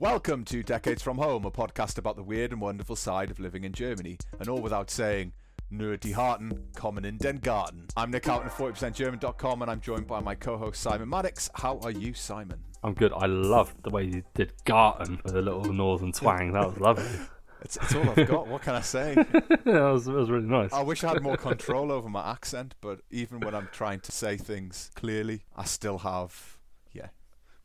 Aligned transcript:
Welcome 0.00 0.46
to 0.46 0.62
Decades 0.62 1.02
from 1.02 1.18
Home, 1.18 1.44
a 1.44 1.50
podcast 1.50 1.98
about 1.98 2.16
the 2.16 2.22
weird 2.22 2.52
and 2.52 2.60
wonderful 2.62 2.96
side 2.96 3.30
of 3.30 3.38
living 3.38 3.64
in 3.64 3.74
Germany, 3.74 4.16
and 4.38 4.48
all 4.48 4.62
without 4.62 4.90
saying, 4.90 5.34
nur 5.68 5.98
die 5.98 6.14
Harten 6.14 6.68
kommen 6.74 7.04
in 7.04 7.18
den 7.18 7.40
Garten. 7.40 7.86
I'm 7.98 8.10
Nick 8.10 8.24
Houghton 8.24 8.46
of 8.46 8.54
40%German.com, 8.54 9.60
and 9.60 9.70
I'm 9.70 9.82
joined 9.82 10.06
by 10.06 10.20
my 10.20 10.34
co-host 10.34 10.80
Simon 10.80 11.10
Maddox. 11.10 11.50
How 11.52 11.78
are 11.80 11.90
you, 11.90 12.14
Simon? 12.14 12.60
I'm 12.82 12.94
good. 12.94 13.12
I 13.12 13.26
loved 13.26 13.82
the 13.82 13.90
way 13.90 14.04
you 14.04 14.22
did 14.32 14.54
Garten 14.64 15.20
with 15.22 15.36
a 15.36 15.42
little 15.42 15.70
northern 15.70 16.12
twang. 16.12 16.54
That 16.54 16.68
was 16.68 16.78
lovely. 16.78 17.04
It's, 17.62 17.76
it's 17.76 17.94
all 17.94 18.08
I've 18.08 18.26
got. 18.26 18.46
What 18.46 18.62
can 18.62 18.74
I 18.74 18.80
say? 18.80 19.14
that, 19.34 19.66
was, 19.66 20.06
that 20.06 20.12
was 20.12 20.30
really 20.30 20.46
nice. 20.46 20.72
I 20.72 20.80
wish 20.80 21.04
I 21.04 21.08
had 21.08 21.22
more 21.22 21.36
control 21.36 21.92
over 21.92 22.08
my 22.08 22.30
accent, 22.30 22.74
but 22.80 23.00
even 23.10 23.40
when 23.40 23.54
I'm 23.54 23.68
trying 23.70 24.00
to 24.00 24.12
say 24.12 24.38
things 24.38 24.90
clearly, 24.94 25.42
I 25.54 25.64
still 25.64 25.98
have, 25.98 26.32
yeah, 26.32 26.59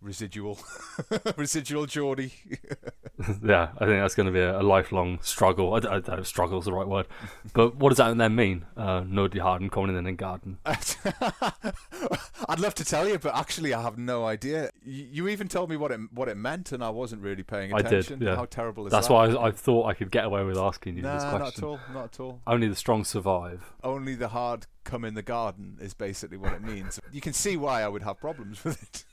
residual, 0.02 0.60
residual 1.38 1.86
Geordie. 1.86 2.34
yeah, 3.44 3.70
I 3.78 3.86
think 3.86 4.02
that's 4.02 4.16
going 4.16 4.28
to 4.28 4.32
be 4.32 4.40
a, 4.40 4.60
a 4.60 4.64
lifelong 4.64 5.20
struggle. 5.22 5.74
I, 5.74 5.98
I, 5.98 6.02
I, 6.08 6.22
struggle 6.22 6.60
is 6.60 6.66
the 6.66 6.74
right 6.74 6.88
word, 6.88 7.08
but 7.54 7.76
what 7.76 7.90
does 7.90 7.98
that 7.98 8.16
then 8.18 8.36
mean? 8.36 8.66
Uh, 8.78 9.04
no 9.08 9.28
die 9.28 9.40
Harden 9.40 9.70
coming 9.70 9.96
in 9.96 10.04
den 10.04 10.16
garden. 10.16 10.60
I'd 10.66 12.60
love 12.60 12.76
to 12.76 12.86
tell 12.86 13.08
you, 13.08 13.18
but 13.18 13.36
actually, 13.36 13.74
I 13.74 13.82
have 13.82 13.98
no 13.98 14.26
idea. 14.26 14.72
You, 14.84 15.08
you, 15.12 15.28
even 15.28 15.48
told 15.48 15.70
me 15.70 15.78
what 15.78 15.92
it 15.92 16.00
what 16.12 16.28
it 16.28 16.36
meant, 16.36 16.72
and 16.72 16.84
I 16.84 16.90
wasn't 16.90 17.22
really 17.22 17.44
paying 17.44 17.74
attention. 17.74 18.16
I 18.16 18.18
did. 18.20 18.28
Yeah. 18.28 18.36
How 18.36 18.46
terrible 18.46 18.86
is 18.86 18.92
That's 18.92 19.08
that? 19.08 19.14
why 19.14 19.28
I, 19.28 19.48
I, 19.48 19.52
thought 19.52 19.88
I 19.88 19.94
could 19.94 20.12
get 20.12 20.26
away 20.26 20.44
with 20.44 20.58
asking 20.58 20.98
you 20.98 21.04
nah, 21.04 21.16
this 21.16 21.24
question. 21.24 21.40
not 21.40 21.58
at 21.58 21.64
all. 21.64 21.80
Not 21.94 22.04
at 22.06 22.20
all. 22.20 22.42
Only 22.48 22.68
the 22.68 22.76
strong 22.76 23.04
survive. 23.04 23.74
Only 23.84 24.16
the 24.16 24.30
hard 24.30 24.68
come 24.84 25.04
in 25.04 25.16
the 25.16 25.24
garden 25.24 25.78
is 25.82 25.94
basically 25.94 26.38
what 26.38 26.54
it 26.54 26.62
means. 26.62 27.00
you 27.12 27.22
can 27.22 27.34
see 27.34 27.58
why 27.58 27.82
I 27.82 27.88
would 27.88 28.04
have 28.04 28.20
problems 28.20 28.64
with 28.64 28.82
it. 28.82 29.06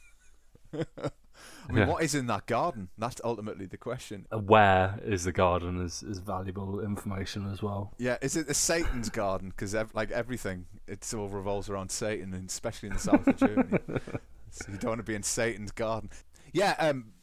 I 1.69 1.73
mean, 1.73 1.83
yeah. 1.83 1.87
what 1.87 2.03
is 2.03 2.15
in 2.15 2.27
that 2.27 2.47
garden? 2.47 2.89
That's 2.99 3.21
ultimately 3.25 3.67
the 3.67 3.77
question. 3.77 4.27
Where 4.31 4.99
is 5.05 5.25
the 5.25 5.33
garden 5.33 5.85
is, 5.85 6.03
is 6.03 6.19
valuable 6.19 6.81
information 6.81 7.51
as 7.51 7.63
well. 7.63 7.95
Yeah, 7.99 8.19
is 8.21 8.37
it 8.37 8.47
the 8.47 8.55
Satan's 8.55 9.11
garden? 9.11 9.51
Because 9.51 9.75
ev- 9.75 9.95
like 9.95 10.11
everything, 10.11 10.67
it 10.87 11.09
all 11.15 11.29
revolves 11.29 11.69
around 11.69 11.91
Satan, 11.91 12.35
and 12.35 12.49
especially 12.49 12.89
in 12.89 12.95
the 12.95 13.01
south 13.01 13.27
of 13.27 13.37
Germany. 13.37 13.79
So 14.55 14.71
you 14.71 14.77
don't 14.77 14.91
want 14.91 14.99
to 14.99 15.05
be 15.05 15.15
in 15.15 15.23
Satan's 15.23 15.73
garden. 15.73 16.11
Yeah, 16.53 16.75
um, 16.79 17.15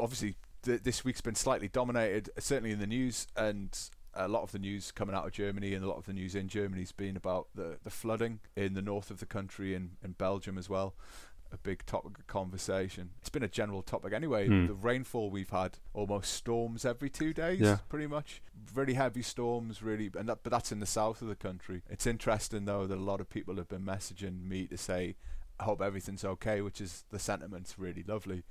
obviously 0.00 0.36
th- 0.62 0.82
this 0.84 1.04
week's 1.04 1.20
been 1.20 1.34
slightly 1.34 1.68
dominated, 1.68 2.30
certainly 2.38 2.70
in 2.70 2.78
the 2.78 2.86
news, 2.86 3.26
and 3.36 3.78
a 4.14 4.26
lot 4.26 4.42
of 4.42 4.52
the 4.52 4.58
news 4.58 4.90
coming 4.90 5.14
out 5.14 5.26
of 5.26 5.32
Germany 5.32 5.74
and 5.74 5.84
a 5.84 5.88
lot 5.88 5.98
of 5.98 6.06
the 6.06 6.12
news 6.12 6.34
in 6.34 6.48
Germany 6.48 6.80
has 6.82 6.92
been 6.92 7.16
about 7.16 7.48
the, 7.54 7.76
the 7.84 7.90
flooding 7.90 8.40
in 8.56 8.74
the 8.74 8.82
north 8.82 9.10
of 9.10 9.20
the 9.20 9.26
country 9.26 9.74
and 9.74 9.90
in 10.02 10.12
Belgium 10.12 10.58
as 10.58 10.68
well 10.68 10.94
a 11.52 11.56
big 11.56 11.84
topic 11.86 12.18
of 12.18 12.26
conversation. 12.26 13.10
It's 13.20 13.30
been 13.30 13.42
a 13.42 13.48
general 13.48 13.82
topic 13.82 14.12
anyway. 14.12 14.48
Mm. 14.48 14.68
The 14.68 14.74
rainfall 14.74 15.30
we've 15.30 15.50
had, 15.50 15.78
almost 15.94 16.32
storms 16.32 16.84
every 16.84 17.10
two 17.10 17.32
days, 17.32 17.60
yeah. 17.60 17.78
pretty 17.88 18.06
much. 18.06 18.42
Really 18.74 18.94
heavy 18.94 19.22
storms, 19.22 19.82
really, 19.82 20.10
and 20.18 20.28
that, 20.28 20.40
but 20.42 20.50
that's 20.50 20.72
in 20.72 20.80
the 20.80 20.86
south 20.86 21.22
of 21.22 21.28
the 21.28 21.36
country. 21.36 21.82
It's 21.88 22.06
interesting 22.06 22.64
though 22.64 22.86
that 22.86 22.98
a 22.98 23.00
lot 23.00 23.20
of 23.20 23.30
people 23.30 23.56
have 23.56 23.68
been 23.68 23.84
messaging 23.84 24.46
me 24.46 24.66
to 24.66 24.76
say, 24.76 25.16
"I 25.58 25.64
hope 25.64 25.80
everything's 25.80 26.24
okay," 26.24 26.60
which 26.60 26.80
is 26.80 27.04
the 27.10 27.18
sentiment's 27.18 27.78
really 27.78 28.04
lovely 28.06 28.44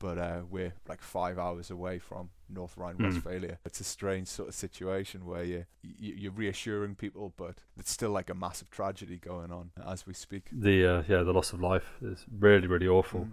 but 0.00 0.18
uh, 0.18 0.40
we're 0.50 0.72
like 0.88 1.00
five 1.00 1.38
hours 1.38 1.70
away 1.70 2.00
from 2.00 2.30
North 2.48 2.76
Rhine-Westphalia. 2.76 3.52
Mm. 3.52 3.58
It's 3.66 3.80
a 3.80 3.84
strange 3.84 4.26
sort 4.26 4.48
of 4.48 4.54
situation 4.54 5.26
where 5.26 5.44
you, 5.44 5.64
you 5.82 6.30
are 6.30 6.32
reassuring 6.32 6.96
people, 6.96 7.32
but 7.36 7.56
it's 7.78 7.92
still 7.92 8.10
like 8.10 8.30
a 8.30 8.34
massive 8.34 8.70
tragedy 8.70 9.18
going 9.18 9.52
on 9.52 9.70
as 9.86 10.06
we 10.06 10.14
speak. 10.14 10.48
The 10.50 10.86
uh, 10.86 11.02
yeah, 11.06 11.22
the 11.22 11.32
loss 11.32 11.52
of 11.52 11.60
life 11.60 11.98
is 12.02 12.24
really 12.36 12.66
really 12.66 12.88
awful. 12.88 13.20
Mm. 13.20 13.32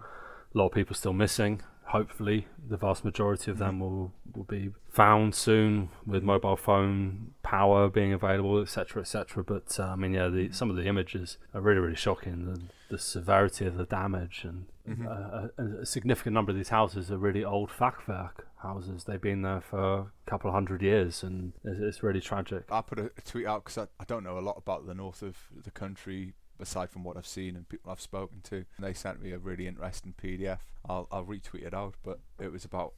A 0.54 0.58
lot 0.58 0.66
of 0.66 0.72
people 0.72 0.94
still 0.94 1.12
missing. 1.12 1.62
Hopefully, 1.86 2.46
the 2.68 2.76
vast 2.76 3.02
majority 3.02 3.50
of 3.50 3.58
them 3.58 3.78
mm. 3.78 3.80
will 3.80 4.12
will 4.36 4.44
be 4.44 4.70
found 4.90 5.34
soon 5.34 5.88
with 6.06 6.22
mobile 6.22 6.56
phone 6.56 7.32
power 7.42 7.88
being 7.88 8.12
available, 8.12 8.60
etc., 8.60 9.00
etc. 9.00 9.42
But 9.42 9.80
uh, 9.80 9.84
I 9.84 9.96
mean, 9.96 10.12
yeah, 10.12 10.28
the, 10.28 10.52
some 10.52 10.68
of 10.68 10.76
the 10.76 10.86
images 10.86 11.38
are 11.54 11.62
really 11.62 11.80
really 11.80 11.96
shocking. 11.96 12.44
The, 12.44 12.60
the 12.90 12.98
severity 12.98 13.66
of 13.66 13.76
the 13.76 13.84
damage 13.84 14.44
and 14.44 14.66
mm-hmm. 14.88 15.06
uh, 15.06 15.64
a, 15.78 15.82
a, 15.82 15.86
significant 15.86 16.34
number 16.34 16.50
of 16.50 16.56
these 16.56 16.68
houses 16.68 17.10
are 17.10 17.18
really 17.18 17.44
old 17.44 17.70
Fachwerk 17.70 18.44
houses. 18.56 19.04
They've 19.04 19.20
been 19.20 19.42
there 19.42 19.60
for 19.60 19.98
a 19.98 20.06
couple 20.26 20.48
of 20.48 20.54
hundred 20.54 20.82
years, 20.82 21.22
and 21.22 21.52
it's, 21.64 21.80
it's 21.80 22.02
really 22.02 22.20
tragic. 22.20 22.64
I 22.70 22.80
put 22.80 22.98
a, 22.98 23.10
a 23.16 23.20
tweet 23.24 23.46
out 23.46 23.64
because 23.64 23.78
I, 23.78 24.02
I 24.02 24.04
don't 24.06 24.24
know 24.24 24.38
a 24.38 24.40
lot 24.40 24.56
about 24.56 24.86
the 24.86 24.94
north 24.94 25.22
of 25.22 25.36
the 25.64 25.70
country 25.70 26.34
aside 26.60 26.90
from 26.90 27.04
what 27.04 27.16
I've 27.16 27.26
seen 27.26 27.56
and 27.56 27.68
people 27.68 27.90
I've 27.90 28.00
spoken 28.00 28.40
to. 28.44 28.56
And 28.56 28.66
they 28.80 28.92
sent 28.92 29.22
me 29.22 29.32
a 29.32 29.38
really 29.38 29.66
interesting 29.66 30.14
PDF. 30.20 30.58
I'll, 30.88 31.06
I'll 31.10 31.24
retweet 31.24 31.66
it 31.66 31.74
out, 31.74 31.94
but 32.02 32.20
it 32.40 32.52
was 32.52 32.64
about 32.64 32.94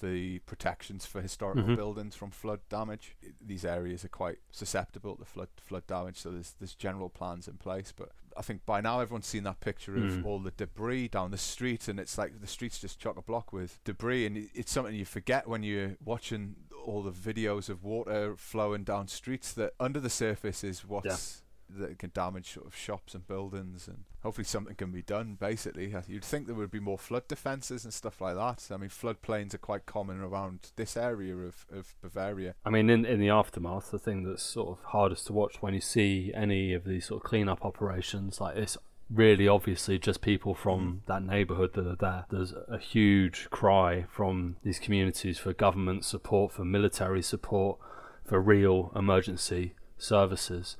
the 0.00 0.38
protections 0.40 1.06
for 1.06 1.20
historical 1.20 1.62
mm-hmm. 1.62 1.74
buildings 1.74 2.14
from 2.14 2.30
flood 2.30 2.60
damage. 2.68 3.16
These 3.44 3.64
areas 3.64 4.04
are 4.04 4.08
quite 4.08 4.38
susceptible 4.50 5.16
to 5.16 5.24
flood 5.24 5.48
flood 5.56 5.86
damage, 5.86 6.18
so 6.18 6.30
there's 6.30 6.54
there's 6.58 6.74
general 6.74 7.08
plans 7.08 7.48
in 7.48 7.54
place. 7.54 7.92
But 7.96 8.10
I 8.36 8.42
think 8.42 8.64
by 8.66 8.80
now 8.80 9.00
everyone's 9.00 9.26
seen 9.26 9.44
that 9.44 9.60
picture 9.60 9.96
of 9.96 10.02
mm. 10.02 10.24
all 10.24 10.38
the 10.38 10.52
debris 10.52 11.08
down 11.08 11.30
the 11.30 11.38
street, 11.38 11.88
and 11.88 11.98
it's 11.98 12.18
like 12.18 12.40
the 12.40 12.46
streets 12.46 12.78
just 12.78 12.98
chock 12.98 13.16
a 13.16 13.22
block 13.22 13.52
with 13.52 13.82
debris, 13.84 14.26
and 14.26 14.48
it's 14.54 14.72
something 14.72 14.94
you 14.94 15.04
forget 15.04 15.48
when 15.48 15.62
you're 15.62 15.96
watching 16.04 16.56
all 16.84 17.02
the 17.02 17.12
videos 17.12 17.68
of 17.68 17.84
water 17.84 18.34
flowing 18.36 18.84
down 18.84 19.08
streets. 19.08 19.52
That 19.52 19.74
under 19.80 20.00
the 20.00 20.10
surface 20.10 20.64
is 20.64 20.84
what's 20.84 21.06
yeah 21.06 21.44
that 21.70 21.98
can 21.98 22.10
damage 22.14 22.52
sort 22.52 22.66
of 22.66 22.74
shops 22.74 23.14
and 23.14 23.26
buildings, 23.26 23.88
and 23.88 24.04
hopefully 24.22 24.44
something 24.44 24.74
can 24.74 24.90
be 24.90 25.02
done. 25.02 25.36
Basically, 25.38 25.94
you'd 26.06 26.24
think 26.24 26.46
there 26.46 26.54
would 26.54 26.70
be 26.70 26.80
more 26.80 26.98
flood 26.98 27.28
defences 27.28 27.84
and 27.84 27.92
stuff 27.92 28.20
like 28.20 28.36
that. 28.36 28.72
I 28.72 28.76
mean, 28.76 28.90
floodplains 28.90 29.54
are 29.54 29.58
quite 29.58 29.86
common 29.86 30.20
around 30.20 30.72
this 30.76 30.96
area 30.96 31.36
of, 31.36 31.66
of 31.72 31.94
Bavaria. 32.02 32.54
I 32.64 32.70
mean, 32.70 32.90
in 32.90 33.04
in 33.04 33.20
the 33.20 33.30
aftermath, 33.30 33.90
the 33.90 33.98
thing 33.98 34.24
that's 34.24 34.42
sort 34.42 34.78
of 34.78 34.84
hardest 34.84 35.26
to 35.26 35.32
watch 35.32 35.60
when 35.60 35.74
you 35.74 35.80
see 35.80 36.32
any 36.34 36.74
of 36.74 36.84
these 36.84 37.06
sort 37.06 37.22
of 37.22 37.28
cleanup 37.28 37.64
operations 37.64 38.40
like 38.40 38.54
this 38.54 38.76
really 39.10 39.48
obviously 39.48 39.98
just 39.98 40.20
people 40.20 40.54
from 40.54 40.80
mm. 40.80 41.06
that 41.06 41.22
neighborhood 41.22 41.72
that 41.74 41.86
are 41.86 41.96
there. 41.96 42.26
There's 42.30 42.52
a 42.68 42.78
huge 42.78 43.48
cry 43.50 44.04
from 44.10 44.56
these 44.62 44.78
communities 44.78 45.38
for 45.38 45.52
government 45.52 46.04
support, 46.04 46.52
for 46.52 46.64
military 46.64 47.22
support, 47.22 47.78
for 48.24 48.40
real 48.40 48.92
emergency 48.94 49.74
services 49.96 50.76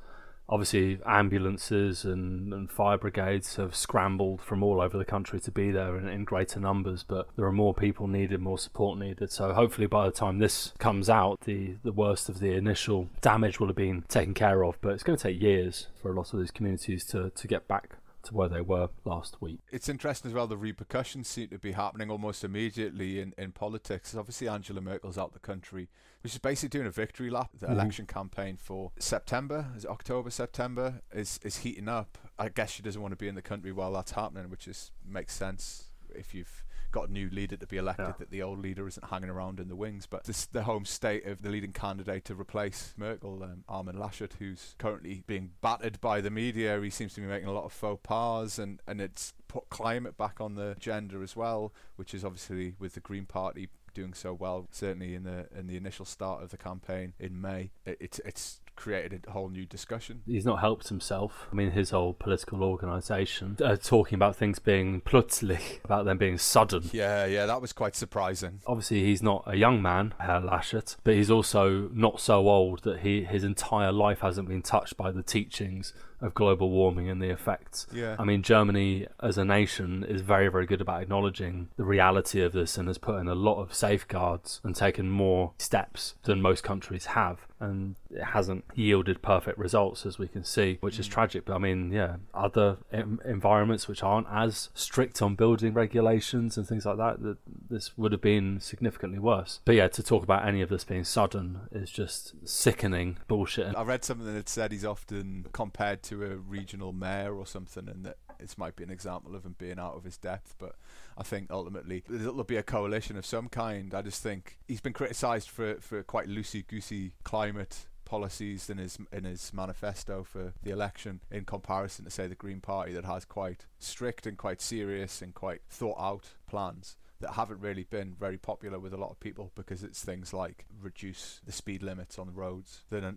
obviously 0.49 0.99
ambulances 1.05 2.05
and, 2.05 2.53
and, 2.55 2.71
fire 2.71 2.97
brigades 2.97 3.57
have 3.57 3.75
scrambled 3.75 4.41
from 4.41 4.63
all 4.63 4.81
over 4.81 4.97
the 4.97 5.05
country 5.05 5.41
to 5.41 5.51
be 5.51 5.71
there 5.71 5.97
in, 5.99 6.09
in, 6.09 6.25
greater 6.25 6.59
numbers 6.61 7.03
but 7.03 7.29
there 7.37 7.45
are 7.45 7.53
more 7.53 7.75
people 7.75 8.07
needed 8.07 8.41
more 8.41 8.59
support 8.59 8.99
needed. 8.99 9.31
So 9.31 9.53
hopefully 9.53 9.87
by 9.87 10.07
the 10.07 10.13
time 10.13 10.39
this 10.39 10.73
comes 10.79 11.11
out 11.11 11.41
the, 11.43 11.77
the 11.83 11.93
worst 11.93 12.29
of 12.29 12.41
the 12.41 12.53
initial 12.53 13.09
damage 13.21 13.61
will 13.61 13.67
have 13.67 13.77
been 13.77 14.05
taken 14.09 14.35
care 14.35 14.65
of 14.65 14.79
but 14.81 14.93
it's 14.93 15.03
going 15.03 15.17
to 15.17 15.23
take 15.23 15.41
years 15.41 15.89
for 16.01 16.11
a 16.11 16.15
lot 16.15 16.33
of 16.33 16.39
these 16.39 16.51
communities 16.51 17.05
to, 17.07 17.31
to 17.31 17.47
get 17.47 17.69
back 17.69 17.97
to 18.29 18.35
where 18.35 18.49
they 18.49 18.61
were 18.61 18.89
last 19.05 19.41
week. 19.41 19.61
It's 19.73 19.89
interesting 19.89 20.31
as 20.31 20.35
well, 20.35 20.47
the 20.47 20.57
repercussions 20.57 21.29
seem 21.29 21.49
to 21.49 21.59
be 21.59 21.73
happening 21.73 22.11
almost 22.11 22.45
immediately 22.45 23.21
in, 23.21 23.35
in 23.37 23.53
politics. 23.53 24.15
Obviously, 24.15 24.49
Angela 24.49 24.81
Merkel's 24.81 25.19
out 25.19 25.33
the 25.33 25.39
country, 25.39 25.89
which 26.23 26.35
is 26.35 26.39
basically 26.39 26.69
doing 26.69 26.87
a 26.87 26.91
victory 26.91 27.31
lap. 27.31 27.51
The 27.59 27.67
mm-hmm. 27.67 27.75
election 27.75 28.07
campaign 28.07 28.57
for 28.57 28.93
September, 28.99 29.67
is 29.77 29.85
October, 29.85 30.31
September, 30.31 31.03
is, 31.13 31.41
is 31.43 31.59
heating 31.59 31.89
up. 31.89 32.19
I 32.39 32.49
guess 32.49 32.71
she 32.71 32.83
doesn't 32.83 33.01
want 33.01 33.13
to 33.13 33.17
be 33.17 33.29
in 33.29 33.35
the 33.35 33.43
country 33.43 33.73
while 33.73 33.93
that's 33.93 34.13
happening, 34.13 34.51
which 34.51 34.69
is 34.69 34.93
makes 35.07 35.35
sense 35.35 35.85
if 36.15 36.35
you've 36.35 36.65
got 36.91 37.09
a 37.09 37.13
new 37.13 37.29
leader 37.31 37.57
to 37.57 37.67
be 37.67 37.77
elected, 37.77 38.07
yeah. 38.07 38.13
that 38.19 38.31
the 38.31 38.43
old 38.43 38.59
leader 38.59 38.87
isn't 38.87 39.09
hanging 39.09 39.31
around 39.31 39.61
in 39.61 39.69
the 39.69 39.77
wings. 39.77 40.07
But 40.07 40.25
this, 40.25 40.47
the 40.47 40.65
home 40.65 40.85
state 40.85 41.27
of 41.27 41.43
the 41.43 41.51
leading 41.51 41.73
candidate 41.73 42.25
to 42.27 42.35
replace 42.35 42.95
Merkel, 42.97 43.43
um, 43.43 43.65
Armin 43.69 43.97
Laschet, 43.97 44.33
who's 44.39 44.75
currently 44.79 45.23
being 45.27 45.51
battered 45.61 46.01
by 46.01 46.21
the 46.21 46.31
media. 46.31 46.81
He 46.81 46.91
seems 46.91 47.15
to 47.15 47.21
be 47.21 47.27
making 47.27 47.49
a 47.49 47.53
lot 47.53 47.65
of 47.65 47.73
faux 47.73 48.01
pas, 48.03 48.59
and, 48.59 48.81
and 48.87 49.01
it's 49.01 49.35
put 49.49 49.69
climate 49.71 50.17
back 50.17 50.41
on 50.41 50.55
the 50.55 50.71
agenda 50.71 51.19
as 51.19 51.35
well, 51.35 51.73
which 51.97 52.15
is 52.15 52.25
obviously 52.25 52.75
with 52.79 52.95
the 52.95 53.01
Green 53.01 53.27
Party 53.27 53.69
doing 53.95 54.15
so 54.15 54.33
well, 54.33 54.69
certainly 54.71 55.15
in 55.15 55.25
the 55.25 55.49
in 55.57 55.67
the 55.67 55.77
initial 55.77 56.05
start 56.05 56.43
of 56.43 56.51
the 56.51 56.57
campaign 56.57 57.15
in 57.19 57.41
May. 57.41 57.71
It, 57.85 57.97
it's 58.01 58.21
it's 58.25 58.61
created 58.79 59.25
a 59.27 59.33
whole 59.33 59.49
new 59.49 59.67
discussion. 59.67 60.23
He's 60.25 60.47
not 60.47 60.61
helped 60.61 60.89
himself. 60.89 61.49
I 61.51 61.55
mean, 61.57 61.73
his 61.73 61.91
whole 61.91 62.15
political 62.15 62.63
organisation 62.63 63.57
uh, 63.63 63.77
talking 63.77 64.15
about 64.15 64.37
things 64.37 64.61
being 64.61 65.01
plötzlich, 65.01 65.81
about 65.85 66.05
them 66.05 66.17
being 66.17 66.39
sudden. 66.39 66.89
Yeah, 66.93 67.27
yeah, 67.27 67.45
that 67.47 67.61
was 67.61 67.73
quite 67.73 67.97
surprising. 67.97 68.61
Obviously, 68.67 69.03
he's 69.05 69.23
not 69.23 69.43
a 69.47 69.57
young 69.57 69.83
man, 69.83 70.15
Herr 70.21 70.41
Laschet, 70.41 70.97
but 71.03 71.15
he's 71.15 71.31
also 71.31 71.89
not 71.93 72.21
so 72.21 72.49
old 72.49 72.85
that 72.85 73.01
he 73.01 73.25
his 73.25 73.43
entire 73.43 73.91
life 73.91 74.21
hasn't 74.21 74.49
been 74.49 74.63
touched 74.63 74.97
by 74.97 75.11
the 75.11 75.25
teachings 75.25 75.93
of 76.21 76.35
global 76.35 76.71
warming 76.71 77.09
and 77.09 77.23
the 77.23 77.31
effects. 77.31 77.87
Yeah. 77.93 78.17
I 78.19 78.25
mean, 78.25 78.43
Germany 78.43 79.07
as 79.23 79.39
a 79.39 79.45
nation 79.45 80.05
is 80.05 80.21
very, 80.21 80.49
very 80.49 80.67
good 80.67 80.81
about 80.81 81.03
acknowledging 81.03 81.69
the 81.77 81.85
reality 81.85 82.43
of 82.43 82.53
this 82.53 82.77
and 82.77 82.89
has 82.89 82.99
put 82.99 83.21
in 83.21 83.29
a 83.29 83.35
lot 83.35 83.61
of 83.61 83.75
safeguards 83.75 84.61
and 84.65 84.75
taken 84.75 85.11
more 85.11 85.53
steps 85.59 86.15
than 86.25 86.43
most 86.43 86.65
countries 86.65 87.07
have 87.07 87.49
and 87.61 87.97
it 88.11 88.23
hasn't 88.23 88.65
yielded 88.75 89.21
perfect 89.21 89.59
results 89.59 90.07
as 90.07 90.19
we 90.19 90.29
can 90.29 90.45
see, 90.45 90.79
which 90.81 90.99
is 90.99 91.09
mm. 91.09 91.13
tragic. 91.13 91.45
But 91.45 91.55
I 91.55 91.59
mean, 91.59 91.93
yeah, 91.93 92.17
other 92.33 92.79
em- 92.93 93.21
environments 93.25 93.89
which 93.89 94.03
aren't 94.03 94.27
as 94.31 94.71
strict 94.75 95.21
on 95.21 95.35
building 95.35 95.75
regulations 95.75 96.57
and 96.57 96.67
things 96.67 96.87
like 96.87 96.97
that, 96.99 97.23
that 97.23 97.39
this 97.69 97.97
would 97.99 98.13
have 98.13 98.21
been 98.21 98.61
significantly 98.61 99.19
worse. 99.19 99.61
But 99.65 99.75
yeah, 99.75 99.89
to 99.89 100.03
talk 100.03 100.23
about 100.23 100.47
any 100.47 100.63
of 100.63 100.69
this 100.69 100.85
being 100.85 101.05
sudden 101.05 101.61
is 101.73 101.91
just 101.91 102.35
sickening 102.45 103.19
bullshit. 103.27 103.77
I 103.77 103.83
read 103.83 104.05
something 104.05 104.33
that 104.33 104.49
said 104.49 104.73
he's 104.73 104.85
often 104.85 105.47
compared 105.53 106.03
to 106.09 106.25
a 106.25 106.37
regional 106.37 106.93
mayor 106.93 107.35
or 107.35 107.47
something, 107.47 107.89
and 107.89 108.05
that 108.05 108.17
this 108.39 108.57
might 108.57 108.77
be 108.77 108.85
an 108.85 108.91
example 108.91 109.35
of 109.35 109.45
him 109.45 109.57
being 109.59 109.79
out 109.79 109.95
of 109.95 110.05
his 110.05 110.17
depth. 110.17 110.55
But 110.59 110.77
I 111.17 111.23
think 111.23 111.49
ultimately 111.51 112.05
there'll 112.09 112.45
be 112.45 112.57
a 112.57 112.63
coalition 112.63 113.17
of 113.17 113.27
some 113.27 113.49
kind. 113.49 113.95
I 113.95 114.03
just 114.03 114.23
think 114.23 114.59
he's 114.67 114.81
been 114.81 114.93
criticised 114.93 115.49
for 115.49 115.77
for 115.81 116.03
quite 116.03 116.29
loosey 116.29 116.67
goosey 116.67 117.13
climate 117.25 117.87
policies 118.05 118.71
in 118.71 118.79
his 118.79 118.99
in 119.13 119.25
his 119.25 119.53
manifesto 119.53 120.25
for 120.25 120.55
the 120.63 120.71
election 120.71 121.21
in 121.31 121.45
comparison 121.45 122.07
to 122.07 122.11
say 122.11 122.27
the 122.27 122.35
Green 122.35 122.61
Party 122.61 122.93
that 122.93 123.05
has 123.05 123.25
quite 123.25 123.67
strict 123.79 124.27
and 124.27 124.39
quite 124.39 124.63
serious 124.63 125.21
and 125.21 125.35
quite 125.35 125.61
thought 125.69 125.97
out 125.99 126.31
plans 126.49 126.97
that 127.21 127.33
haven't 127.33 127.61
really 127.61 127.83
been 127.83 128.15
very 128.19 128.39
popular 128.39 128.79
with 128.79 128.95
a 128.95 128.97
lot 128.97 129.11
of 129.11 129.19
people 129.21 129.51
because 129.55 129.83
it's 129.83 130.05
things 130.05 130.33
like 130.33 130.65
reduce 130.81 131.41
the 131.45 131.53
speed 131.53 131.83
limits 131.83 132.19
on 132.19 132.29
the 132.29 132.33
roads 132.33 132.85
that 132.91 133.03
uh, 133.05 133.13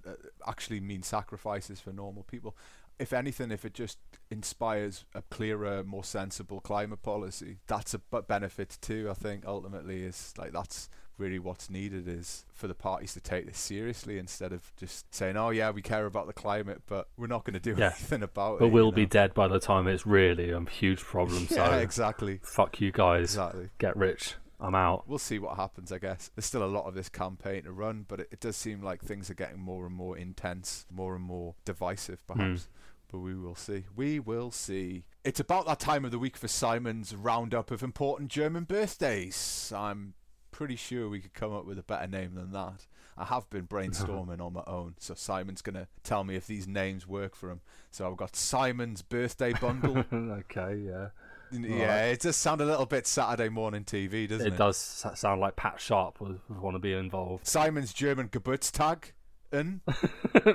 actually 0.48 0.80
mean 0.80 1.04
sacrifices 1.04 1.80
for 1.80 1.92
normal 1.92 2.24
people 2.24 2.56
if 3.00 3.14
anything, 3.14 3.52
if 3.52 3.66
it 3.66 3.74
just 3.74 3.98
inspires 4.30 5.06
a 5.14 5.22
clearer, 5.24 5.84
more 5.84 6.04
sensible 6.04 6.60
climate 6.60 7.02
policy, 7.02 7.58
that's 7.68 7.94
a 7.94 8.00
benefit 8.00 8.78
too. 8.82 9.08
I 9.10 9.14
think 9.14 9.44
ultimately 9.46 10.04
is 10.04 10.34
like 10.38 10.52
that's 10.52 10.90
really 11.18 11.40
what's 11.40 11.70
needed 11.70 12.08
is 12.08 12.46
for 12.54 12.68
the 12.68 12.74
parties 12.74 13.14
to 13.14 13.20
take 13.20 13.46
this 13.46 13.58
seriously 13.58 14.18
instead 14.18 14.52
of 14.54 14.74
just 14.76 15.14
saying, 15.14 15.38
"Oh 15.38 15.50
yeah, 15.50 15.72
we 15.72 15.82
care 15.82 16.06
about 16.06 16.28
the 16.28 16.34
climate, 16.34 16.82
but 16.88 17.08
we're 17.18 17.28
not 17.28 17.44
going 17.44 17.54
to 17.54 17.60
do 17.60 17.76
yeah. 17.78 17.88
anything 17.88 18.24
about 18.24 18.60
but 18.60 18.66
it." 18.66 18.68
But 18.68 18.74
we'll 18.74 18.92
be 18.92 19.04
know? 19.04 19.10
dead 19.10 19.34
by 19.34 19.48
the 19.48 19.60
time 19.60 19.88
it's 19.88 20.06
really 20.06 20.52
a 20.52 20.62
huge 20.70 21.00
problem. 21.00 21.48
yeah, 21.50 21.72
so 21.72 21.78
exactly. 21.78 22.40
Fuck 22.44 22.82
you 22.82 22.92
guys. 22.92 23.36
Exactly. 23.36 23.70
Get 23.78 23.96
rich. 23.96 24.36
I'm 24.60 24.76
out. 24.76 25.06
We'll 25.08 25.18
see 25.18 25.40
what 25.40 25.56
happens, 25.56 25.92
I 25.92 25.98
guess. 25.98 26.30
There's 26.36 26.46
still 26.46 26.64
a 26.64 26.66
lot 26.66 26.86
of 26.86 26.94
this 26.94 27.10
campaign 27.10 27.64
to 27.64 27.72
run, 27.72 28.06
but 28.08 28.20
it, 28.20 28.28
it 28.32 28.40
does 28.40 28.56
seem 28.56 28.84
like 28.84 29.02
things 29.02 29.32
are 29.32 29.34
getting 29.34 29.60
more 29.60 29.88
and 29.88 29.96
more 29.96 30.16
intense, 30.16 30.86
more 30.92 31.16
and 31.16 31.24
more 31.24 31.56
divisive, 31.66 32.26
perhaps. 32.28 32.64
Mm 32.64 32.68
but 33.12 33.20
we 33.20 33.36
will 33.36 33.56
see. 33.56 33.86
We 33.96 34.20
will 34.20 34.52
see. 34.52 35.04
It's 35.24 35.40
about 35.40 35.66
that 35.68 35.80
time 35.80 36.06
of 36.06 36.12
the 36.12 36.20
week 36.20 36.38
for 36.38 36.48
Simon's 36.48 37.16
roundup 37.16 37.72
of 37.72 37.84
important 37.84 38.30
German 38.30 38.64
birthdays. 38.64 39.72
I'm 39.76 40.14
pretty 40.52 40.76
sure 40.76 41.10
we 41.10 41.20
could 41.20 41.34
come 41.34 41.54
up 41.54 41.66
with 41.66 41.78
a 41.80 41.84
better 41.84 42.08
name 42.08 42.36
than 42.36 42.52
that. 42.52 42.88
I 43.18 43.26
have 43.26 43.50
been 43.50 43.68
brainstorming 43.68 44.40
on 44.40 44.54
my 44.54 44.64
own, 44.66 44.96
so 45.00 45.14
Simon's 45.14 45.62
going 45.62 45.76
to 45.76 45.88
tell 46.04 46.24
me 46.24 46.36
if 46.36 46.48
these 46.48 46.68
names 46.68 47.06
work 47.06 47.36
for 47.36 47.52
him. 47.52 47.62
So 47.92 48.10
I've 48.10 48.18
got 48.18 48.36
Simon's 48.36 49.02
birthday 49.02 49.54
bundle. 49.54 50.06
okay, 50.14 50.78
yeah. 50.78 51.10
Yeah, 51.52 52.04
right. 52.04 52.06
it 52.14 52.22
does 52.22 52.38
sound 52.38 52.62
a 52.62 52.66
little 52.66 52.86
bit 52.86 53.06
Saturday 53.06 53.50
morning 53.50 53.84
TV, 53.84 54.28
doesn't 54.28 54.48
it? 54.48 54.54
It 54.54 54.58
does 54.58 54.78
sound 54.78 55.42
like 55.42 55.58
Pat 55.58 55.82
Sharp 55.82 56.22
would, 56.22 56.40
would 56.48 56.62
want 56.62 56.76
to 56.76 56.80
be 56.80 56.94
involved. 56.94 57.46
Simon's 57.46 57.94
German 57.94 58.30
Geburtstag. 58.30 59.12
Un? 59.54 59.82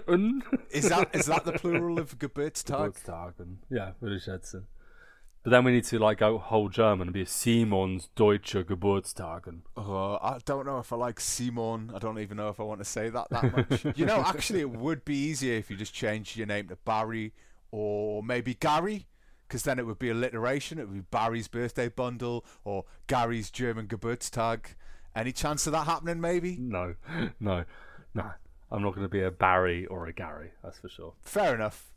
Un? 0.09 0.43
Is 0.71 0.89
that 0.89 1.15
is 1.15 1.27
that 1.27 1.45
the 1.45 1.53
plural 1.53 1.99
of 1.99 2.19
Geburtstag? 2.19 2.95
Geburtstagen. 2.95 3.59
Yeah, 3.71 3.93
würde 4.01 4.17
ich 4.17 4.25
schätzen. 4.25 4.67
But 5.43 5.51
then 5.51 5.65
we 5.65 5.71
need 5.71 5.85
to 5.85 5.99
like 6.01 6.19
go 6.19 6.39
whole 6.39 6.69
German 6.69 7.07
and 7.09 7.13
be 7.13 7.25
Simons 7.25 8.09
Deutsche 8.17 8.65
Geburtstagen. 8.67 9.61
Oh, 9.77 10.19
I 10.21 10.39
don't 10.45 10.67
know 10.67 10.81
if 10.81 10.93
I 10.93 10.97
like 10.97 11.21
Simon. 11.21 11.93
I 11.95 11.99
don't 12.01 12.19
even 12.19 12.37
know 12.37 12.49
if 12.49 12.59
I 12.59 12.65
want 12.65 12.81
to 12.81 12.85
say 12.85 13.11
that 13.11 13.29
that 13.31 13.57
much. 13.57 13.97
you 13.97 14.07
know, 14.07 14.17
actually, 14.27 14.61
it 14.61 14.71
would 14.71 15.05
be 15.05 15.15
easier 15.15 15.55
if 15.55 15.71
you 15.71 15.77
just 15.77 15.95
changed 15.95 16.37
your 16.37 16.49
name 16.49 16.67
to 16.69 16.77
Barry 16.77 17.33
or 17.71 18.23
maybe 18.25 18.55
Gary, 18.55 19.07
because 19.47 19.63
then 19.63 19.79
it 19.79 19.87
would 19.87 20.01
be 20.01 20.11
alliteration. 20.11 20.79
It 20.79 20.89
would 20.89 20.95
be 20.95 21.07
Barry's 21.11 21.47
birthday 21.47 21.89
bundle 21.91 22.45
or 22.65 22.85
Gary's 23.07 23.51
German 23.51 23.87
Geburtstag. 23.87 24.75
Any 25.15 25.31
chance 25.31 25.67
of 25.67 25.73
that 25.75 25.87
happening? 25.87 26.21
Maybe. 26.21 26.57
No, 26.59 26.95
no, 27.41 27.65
no. 28.15 28.33
I'm 28.71 28.83
not 28.83 28.95
going 28.95 29.05
to 29.05 29.11
be 29.11 29.23
a 29.23 29.31
Barry 29.31 29.87
or 29.87 30.07
a 30.07 30.13
Gary, 30.13 30.51
that's 30.63 30.79
for 30.79 30.89
sure. 30.89 31.15
Fair 31.23 31.55
enough. 31.55 31.93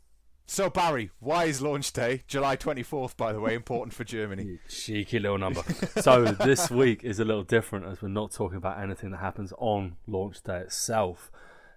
So, 0.46 0.68
Barry, 0.68 1.10
why 1.20 1.44
is 1.44 1.62
launch 1.62 1.92
day, 1.92 2.24
July 2.26 2.56
24th, 2.56 3.16
by 3.16 3.32
the 3.32 3.38
way, 3.38 3.54
important 3.54 3.94
for 3.94 4.02
Germany? 4.02 4.42
You 4.44 4.58
cheeky 4.68 5.20
little 5.20 5.38
number. 5.38 5.62
so, 6.00 6.24
this 6.24 6.70
week 6.70 7.04
is 7.04 7.20
a 7.20 7.24
little 7.24 7.44
different 7.44 7.86
as 7.86 8.02
we're 8.02 8.08
not 8.08 8.32
talking 8.32 8.56
about 8.56 8.80
anything 8.80 9.10
that 9.12 9.18
happens 9.18 9.52
on 9.58 9.96
launch 10.08 10.42
day 10.42 10.58
itself. 10.58 11.30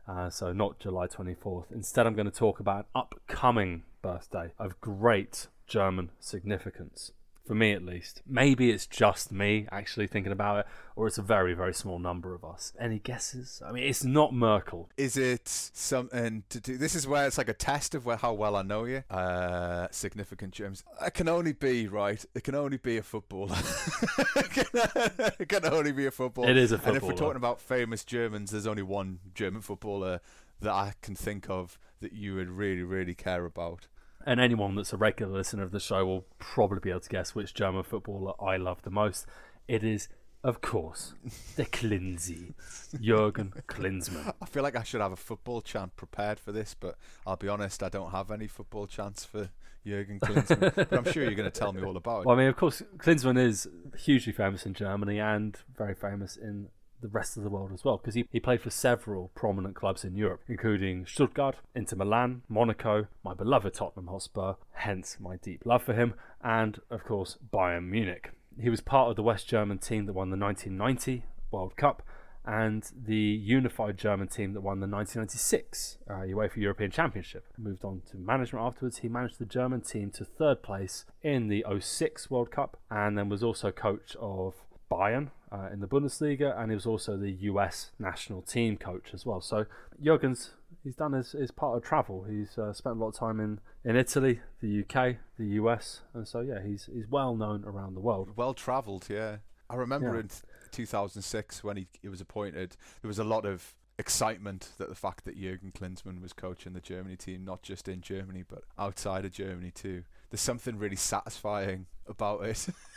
Uh, 0.08 0.30
so, 0.30 0.54
not 0.54 0.80
July 0.80 1.06
24th. 1.06 1.72
Instead, 1.72 2.08
I'm 2.08 2.16
going 2.16 2.30
to 2.30 2.32
talk 2.32 2.60
about 2.60 2.80
an 2.80 2.86
upcoming 2.96 3.84
birthday 4.02 4.54
of 4.58 4.82
great 4.82 5.48
German 5.68 6.10
significance 6.20 7.12
for 7.46 7.56
me 7.56 7.74
at 7.74 7.84
least. 7.84 8.22
Maybe 8.26 8.72
it's 8.72 8.88
just 8.88 9.32
me 9.32 9.68
actually 9.72 10.08
thinking 10.08 10.32
about 10.32 10.60
it, 10.60 10.66
or 10.96 11.08
it's 11.08 11.18
a 11.18 11.22
very, 11.22 11.54
very 11.54 11.74
small 11.74 12.00
number 12.00 12.34
of 12.34 12.46
us. 12.46 12.74
Any 12.80 13.00
guesses? 13.00 13.62
I 13.66 13.72
mean, 13.72 13.84
it's 13.84 14.04
not 14.04 14.34
Merkel. 14.34 14.90
Is 14.98 15.18
it 15.18 15.48
something 15.48 16.44
to 16.50 16.60
do? 16.60 16.78
This 16.78 16.96
is 16.96 17.06
where 17.06 17.28
it's 17.28 17.38
like 17.38 17.50
a 17.50 17.54
test 17.54 17.96
of 17.96 18.06
where, 18.06 18.18
how 18.18 18.34
well 18.34 18.56
I 18.56 18.62
know 18.62 18.86
you. 18.86 19.04
Uh, 19.10 19.88
significant 19.92 20.54
James. 20.54 20.84
It 21.06 21.14
can 21.14 21.28
only 21.28 21.54
be 21.54 21.88
right. 21.88 22.24
It 22.34 22.44
can 22.44 22.56
only 22.56 22.78
be 22.78 22.98
a 22.98 23.04
footballer. 23.04 23.58
it, 24.36 24.50
can, 24.50 25.32
it 25.40 25.50
can 25.50 25.66
only 25.66 25.92
be 25.92 26.06
a 26.06 26.12
footballer. 26.12 26.50
It 26.50 26.58
is 26.58 26.72
a 26.72 26.78
footballer. 26.78 26.96
And 26.96 27.04
if 27.04 27.10
we're 27.10 27.18
talking 27.18 27.38
about 27.38 27.60
famous 27.60 28.06
Germans, 28.06 28.52
there's 28.52 28.68
only 28.68 28.84
one 28.84 29.20
German 29.34 29.62
footballer 29.62 30.22
that 30.62 30.72
I 30.72 30.94
can 31.02 31.16
think 31.16 31.50
of 31.50 31.78
that 32.00 32.14
you 32.14 32.36
would 32.36 32.50
really, 32.50 32.84
really 32.84 33.14
care 33.16 33.46
about 33.46 33.88
and 34.26 34.40
anyone 34.40 34.76
that's 34.76 34.94
a 34.94 34.98
regular 34.98 35.34
listener 35.34 35.64
of 35.64 35.72
the 35.72 35.80
show 35.80 36.06
will 36.06 36.26
probably 36.40 36.80
be 36.80 36.90
able 36.90 37.02
to 37.02 37.10
guess 37.10 37.36
which 37.36 37.54
German 37.54 37.84
footballer 37.84 38.34
I 38.42 38.58
love 38.58 38.82
the 38.84 38.90
most. 38.90 39.26
It 39.68 39.84
is, 39.84 40.10
of 40.44 40.62
course, 40.62 41.14
the 41.56 41.66
Klinzi, 41.66 42.54
Jurgen 43.00 43.54
Klinsmann. 43.68 44.34
I 44.42 44.46
feel 44.46 44.64
like 44.64 44.76
I 44.76 44.84
should 44.84 45.02
have 45.02 45.12
a 45.12 45.18
football 45.18 45.62
chant 45.62 45.96
prepared 45.96 46.40
for 46.40 46.52
this, 46.52 46.76
but 46.78 46.98
I'll 47.26 47.38
be 47.38 47.48
honest, 47.48 47.84
I 47.84 47.90
don't 47.90 48.12
have 48.12 48.32
any 48.32 48.48
football 48.48 48.88
chants 48.88 49.26
for 49.26 49.50
Jurgen 49.86 50.20
Klinsmann. 50.20 50.76
but 50.76 50.94
I'm 50.94 51.12
sure 51.12 51.24
you're 51.24 51.36
going 51.36 51.50
to 51.50 51.60
tell 51.60 51.74
me 51.74 51.84
all 51.84 51.98
about 51.98 52.22
it. 52.22 52.26
Well, 52.26 52.36
I 52.36 52.40
mean, 52.40 52.50
of 52.50 52.56
course, 52.56 52.82
Klinsmann 52.98 53.38
is 53.38 53.68
hugely 53.98 54.34
famous 54.34 54.66
in 54.66 54.74
Germany 54.74 55.20
and 55.20 55.58
very 55.78 55.96
famous 55.96 56.38
in 56.38 56.70
the 57.04 57.10
rest 57.10 57.38
of 57.38 57.44
the 57.44 57.50
world 57.50 57.72
as 57.72 57.84
well, 57.84 57.98
because 57.98 58.16
he, 58.16 58.26
he 58.32 58.40
played 58.40 58.62
for 58.62 58.72
several 58.72 59.30
prominent 59.36 59.76
clubs 59.76 60.04
in 60.04 60.16
Europe, 60.16 60.42
including 60.48 61.06
Stuttgart, 61.06 61.58
Inter 61.76 61.98
Milan, 61.98 62.42
Monaco, 62.50 63.08
my 63.24 63.36
beloved 63.36 63.76
Tottenham 63.76 64.08
Hotspur, 64.08 64.54
hence 64.72 65.18
my 65.20 65.36
deep 65.36 65.62
love 65.66 65.84
for 65.84 65.94
him, 65.94 66.16
and 66.42 66.80
of 66.90 67.04
course 67.04 67.38
Bayern 67.54 67.90
Munich. 67.90 68.32
He 68.60 68.70
was 68.70 68.82
part 68.82 69.10
of 69.10 69.16
the 69.16 69.24
West 69.24 69.48
German 69.48 69.78
team 69.78 70.06
that 70.06 70.14
won 70.14 70.32
the 70.32 70.38
1990 70.38 71.26
World 71.52 71.76
Cup 71.76 72.02
and 72.46 72.90
the 73.06 73.16
unified 73.16 73.98
German 73.98 74.28
team 74.28 74.54
that 74.54 74.62
won 74.62 74.80
the 74.80 74.88
1996 74.88 75.98
uh, 76.10 76.14
UEFA 76.14 76.58
European 76.58 76.92
Championship. 76.92 77.46
Moved 77.58 77.86
on 77.86 78.02
to 78.12 78.18
management 78.18 78.66
afterwards. 78.66 78.98
He 78.98 79.08
managed 79.08 79.40
the 79.40 79.46
German 79.46 79.82
team 79.82 80.12
to 80.12 80.26
third 80.26 80.62
place 80.62 81.06
in 81.22 81.48
the 81.48 81.66
06 81.80 82.30
World 82.30 82.52
Cup 82.52 82.78
and 82.92 83.18
then 83.18 83.30
was 83.30 83.44
also 83.44 83.72
coach 83.72 84.16
of 84.20 84.56
Bayern 84.94 85.30
uh, 85.52 85.70
in 85.72 85.80
the 85.80 85.88
Bundesliga, 85.88 86.58
and 86.60 86.72
he 86.72 86.76
was 86.76 86.86
also 86.86 87.18
the 87.18 87.32
US 87.32 87.92
national 88.00 88.42
team 88.42 88.78
coach 88.78 89.14
as 89.14 89.26
well. 89.26 89.42
So 89.42 89.66
Jurgen's 90.02 90.52
he's 90.84 90.96
done 90.96 91.14
his, 91.14 91.32
his 91.32 91.52
part 91.52 91.78
of 91.78 91.84
travel. 91.84 92.26
He's 92.30 92.58
uh, 92.58 92.74
spent 92.74 92.98
a 92.98 93.00
lot 93.00 93.10
of 93.10 93.16
time 93.16 93.40
in, 93.40 93.60
in 93.86 93.96
Italy, 93.96 94.42
the 94.62 94.82
UK, 94.82 95.18
the 95.38 95.46
US, 95.62 96.02
and 96.14 96.28
so 96.28 96.42
yeah, 96.42 96.62
he's 96.66 96.90
he's 96.94 97.08
well 97.10 97.36
known 97.36 97.64
around 97.66 97.96
the 97.96 98.02
world. 98.02 98.32
Well 98.36 98.54
travelled, 98.54 99.08
yeah. 99.10 99.38
I 99.70 99.76
remember 99.76 100.14
yeah. 100.14 100.22
in 100.22 100.30
2006 100.72 101.64
when 101.64 101.78
he, 101.78 101.88
he 102.02 102.10
was 102.10 102.22
appointed, 102.22 102.76
there 103.02 103.08
was 103.08 103.20
a 103.20 103.24
lot 103.24 103.46
of 103.46 103.74
excitement 103.98 104.70
that 104.78 104.90
the 104.90 104.96
fact 104.96 105.24
that 105.26 105.40
Jurgen 105.40 105.72
Klinsmann 105.72 106.22
was 106.22 106.34
coaching 106.34 106.74
the 106.74 106.82
Germany 106.82 107.16
team, 107.16 107.46
not 107.46 107.62
just 107.62 107.88
in 107.88 108.02
Germany 108.02 108.44
but 108.48 108.64
outside 108.78 109.26
of 109.26 109.32
Germany 109.32 109.72
too. 109.72 110.04
There's 110.30 110.42
something 110.42 110.78
really 110.78 110.96
satisfying 110.96 111.86
about 112.08 112.44
it. 112.44 112.68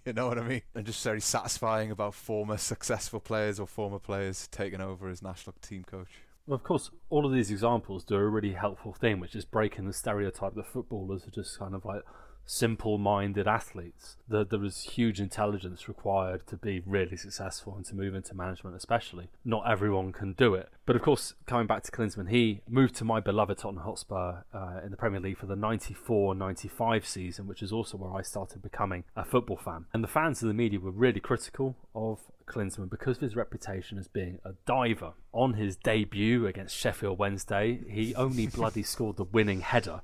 You 0.04 0.12
know 0.12 0.28
what 0.28 0.38
I 0.38 0.42
mean? 0.42 0.62
And 0.74 0.86
just 0.86 1.02
very 1.04 1.20
satisfying 1.20 1.90
about 1.90 2.14
former 2.14 2.56
successful 2.56 3.20
players 3.20 3.60
or 3.60 3.66
former 3.66 3.98
players 3.98 4.48
taking 4.48 4.80
over 4.80 5.08
as 5.08 5.22
national 5.22 5.54
team 5.60 5.84
coach. 5.84 6.08
Well, 6.46 6.54
of 6.54 6.62
course, 6.62 6.90
all 7.10 7.26
of 7.26 7.32
these 7.32 7.50
examples 7.50 8.04
do 8.04 8.14
a 8.14 8.26
really 8.26 8.54
helpful 8.54 8.94
thing, 8.94 9.20
which 9.20 9.36
is 9.36 9.44
breaking 9.44 9.86
the 9.86 9.92
stereotype 9.92 10.54
that 10.54 10.66
footballers 10.66 11.26
are 11.26 11.30
just 11.30 11.58
kind 11.58 11.74
of 11.74 11.84
like 11.84 12.02
simple-minded 12.48 13.46
athletes. 13.46 14.16
The, 14.26 14.44
there 14.44 14.58
was 14.58 14.82
huge 14.82 15.20
intelligence 15.20 15.86
required 15.86 16.46
to 16.46 16.56
be 16.56 16.82
really 16.84 17.16
successful 17.16 17.76
and 17.76 17.84
to 17.86 17.94
move 17.94 18.14
into 18.14 18.34
management, 18.34 18.74
especially. 18.74 19.28
Not 19.44 19.70
everyone 19.70 20.12
can 20.12 20.32
do 20.32 20.54
it. 20.54 20.70
But 20.86 20.96
of 20.96 21.02
course, 21.02 21.34
coming 21.46 21.66
back 21.66 21.82
to 21.84 21.90
Klinsmann, 21.90 22.30
he 22.30 22.62
moved 22.66 22.94
to 22.96 23.04
my 23.04 23.20
beloved 23.20 23.58
Tottenham 23.58 23.84
Hotspur 23.84 24.44
uh, 24.54 24.80
in 24.82 24.90
the 24.90 24.96
Premier 24.96 25.20
League 25.20 25.36
for 25.36 25.46
the 25.46 25.56
94-95 25.56 27.04
season, 27.04 27.46
which 27.46 27.62
is 27.62 27.70
also 27.70 27.98
where 27.98 28.18
I 28.18 28.22
started 28.22 28.62
becoming 28.62 29.04
a 29.14 29.24
football 29.24 29.58
fan. 29.58 29.84
And 29.92 30.02
the 30.02 30.08
fans 30.08 30.42
of 30.42 30.48
the 30.48 30.54
media 30.54 30.80
were 30.80 30.90
really 30.90 31.20
critical 31.20 31.76
of 31.94 32.20
Klinsmann 32.46 32.88
because 32.88 33.18
of 33.18 33.22
his 33.22 33.36
reputation 33.36 33.98
as 33.98 34.08
being 34.08 34.38
a 34.42 34.52
diver. 34.66 35.12
On 35.32 35.52
his 35.52 35.76
debut 35.76 36.46
against 36.46 36.74
Sheffield 36.74 37.18
Wednesday, 37.18 37.80
he 37.90 38.14
only 38.14 38.46
bloody 38.58 38.82
scored 38.82 39.18
the 39.18 39.24
winning 39.24 39.60
header 39.60 40.00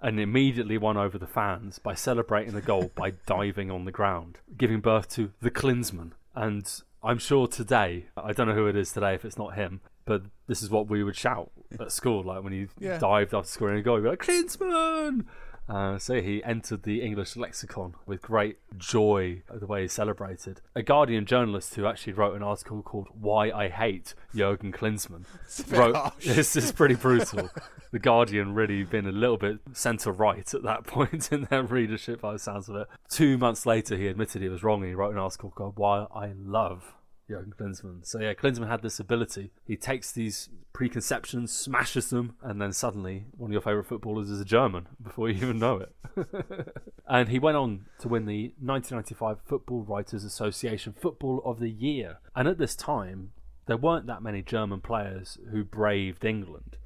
and 0.00 0.20
immediately 0.20 0.78
won 0.78 0.96
over 0.96 1.18
the 1.18 1.26
fans 1.26 1.78
by 1.78 1.94
celebrating 1.94 2.54
the 2.54 2.60
goal 2.62 2.90
by 2.94 3.10
diving 3.26 3.70
on 3.70 3.84
the 3.84 3.92
ground, 3.92 4.38
giving 4.56 4.80
birth 4.80 5.08
to 5.10 5.32
the 5.40 5.50
Klinsmann. 5.50 6.12
And 6.34 6.70
I'm 7.02 7.18
sure 7.18 7.46
today, 7.46 8.06
I 8.16 8.32
don't 8.32 8.48
know 8.48 8.54
who 8.54 8.66
it 8.68 8.76
is 8.76 8.92
today 8.92 9.14
if 9.14 9.24
it's 9.24 9.38
not 9.38 9.54
him, 9.54 9.80
but 10.04 10.22
this 10.46 10.62
is 10.62 10.70
what 10.70 10.88
we 10.88 11.02
would 11.02 11.16
shout 11.16 11.50
at 11.78 11.92
school, 11.92 12.22
like 12.22 12.42
when 12.42 12.52
he 12.52 12.68
Yeah. 12.78 12.98
dived 12.98 13.34
after 13.34 13.48
scoring 13.50 13.78
a 13.78 13.82
goal, 13.82 13.96
we'd 13.96 14.04
be 14.04 14.08
like, 14.10 14.20
Klinsmann! 14.24 15.24
Uh, 15.68 15.98
so 15.98 16.20
he 16.20 16.42
entered 16.44 16.82
the 16.82 17.02
English 17.02 17.36
lexicon 17.36 17.94
with 18.06 18.22
great 18.22 18.58
joy 18.78 19.42
of 19.48 19.60
the 19.60 19.66
way 19.66 19.82
he 19.82 19.88
celebrated. 19.88 20.60
A 20.74 20.82
Guardian 20.82 21.26
journalist 21.26 21.74
who 21.74 21.86
actually 21.86 22.14
wrote 22.14 22.34
an 22.34 22.42
article 22.42 22.82
called 22.82 23.08
"Why 23.18 23.50
I 23.50 23.68
Hate 23.68 24.14
Jurgen 24.34 24.72
Klinsmann" 24.72 25.24
wrote 25.76 26.18
this 26.20 26.56
is 26.56 26.72
pretty 26.72 26.94
brutal. 26.94 27.50
the 27.90 27.98
Guardian 27.98 28.54
really 28.54 28.84
been 28.84 29.06
a 29.06 29.12
little 29.12 29.36
bit 29.36 29.58
centre 29.72 30.12
right 30.12 30.54
at 30.54 30.62
that 30.62 30.84
point 30.84 31.32
in 31.32 31.44
their 31.44 31.62
readership, 31.62 32.20
by 32.20 32.32
the 32.32 32.38
sounds 32.38 32.68
of 32.68 32.76
it. 32.76 32.88
Two 33.08 33.36
months 33.36 33.66
later, 33.66 33.96
he 33.96 34.06
admitted 34.06 34.42
he 34.42 34.48
was 34.48 34.62
wrong 34.62 34.80
and 34.80 34.88
he 34.88 34.94
wrote 34.94 35.12
an 35.12 35.18
article 35.18 35.50
called 35.50 35.76
"Why 35.76 36.06
I 36.14 36.32
Love." 36.34 36.94
Jurgen 37.28 37.52
Klinsmann. 37.58 38.06
So 38.06 38.20
yeah, 38.20 38.34
Klinsmann 38.34 38.68
had 38.68 38.82
this 38.82 38.98
ability. 38.98 39.50
He 39.64 39.76
takes 39.76 40.10
these 40.12 40.48
preconceptions, 40.72 41.52
smashes 41.52 42.10
them, 42.10 42.36
and 42.42 42.60
then 42.60 42.72
suddenly 42.72 43.26
one 43.36 43.50
of 43.50 43.52
your 43.52 43.60
favourite 43.60 43.86
footballers 43.86 44.30
is 44.30 44.40
a 44.40 44.44
German 44.44 44.88
before 45.02 45.28
you 45.28 45.36
even 45.36 45.58
know 45.58 45.76
it. 45.80 45.94
and 47.08 47.28
he 47.28 47.38
went 47.38 47.56
on 47.56 47.86
to 48.00 48.08
win 48.08 48.26
the 48.26 48.54
1995 48.60 49.38
Football 49.44 49.82
Writers 49.82 50.24
Association 50.24 50.94
Football 50.98 51.42
of 51.44 51.60
the 51.60 51.70
Year. 51.70 52.18
And 52.34 52.48
at 52.48 52.58
this 52.58 52.74
time, 52.74 53.32
there 53.66 53.76
weren't 53.76 54.06
that 54.06 54.22
many 54.22 54.42
German 54.42 54.80
players 54.80 55.38
who 55.52 55.64
braved 55.64 56.24
England. 56.24 56.78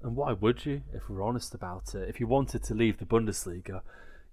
And 0.00 0.14
why 0.14 0.32
would 0.32 0.64
you, 0.64 0.82
if 0.94 1.08
we're 1.08 1.22
honest 1.22 1.54
about 1.54 1.94
it? 1.94 2.08
If 2.08 2.20
you 2.20 2.28
wanted 2.28 2.62
to 2.64 2.74
leave 2.74 2.98
the 2.98 3.04
Bundesliga, 3.04 3.80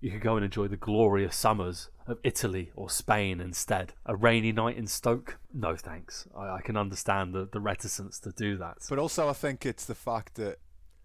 you 0.01 0.11
could 0.11 0.21
go 0.21 0.35
and 0.35 0.45
enjoy 0.45 0.67
the 0.67 0.77
glorious 0.77 1.35
summers 1.35 1.89
of 2.07 2.19
Italy 2.23 2.71
or 2.75 2.89
Spain 2.89 3.39
instead. 3.39 3.93
A 4.05 4.15
rainy 4.15 4.51
night 4.51 4.77
in 4.77 4.87
Stoke? 4.87 5.37
No 5.53 5.75
thanks. 5.75 6.27
I, 6.37 6.55
I 6.57 6.61
can 6.61 6.77
understand 6.77 7.33
the, 7.33 7.47
the 7.51 7.59
reticence 7.59 8.19
to 8.19 8.31
do 8.31 8.57
that. 8.57 8.77
But 8.89 8.99
also, 8.99 9.27
I 9.29 9.33
think 9.33 9.65
it's 9.65 9.85
the 9.85 9.95
fact 9.95 10.35
that 10.35 10.59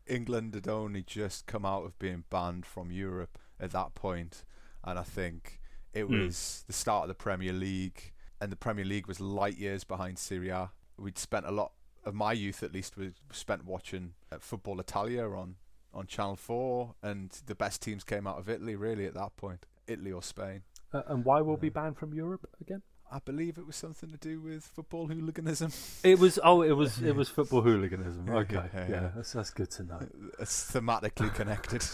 England 0.07 0.55
had 0.55 0.69
only 0.69 1.03
just 1.03 1.47
come 1.47 1.65
out 1.65 1.85
of 1.85 1.99
being 1.99 2.25
banned 2.31 2.67
from 2.67 2.91
Europe 2.91 3.39
at 3.59 3.71
that 3.73 3.95
point, 3.95 4.45
and 4.85 4.99
I 4.99 5.03
think 5.05 5.61
it 5.95 6.05
Hmm. 6.05 6.25
was 6.27 6.65
the 6.67 6.73
start 6.73 7.05
of 7.05 7.09
the 7.09 7.15
Premier 7.15 7.53
League, 7.53 8.13
and 8.41 8.51
the 8.53 8.57
Premier 8.57 8.85
League 8.85 9.07
was 9.07 9.21
light 9.21 9.57
years 9.57 9.85
behind 9.85 10.19
Serie 10.19 10.49
A. 10.51 10.71
We'd 10.99 11.19
spent 11.19 11.47
a 11.47 11.51
lot 11.51 11.73
of 12.05 12.15
my 12.15 12.33
youth, 12.33 12.63
at 12.63 12.73
least, 12.73 12.97
was 12.97 13.13
spent 13.33 13.65
watching 13.65 14.15
uh, 14.33 14.39
Football 14.41 14.81
Italia 14.81 15.29
on 15.29 15.57
on 15.95 16.07
Channel 16.07 16.37
Four, 16.37 16.95
and 17.03 17.31
the 17.47 17.55
best 17.55 17.83
teams 17.83 18.05
came 18.05 18.27
out 18.27 18.39
of 18.39 18.49
Italy, 18.49 18.77
really, 18.77 19.07
at 19.07 19.15
that 19.15 19.37
point, 19.37 19.67
Italy 19.87 20.13
or 20.13 20.23
Spain. 20.23 20.63
Uh, 20.93 21.03
and 21.07 21.25
why 21.25 21.41
will 21.41 21.57
be 21.57 21.69
banned 21.69 21.97
from 21.97 22.13
Europe 22.15 22.49
again? 22.61 22.83
I 23.13 23.19
believe 23.19 23.59
it 23.59 23.67
was 23.67 23.75
something 23.75 24.09
to 24.11 24.17
do 24.17 24.41
with 24.41 24.65
football 24.65 25.09
hooliganism. 25.09 25.73
It 26.05 26.19
was 26.21 26.39
oh, 26.45 26.63
it 26.63 26.73
was 26.73 27.03
it 27.03 27.17
was 27.17 27.29
football 27.37 27.63
hooliganism. 27.63 28.29
Okay, 28.31 28.55
Yeah, 28.55 28.69
yeah, 28.75 28.87
yeah. 28.89 29.11
that's 29.17 29.33
that's 29.33 29.51
good 29.51 29.71
to 29.73 29.83
know. 29.83 30.01
It's 30.39 30.71
thematically 30.73 31.35
connected. 31.35 31.85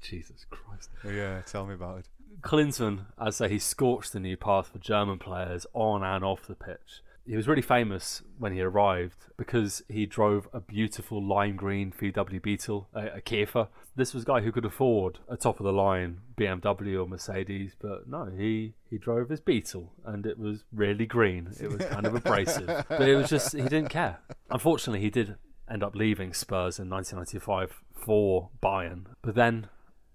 Jesus 0.00 0.46
Christ. 0.50 0.90
yeah, 1.04 1.42
tell 1.42 1.66
me 1.66 1.74
about 1.74 2.00
it. 2.00 2.08
Klinsmann, 2.40 3.06
I'd 3.18 3.34
say 3.34 3.48
he 3.48 3.58
scorched 3.58 4.12
the 4.12 4.20
new 4.20 4.36
path 4.36 4.68
for 4.68 4.78
German 4.78 5.18
players 5.18 5.66
on 5.72 6.02
and 6.02 6.24
off 6.24 6.46
the 6.46 6.54
pitch. 6.54 7.02
He 7.26 7.36
was 7.36 7.48
really 7.48 7.62
famous 7.62 8.22
when 8.38 8.52
he 8.52 8.60
arrived 8.60 9.26
because 9.38 9.82
he 9.88 10.04
drove 10.04 10.46
a 10.52 10.60
beautiful 10.60 11.22
lime 11.22 11.56
green 11.56 11.90
VW 11.90 12.42
Beetle, 12.42 12.88
a, 12.92 13.06
a 13.06 13.20
Käfer. 13.20 13.68
This 13.96 14.12
was 14.12 14.24
a 14.24 14.26
guy 14.26 14.40
who 14.40 14.52
could 14.52 14.66
afford 14.66 15.20
a 15.28 15.36
top 15.36 15.58
of 15.58 15.64
the 15.64 15.72
line 15.72 16.20
BMW 16.36 17.02
or 17.02 17.08
Mercedes, 17.08 17.74
but 17.80 18.06
no, 18.06 18.26
he, 18.26 18.74
he 18.90 18.98
drove 18.98 19.30
his 19.30 19.40
Beetle 19.40 19.92
and 20.04 20.26
it 20.26 20.38
was 20.38 20.64
really 20.70 21.06
green. 21.06 21.50
It 21.58 21.70
was 21.70 21.86
kind 21.86 22.04
of 22.04 22.14
abrasive, 22.16 22.84
but 22.88 23.08
it 23.08 23.16
was 23.16 23.30
just, 23.30 23.52
he 23.54 23.62
didn't 23.62 23.88
care. 23.88 24.18
Unfortunately, 24.50 25.00
he 25.00 25.10
did 25.10 25.36
end 25.70 25.82
up 25.82 25.94
leaving 25.94 26.34
Spurs 26.34 26.78
in 26.78 26.90
1995 26.90 27.82
for 27.94 28.50
Bayern, 28.62 29.06
but 29.22 29.34
then, 29.34 29.68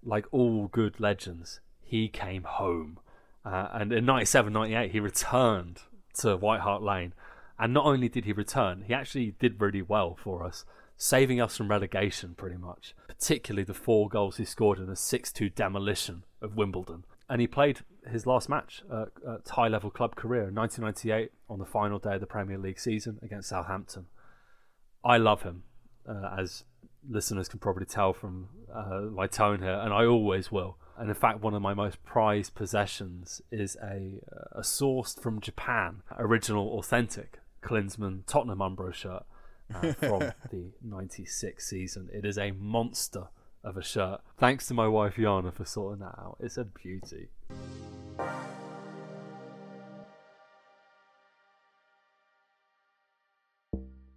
like 0.04 0.26
all 0.32 0.68
good 0.68 1.00
legends, 1.00 1.60
he 1.82 2.08
came 2.08 2.44
home. 2.44 3.00
Uh, 3.44 3.70
and 3.74 3.92
in 3.92 4.06
97 4.06 4.54
98, 4.54 4.92
he 4.92 5.00
returned 5.00 5.82
to 6.20 6.38
White 6.38 6.62
Hart 6.62 6.82
Lane. 6.82 7.14
And 7.58 7.74
not 7.74 7.86
only 7.86 8.08
did 8.08 8.26
he 8.26 8.32
return, 8.32 8.84
he 8.88 8.94
actually 8.94 9.36
did 9.40 9.60
really 9.60 9.82
well 9.82 10.16
for 10.16 10.46
us, 10.46 10.64
saving 10.96 11.42
us 11.42 11.58
from 11.58 11.70
relegation 11.70 12.36
pretty 12.36 12.58
much, 12.58 12.96
particularly 13.08 13.64
the 13.64 13.74
four 13.74 14.08
goals 14.08 14.38
he 14.38 14.46
scored 14.46 14.80
in 14.80 14.90
a 14.90 14.96
6 14.96 15.32
2 15.32 15.50
demolition 15.50 16.24
of 16.42 16.56
Wimbledon. 16.56 17.04
And 17.28 17.42
he 17.42 17.48
played 17.48 17.82
his 18.10 18.26
last 18.26 18.50
match 18.50 18.82
at 18.92 19.48
high 19.50 19.68
level 19.68 19.92
club 19.92 20.16
career 20.16 20.48
in 20.48 20.56
1998 20.56 21.32
on 21.50 21.60
the 21.60 21.66
final 21.66 22.00
day 22.00 22.16
of 22.16 22.22
the 22.22 22.26
Premier 22.26 22.58
League 22.58 22.80
season 22.80 23.20
against 23.22 23.50
Southampton. 23.50 24.08
I 25.04 25.18
love 25.18 25.44
him, 25.44 25.64
uh, 26.08 26.36
as 26.40 26.64
listeners 27.08 27.48
can 27.48 27.60
probably 27.60 27.86
tell 27.86 28.14
from 28.14 28.50
uh, 28.74 29.02
my 29.12 29.28
tone 29.28 29.62
here, 29.62 29.80
and 29.80 29.94
I 29.94 30.06
always 30.06 30.52
will. 30.52 30.78
And 31.00 31.08
in 31.08 31.16
fact, 31.16 31.40
one 31.40 31.54
of 31.54 31.62
my 31.62 31.74
most 31.74 32.04
prized 32.04 32.56
possessions 32.56 33.42
is 33.52 33.78
a 33.82 34.20
a 34.52 34.62
sourced 34.62 35.20
from 35.20 35.40
Japan, 35.40 36.02
original, 36.18 36.78
authentic 36.78 37.40
Klinsmann 37.64 38.26
Tottenham 38.28 38.60
Umbro 38.60 38.94
shirt 38.94 39.24
uh, 39.74 39.94
from 39.94 40.34
the 40.52 40.74
'96 40.84 41.66
season. 41.66 42.10
It 42.12 42.26
is 42.26 42.38
a 42.38 42.52
monster 42.52 43.30
of 43.64 43.78
a 43.78 43.84
shirt. 43.84 44.20
Thanks 44.38 44.68
to 44.68 44.74
my 44.74 44.90
wife 44.90 45.16
Yana 45.16 45.54
for 45.54 45.64
sorting 45.64 46.02
that 46.02 46.20
out. 46.20 46.36
It's 46.42 46.58
a 46.58 46.66
beauty. 46.66 47.30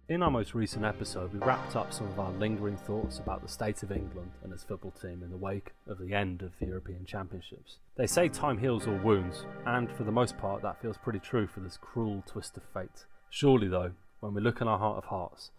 In 0.09 0.21
our 0.21 0.29
most 0.29 0.53
recent 0.53 0.83
episode, 0.83 1.31
we 1.31 1.39
wrapped 1.39 1.77
up 1.77 1.93
some 1.93 2.07
of 2.07 2.19
our 2.19 2.31
lingering 2.33 2.75
thoughts 2.75 3.19
about 3.19 3.41
the 3.41 3.47
state 3.47 3.83
of 3.83 3.91
England 3.93 4.31
and 4.43 4.51
its 4.51 4.65
football 4.65 4.91
team 4.91 5.23
in 5.23 5.29
the 5.29 5.37
wake 5.37 5.71
of 5.87 5.97
the 5.97 6.13
end 6.13 6.41
of 6.41 6.51
the 6.59 6.65
European 6.65 7.05
Championships. 7.05 7.77
They 7.95 8.05
say 8.05 8.27
time 8.27 8.57
heals 8.57 8.85
all 8.85 8.97
wounds, 8.97 9.45
and 9.65 9.89
for 9.89 10.03
the 10.03 10.11
most 10.11 10.37
part, 10.37 10.61
that 10.61 10.81
feels 10.81 10.97
pretty 10.97 11.19
true 11.19 11.47
for 11.47 11.61
this 11.61 11.77
cruel 11.77 12.21
twist 12.27 12.57
of 12.57 12.63
fate. 12.73 13.05
Surely, 13.29 13.69
though, 13.69 13.91
when 14.19 14.33
we 14.33 14.41
look 14.41 14.59
in 14.59 14.67
our 14.67 14.77
heart 14.77 14.97
of 14.97 15.05
hearts, 15.05 15.51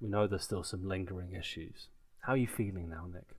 we 0.00 0.08
know 0.08 0.26
there's 0.26 0.44
still 0.44 0.64
some 0.64 0.88
lingering 0.88 1.34
issues. 1.34 1.88
How 2.20 2.32
are 2.32 2.38
you 2.38 2.48
feeling 2.48 2.88
now, 2.88 3.04
Nick? 3.12 3.36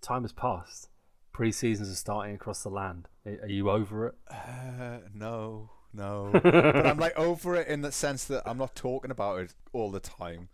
Time 0.00 0.22
has 0.22 0.32
passed. 0.32 0.88
Pre 1.32 1.52
seasons 1.52 1.88
are 1.88 1.94
starting 1.94 2.34
across 2.34 2.64
the 2.64 2.70
land. 2.70 3.06
Are 3.24 3.46
you 3.46 3.70
over 3.70 4.08
it? 4.08 4.14
Uh, 4.28 4.98
no, 5.14 5.70
no. 5.92 6.30
but 6.42 6.86
I'm 6.86 6.98
like 6.98 7.18
over 7.18 7.56
it 7.56 7.68
in 7.68 7.82
the 7.82 7.92
sense 7.92 8.24
that 8.24 8.42
I'm 8.46 8.58
not 8.58 8.74
talking 8.74 9.10
about 9.10 9.40
it 9.40 9.54
all 9.72 9.90
the 9.90 10.00
time. 10.00 10.48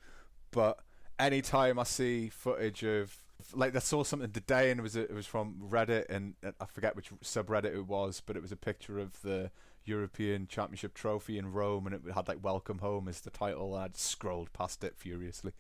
But 0.51 0.79
anytime 1.19 1.79
I 1.79 1.85
see 1.85 2.29
footage 2.29 2.83
of 2.85 3.17
like 3.55 3.75
I 3.75 3.79
saw 3.79 4.03
something 4.03 4.31
today 4.31 4.71
and 4.71 4.81
it 4.81 4.83
was 4.83 4.97
it 4.97 5.15
was 5.15 5.27
from 5.27 5.57
Reddit 5.71 6.07
and 6.11 6.35
I 6.43 6.67
forget 6.67 6.97
which 6.97 7.11
subreddit 7.23 7.75
it 7.75 7.87
was, 7.87 8.23
but 8.25 8.37
it 8.37 8.43
was 8.43 8.53
a 8.53 8.57
picture 8.57 8.99
of 8.99 9.21
the 9.23 9.51
European 9.85 10.47
Championship 10.47 10.95
trophy 10.95 11.39
in 11.39 11.53
Rome 11.53 11.87
and 11.87 11.95
it 11.95 12.03
had 12.15 12.29
like 12.29 12.43
"Welcome 12.43 12.79
Home" 12.79 13.09
as 13.09 13.21
the 13.21 13.31
title. 13.31 13.75
And 13.75 13.85
I 13.85 13.89
scrolled 13.95 14.53
past 14.53 14.85
it 14.85 14.95
furiously. 14.97 15.53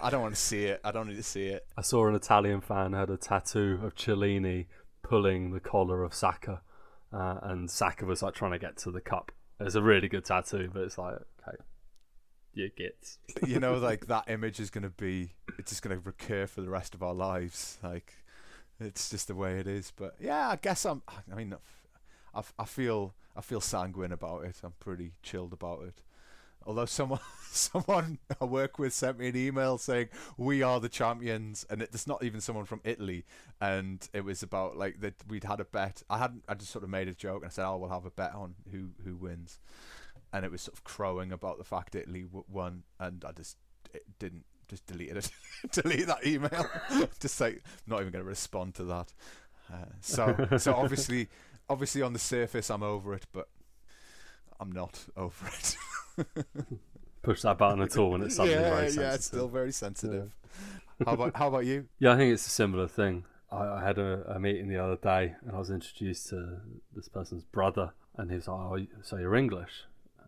I 0.00 0.10
don't 0.10 0.22
want 0.22 0.34
to 0.34 0.40
see 0.40 0.64
it. 0.64 0.80
I 0.82 0.90
don't 0.90 1.08
need 1.08 1.16
to 1.16 1.22
see 1.22 1.46
it. 1.46 1.66
I 1.76 1.82
saw 1.82 2.08
an 2.08 2.14
Italian 2.14 2.60
fan 2.60 2.92
had 2.92 3.10
a 3.10 3.16
tattoo 3.16 3.80
of 3.82 3.94
Chiellini 3.94 4.66
pulling 5.02 5.52
the 5.52 5.60
collar 5.60 6.02
of 6.02 6.14
Saka, 6.14 6.62
uh, 7.12 7.38
and 7.42 7.70
Saka 7.70 8.04
was 8.04 8.22
like 8.22 8.34
trying 8.34 8.52
to 8.52 8.58
get 8.58 8.76
to 8.78 8.90
the 8.90 9.00
cup. 9.00 9.32
It's 9.58 9.74
a 9.74 9.82
really 9.82 10.08
good 10.08 10.24
tattoo, 10.24 10.70
but 10.72 10.82
it's 10.82 10.98
like 10.98 11.14
okay, 11.14 11.56
you 12.54 12.70
get. 12.76 12.96
you 13.46 13.60
know, 13.60 13.74
like 13.78 14.06
that 14.06 14.28
image 14.28 14.60
is 14.60 14.70
going 14.70 14.84
to 14.84 14.90
be, 14.90 15.32
it's 15.58 15.70
just 15.70 15.82
going 15.82 15.96
to 15.96 16.02
recur 16.04 16.46
for 16.46 16.60
the 16.60 16.70
rest 16.70 16.94
of 16.94 17.02
our 17.02 17.14
lives. 17.14 17.78
Like, 17.82 18.14
it's 18.78 19.10
just 19.10 19.28
the 19.28 19.34
way 19.34 19.58
it 19.58 19.66
is. 19.66 19.92
But 19.94 20.14
yeah, 20.20 20.48
I 20.48 20.56
guess 20.56 20.84
I'm. 20.86 21.02
I 21.30 21.34
mean, 21.34 21.54
I, 22.34 22.42
I 22.58 22.64
feel 22.64 23.14
I 23.36 23.40
feel 23.40 23.60
sanguine 23.60 24.12
about 24.12 24.44
it. 24.44 24.56
I'm 24.62 24.74
pretty 24.80 25.12
chilled 25.22 25.52
about 25.52 25.82
it. 25.84 26.02
Although 26.66 26.86
someone 26.86 27.20
someone 27.50 28.18
I 28.40 28.44
work 28.44 28.78
with 28.78 28.92
sent 28.92 29.18
me 29.18 29.28
an 29.28 29.36
email 29.36 29.78
saying 29.78 30.08
we 30.36 30.62
are 30.62 30.80
the 30.80 30.88
champions, 30.88 31.66
and 31.68 31.82
it's 31.82 32.06
not 32.06 32.22
even 32.22 32.40
someone 32.40 32.64
from 32.64 32.80
Italy, 32.84 33.24
and 33.60 34.06
it 34.12 34.24
was 34.24 34.42
about 34.42 34.76
like 34.76 35.00
that 35.00 35.14
we'd 35.28 35.44
had 35.44 35.60
a 35.60 35.64
bet. 35.64 36.02
I 36.08 36.18
hadn't. 36.18 36.44
I 36.48 36.54
just 36.54 36.70
sort 36.70 36.84
of 36.84 36.90
made 36.90 37.08
a 37.08 37.14
joke 37.14 37.42
and 37.42 37.46
I 37.46 37.50
said, 37.50 37.66
"Oh, 37.66 37.76
we'll 37.78 37.90
have 37.90 38.06
a 38.06 38.10
bet 38.10 38.34
on 38.34 38.54
who 38.70 38.90
who 39.04 39.16
wins," 39.16 39.58
and 40.32 40.44
it 40.44 40.50
was 40.50 40.62
sort 40.62 40.76
of 40.76 40.84
crowing 40.84 41.32
about 41.32 41.58
the 41.58 41.64
fact 41.64 41.94
Italy 41.94 42.26
won, 42.48 42.84
and 42.98 43.24
I 43.26 43.32
just 43.32 43.56
didn't 44.18 44.44
just 44.68 44.86
deleted 44.86 45.16
it, 45.16 45.30
delete 45.72 46.06
that 46.06 46.26
email. 46.26 46.66
just 47.20 47.34
say 47.34 47.58
not 47.86 48.00
even 48.00 48.12
going 48.12 48.24
to 48.24 48.28
respond 48.28 48.74
to 48.76 48.84
that. 48.84 49.12
Uh, 49.72 49.86
so 50.00 50.48
so 50.58 50.74
obviously 50.74 51.28
obviously 51.68 52.02
on 52.02 52.12
the 52.12 52.18
surface 52.18 52.70
I'm 52.70 52.82
over 52.82 53.14
it, 53.14 53.26
but 53.32 53.48
I'm 54.60 54.70
not 54.72 55.06
over 55.16 55.48
it. 55.48 55.76
Push 57.22 57.42
that 57.42 57.58
button 57.58 57.82
at 57.82 57.96
all, 57.96 58.14
and 58.14 58.24
it's 58.24 58.36
suddenly 58.36 58.60
yeah, 58.60 58.70
very 58.70 58.86
sensitive. 58.86 59.02
yeah, 59.02 59.14
it's 59.14 59.24
still 59.24 59.48
very 59.48 59.72
sensitive. 59.72 60.32
How 61.04 61.12
about 61.12 61.36
how 61.36 61.48
about 61.48 61.64
you? 61.64 61.88
Yeah, 61.98 62.12
I 62.12 62.16
think 62.16 62.32
it's 62.32 62.46
a 62.46 62.50
similar 62.50 62.86
thing. 62.86 63.24
I, 63.50 63.56
I 63.56 63.82
had 63.84 63.98
a, 63.98 64.34
a 64.34 64.38
meeting 64.38 64.68
the 64.68 64.78
other 64.78 64.96
day, 64.96 65.34
and 65.44 65.54
I 65.54 65.58
was 65.58 65.70
introduced 65.70 66.28
to 66.28 66.58
this 66.94 67.08
person's 67.08 67.44
brother, 67.44 67.92
and 68.16 68.30
he 68.30 68.36
was 68.36 68.48
like, 68.48 68.58
"Oh, 68.58 68.86
so 69.02 69.16
you're 69.16 69.34
English?" 69.34 69.84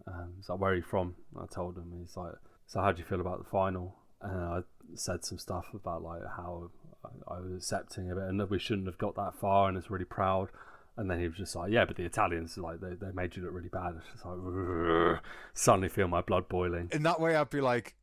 Um, 0.07 0.33
he's 0.37 0.49
like, 0.49 0.59
"Where 0.59 0.73
are 0.73 0.77
you 0.77 0.83
from?" 0.83 1.17
I 1.39 1.47
told 1.47 1.77
him. 1.77 1.93
He's 1.99 2.17
like, 2.17 2.35
"So 2.67 2.81
how 2.81 2.93
do 2.93 2.99
you 2.99 3.05
feel 3.05 3.21
about 3.21 3.39
the 3.39 3.51
final?" 3.51 3.97
And 4.21 4.41
I 4.41 4.61
said 4.95 5.25
some 5.25 5.39
stuff 5.39 5.67
about 5.75 6.03
like 6.03 6.23
how 6.37 6.71
I, 7.05 7.35
I 7.37 7.41
was 7.41 7.53
accepting 7.55 8.11
of 8.11 8.19
it, 8.19 8.29
and 8.29 8.41
that 8.41 8.51
we 8.51 8.59
shouldn't 8.59 8.87
have 8.87 8.99
got 8.99 9.15
that 9.17 9.35
far, 9.35 9.69
and 9.69 9.77
it's 9.77 9.91
really 9.91 10.05
proud. 10.05 10.49
And 10.97 11.11
then 11.11 11.21
he 11.21 11.27
was 11.27 11.37
just 11.37 11.57
like, 11.57 11.73
"Yeah, 11.73 11.87
but 11.87 11.97
the 11.97 12.05
Italians, 12.05 12.59
like, 12.59 12.81
they, 12.81 12.95
they 12.95 13.13
made 13.13 13.35
you 13.35 13.43
look 13.43 13.53
really 13.55 13.71
bad." 13.71 13.95
It's 13.97 14.07
just 14.13 14.27
like, 14.27 15.21
suddenly 15.55 15.89
feel 15.89 16.09
my 16.09 16.21
blood 16.21 16.49
boiling. 16.49 16.91
In 16.93 17.03
that 17.05 17.19
way, 17.19 17.35
I'd 17.35 17.49
be 17.49 17.63
like, 17.63 17.95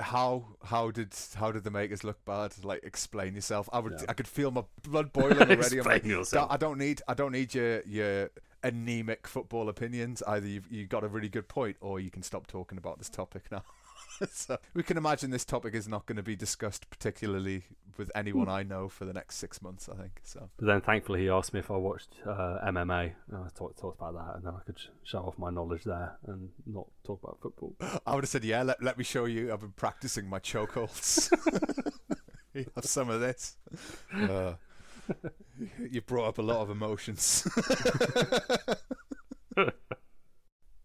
how 0.00 0.44
how 0.64 0.90
did 0.90 1.12
how 1.34 1.50
did 1.52 1.64
the 1.64 1.70
makers 1.70 2.04
look 2.04 2.24
bad? 2.24 2.52
Like, 2.64 2.84
explain 2.84 3.34
yourself. 3.34 3.68
I 3.72 3.80
would 3.80 3.94
Yeah. 3.98 4.06
I 4.08 4.12
could 4.12 4.28
feel 4.28 4.50
my 4.50 4.64
blood 4.82 5.12
boiling 5.12 5.38
already. 5.38 5.76
Explain 5.76 5.84
like, 5.84 6.04
yourself. 6.04 6.50
I 6.50 6.56
don't 6.56 6.78
need 6.78 7.02
I 7.08 7.14
don't 7.14 7.32
need 7.32 7.54
your 7.54 7.82
your 7.82 8.30
anemic 8.62 9.26
football 9.26 9.68
opinions. 9.68 10.22
Either 10.26 10.46
you've 10.46 10.70
you 10.70 10.86
got 10.86 11.04
a 11.04 11.08
really 11.08 11.28
good 11.28 11.48
point, 11.48 11.76
or 11.80 12.00
you 12.00 12.10
can 12.10 12.22
stop 12.22 12.46
talking 12.46 12.78
about 12.78 12.98
this 12.98 13.08
topic 13.08 13.50
now. 13.50 13.62
so 14.30 14.58
we 14.74 14.82
can 14.82 14.96
imagine 14.96 15.30
this 15.30 15.44
topic 15.44 15.74
is 15.74 15.88
not 15.88 16.06
going 16.06 16.16
to 16.16 16.22
be 16.22 16.36
discussed 16.36 16.90
particularly 16.90 17.64
with 17.96 18.10
anyone 18.14 18.48
I 18.48 18.62
know 18.62 18.88
for 18.88 19.04
the 19.04 19.12
next 19.12 19.36
six 19.36 19.60
months. 19.60 19.88
I 19.88 19.94
think 19.96 20.20
so. 20.22 20.48
But 20.56 20.66
then, 20.66 20.80
thankfully, 20.80 21.20
he 21.20 21.28
asked 21.28 21.52
me 21.52 21.60
if 21.60 21.70
I 21.70 21.76
watched 21.76 22.14
uh, 22.26 22.58
MMA, 22.66 23.12
and 23.30 23.44
I 23.44 23.48
talked, 23.54 23.78
talked 23.78 24.00
about 24.00 24.14
that, 24.14 24.36
and 24.36 24.44
then 24.46 24.54
I 24.54 24.60
could 24.64 24.78
sh- 24.78 24.88
show 25.04 25.18
off 25.18 25.38
my 25.38 25.50
knowledge 25.50 25.84
there 25.84 26.16
and 26.26 26.48
not 26.66 26.86
talk 27.04 27.22
about 27.22 27.38
football. 27.42 27.76
I 28.06 28.14
would 28.14 28.24
have 28.24 28.30
said, 28.30 28.44
yeah, 28.44 28.62
let, 28.62 28.82
let 28.82 28.96
me 28.96 29.04
show 29.04 29.26
you. 29.26 29.52
I've 29.52 29.60
been 29.60 29.72
practicing 29.72 30.28
my 30.28 30.38
chokeholds. 30.38 31.30
you 32.54 32.66
have 32.74 32.84
some 32.84 33.10
of 33.10 33.20
this. 33.20 33.56
Uh, 34.12 34.54
you 35.90 36.00
brought 36.00 36.28
up 36.28 36.38
a 36.38 36.42
lot 36.42 36.60
of 36.62 36.70
emotions. 36.70 37.46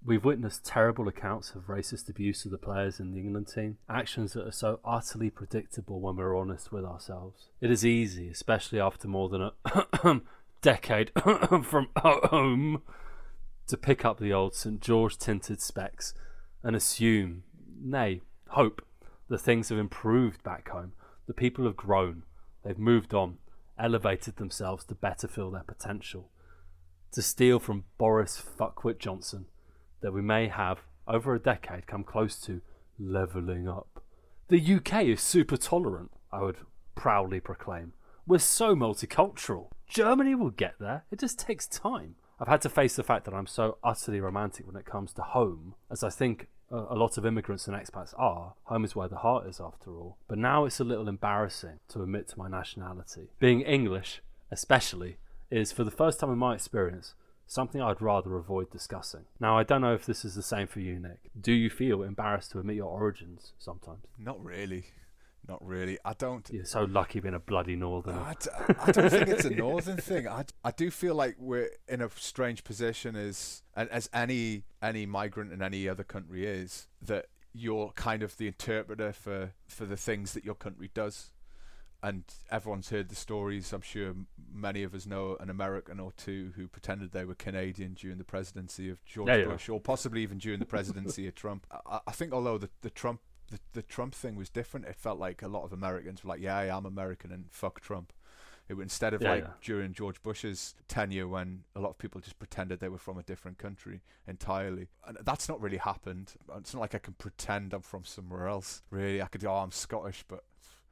We've 0.07 0.24
witnessed 0.24 0.63
terrible 0.63 1.07
accounts 1.07 1.55
of 1.55 1.65
racist 1.65 2.09
abuse 2.09 2.45
of 2.45 2.51
the 2.51 2.59
players 2.59 3.00
in 3.00 3.12
the 3.12 3.19
England 3.19 3.47
team, 3.47 3.79
actions 3.89 4.33
that 4.33 4.45
are 4.45 4.51
so 4.51 4.79
utterly 4.85 5.31
predictable 5.31 6.00
when 6.00 6.15
we're 6.15 6.38
honest 6.38 6.71
with 6.71 6.85
ourselves. 6.85 7.47
It 7.59 7.71
is 7.71 7.83
easy, 7.83 8.29
especially 8.29 8.79
after 8.79 9.07
more 9.07 9.29
than 9.29 9.50
a 9.74 10.21
decade 10.62 11.12
from 11.63 11.89
home, 11.97 12.83
to 13.65 13.77
pick 13.77 14.05
up 14.05 14.19
the 14.19 14.31
old 14.31 14.53
St 14.53 14.79
George 14.79 15.17
tinted 15.17 15.59
specs 15.59 16.13
and 16.62 16.75
assume, 16.75 17.41
nay, 17.81 18.21
hope, 18.50 18.85
that 19.29 19.39
things 19.39 19.69
have 19.69 19.79
improved 19.79 20.43
back 20.43 20.69
home. 20.69 20.93
The 21.25 21.33
people 21.33 21.65
have 21.65 21.75
grown, 21.75 22.25
they've 22.63 22.77
moved 22.77 23.15
on, 23.15 23.39
elevated 23.79 24.35
themselves 24.35 24.85
to 24.85 24.93
better 24.93 25.27
fill 25.27 25.50
their 25.50 25.63
potential. 25.63 26.29
To 27.13 27.24
steal 27.24 27.59
from 27.59 27.85
Boris 27.97 28.39
Fuckwit 28.39 29.00
Johnson, 29.00 29.47
that 30.01 30.13
we 30.13 30.21
may 30.21 30.47
have, 30.47 30.79
over 31.07 31.33
a 31.33 31.39
decade, 31.39 31.87
come 31.87 32.03
close 32.03 32.35
to 32.41 32.61
levelling 32.99 33.67
up. 33.67 34.03
The 34.47 34.75
UK 34.75 35.05
is 35.05 35.21
super 35.21 35.57
tolerant, 35.57 36.11
I 36.31 36.41
would 36.41 36.57
proudly 36.95 37.39
proclaim. 37.39 37.93
We're 38.27 38.39
so 38.39 38.75
multicultural. 38.75 39.69
Germany 39.87 40.35
will 40.35 40.51
get 40.51 40.75
there, 40.79 41.03
it 41.11 41.19
just 41.19 41.39
takes 41.39 41.67
time. 41.67 42.15
I've 42.39 42.47
had 42.47 42.61
to 42.61 42.69
face 42.69 42.95
the 42.95 43.03
fact 43.03 43.25
that 43.25 43.33
I'm 43.33 43.47
so 43.47 43.77
utterly 43.83 44.19
romantic 44.19 44.67
when 44.67 44.75
it 44.75 44.85
comes 44.85 45.13
to 45.13 45.21
home, 45.21 45.75
as 45.89 46.03
I 46.03 46.09
think 46.09 46.47
a 46.71 46.95
lot 46.95 47.17
of 47.17 47.25
immigrants 47.25 47.67
and 47.67 47.77
expats 47.77 48.13
are. 48.17 48.55
Home 48.63 48.83
is 48.83 48.95
where 48.95 49.07
the 49.07 49.17
heart 49.17 49.47
is, 49.47 49.61
after 49.61 49.91
all. 49.91 50.17
But 50.27 50.39
now 50.39 50.65
it's 50.65 50.79
a 50.79 50.83
little 50.83 51.07
embarrassing 51.07 51.79
to 51.89 52.01
admit 52.01 52.27
to 52.29 52.39
my 52.39 52.49
nationality. 52.49 53.29
Being 53.39 53.61
English, 53.61 54.21
especially, 54.51 55.17
is, 55.49 55.71
for 55.71 55.83
the 55.83 55.91
first 55.91 56.19
time 56.19 56.31
in 56.31 56.37
my 56.37 56.55
experience, 56.55 57.13
something 57.47 57.81
I'd 57.81 58.01
rather 58.01 58.35
avoid 58.37 58.71
discussing. 58.71 59.25
Now, 59.39 59.57
I 59.57 59.63
don't 59.63 59.81
know 59.81 59.93
if 59.93 60.05
this 60.05 60.25
is 60.25 60.35
the 60.35 60.43
same 60.43 60.67
for 60.67 60.79
you, 60.79 60.99
Nick. 60.99 61.19
Do 61.39 61.51
you 61.51 61.69
feel 61.69 62.03
embarrassed 62.03 62.51
to 62.51 62.59
admit 62.59 62.75
your 62.77 62.89
origins 62.89 63.53
sometimes? 63.57 64.05
not 64.17 64.43
really. 64.43 64.86
Not 65.47 65.63
really. 65.63 65.99
I 66.03 66.13
don't. 66.13 66.49
You're 66.51 66.65
so 66.65 66.86
lucky 66.86 67.19
being 67.19 67.36
a 67.36 67.39
bloody 67.39 67.75
northerner. 67.75 68.19
I, 68.19 68.34
d- 68.34 68.49
I 68.79 68.91
don't 68.91 69.10
think 69.12 69.27
it's 69.27 69.45
a 69.45 69.49
northern 69.55 69.97
thing. 69.97 70.27
I, 70.27 70.45
I 70.63 70.71
do 70.71 70.89
feel 70.89 71.13
like 71.13 71.36
we're 71.38 71.69
in 71.88 72.01
a 72.01 72.10
strange 72.15 72.63
position 72.63 73.15
as 73.15 73.62
as 73.75 74.10
any 74.12 74.63
any 74.81 75.05
migrant 75.05 75.53
in 75.53 75.62
any 75.62 75.88
other 75.88 76.03
country 76.03 76.47
is 76.47 76.88
that 76.99 77.27
you're 77.53 77.91
kind 77.91 78.23
of 78.23 78.36
the 78.38 78.47
interpreter 78.47 79.13
for 79.13 79.51
for 79.67 79.86
the 79.86 79.97
things 79.97 80.34
that 80.34 80.45
your 80.45 80.55
country 80.55 80.89
does. 80.95 81.29
And 82.03 82.23
everyone's 82.51 82.89
heard 82.89 83.10
the 83.10 83.15
stories. 83.15 83.73
I'm 83.73 83.81
sure 83.81 84.13
many 84.53 84.84
of 84.84 84.93
us 84.93 85.08
know 85.08 85.38
an 85.39 85.49
American 85.49 85.99
or 85.99 86.12
two 86.12 86.51
who 86.55 86.67
pretended 86.67 87.12
they 87.12 87.25
were 87.25 87.34
Canadian 87.36 87.93
during 87.93 88.19
the 88.19 88.23
presidency 88.23 88.89
of 88.89 89.03
George 89.05 89.27
Yeah, 89.27 89.38
yeah. 89.38 89.45
Bush, 89.45 89.69
or 89.69 89.79
possibly 89.79 90.21
even 90.21 90.38
during 90.38 90.60
the 90.60 90.65
presidency 90.65 91.27
of 91.27 91.34
Trump. 91.34 91.65
I, 91.86 91.99
I 92.05 92.12
think 92.12 92.31
although 92.31 92.58
the, 92.60 92.69
the 92.81 92.91
Trump 92.91 93.21
the, 93.49 93.60
the 93.73 93.81
Trump 93.81 94.15
thing 94.15 94.36
was 94.36 94.49
different, 94.49 94.86
it 94.88 94.95
felt 94.95 95.19
like 95.19 95.41
a 95.41 95.47
lot 95.47 95.63
of 95.63 95.71
Americans 95.73 96.23
were 96.23 96.29
like, 96.29 96.41
"Yeah, 96.41 96.58
I 96.58 96.75
am 96.75 96.86
American," 96.86 97.31
and 97.31 97.45
fuck 97.51 97.79
Trump. 97.79 98.12
It 98.67 98.73
instead 98.79 99.13
of 99.13 99.21
Yeah, 99.21 99.29
like 99.29 99.43
yeah. 99.43 99.49
during 99.62 99.93
George 99.93 100.23
Bush's 100.23 100.73
tenure 100.88 101.27
when 101.27 101.63
a 101.75 101.79
lot 101.79 101.89
of 101.89 101.99
people 101.99 102.19
just 102.19 102.39
pretended 102.39 102.79
they 102.79 102.89
were 102.89 102.97
from 102.97 103.19
a 103.19 103.23
different 103.23 103.60
country 103.60 104.01
entirely. 104.27 104.88
And 105.05 105.19
that's 105.23 105.47
not 105.47 105.62
really 105.62 105.77
happened. 105.77 106.34
It's 106.58 106.73
not 106.73 106.79
like 106.79 106.95
I 106.95 106.97
can 106.97 107.13
pretend 107.13 107.73
I'm 107.73 107.81
from 107.81 108.03
somewhere 108.05 108.47
else. 108.47 108.81
Really, 108.89 109.21
I 109.21 109.27
could 109.27 109.45
oh, 109.45 109.53
I'm 109.53 109.71
Scottish, 109.71 110.25
but 110.27 110.43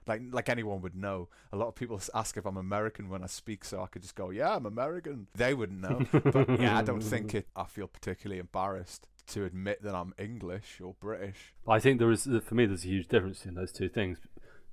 like 0.08 0.22
like 0.32 0.50
anyone 0.50 0.82
would 0.82 0.96
know. 0.96 1.30
A 1.52 1.58
lot 1.58 1.68
of 1.68 1.76
people 1.76 2.00
ask 2.14 2.38
if 2.38 2.46
I'm 2.46 2.58
American 2.58 3.10
when 3.10 3.24
I 3.24 3.28
speak, 3.28 3.66
so 3.66 3.82
I 3.82 3.88
could 3.88 4.02
just 4.02 4.16
go, 4.16 4.30
yeah, 4.30 4.56
I'm 4.56 4.66
American. 4.66 5.28
They 5.36 5.54
wouldn't 5.54 5.82
know. 5.82 6.06
but 6.12 6.60
yeah, 6.60 6.78
I 6.78 6.82
don't 6.82 7.02
think 7.02 7.36
it. 7.36 7.48
I 7.56 7.66
feel 7.66 7.88
particularly 7.88 8.40
embarrassed 8.40 9.08
to 9.28 9.46
admit 9.46 9.82
that 9.84 9.96
I'm 9.96 10.14
English 10.18 10.82
or 10.82 10.96
British. 11.00 11.54
I 11.68 11.80
think 11.80 12.00
there 12.00 12.12
is, 12.12 12.28
for 12.44 12.56
me, 12.56 12.66
there's 12.66 12.84
a 12.86 12.88
huge 12.88 13.08
difference 13.08 13.46
in 13.46 13.56
those 13.56 13.72
two 13.72 13.90
things. 13.90 14.20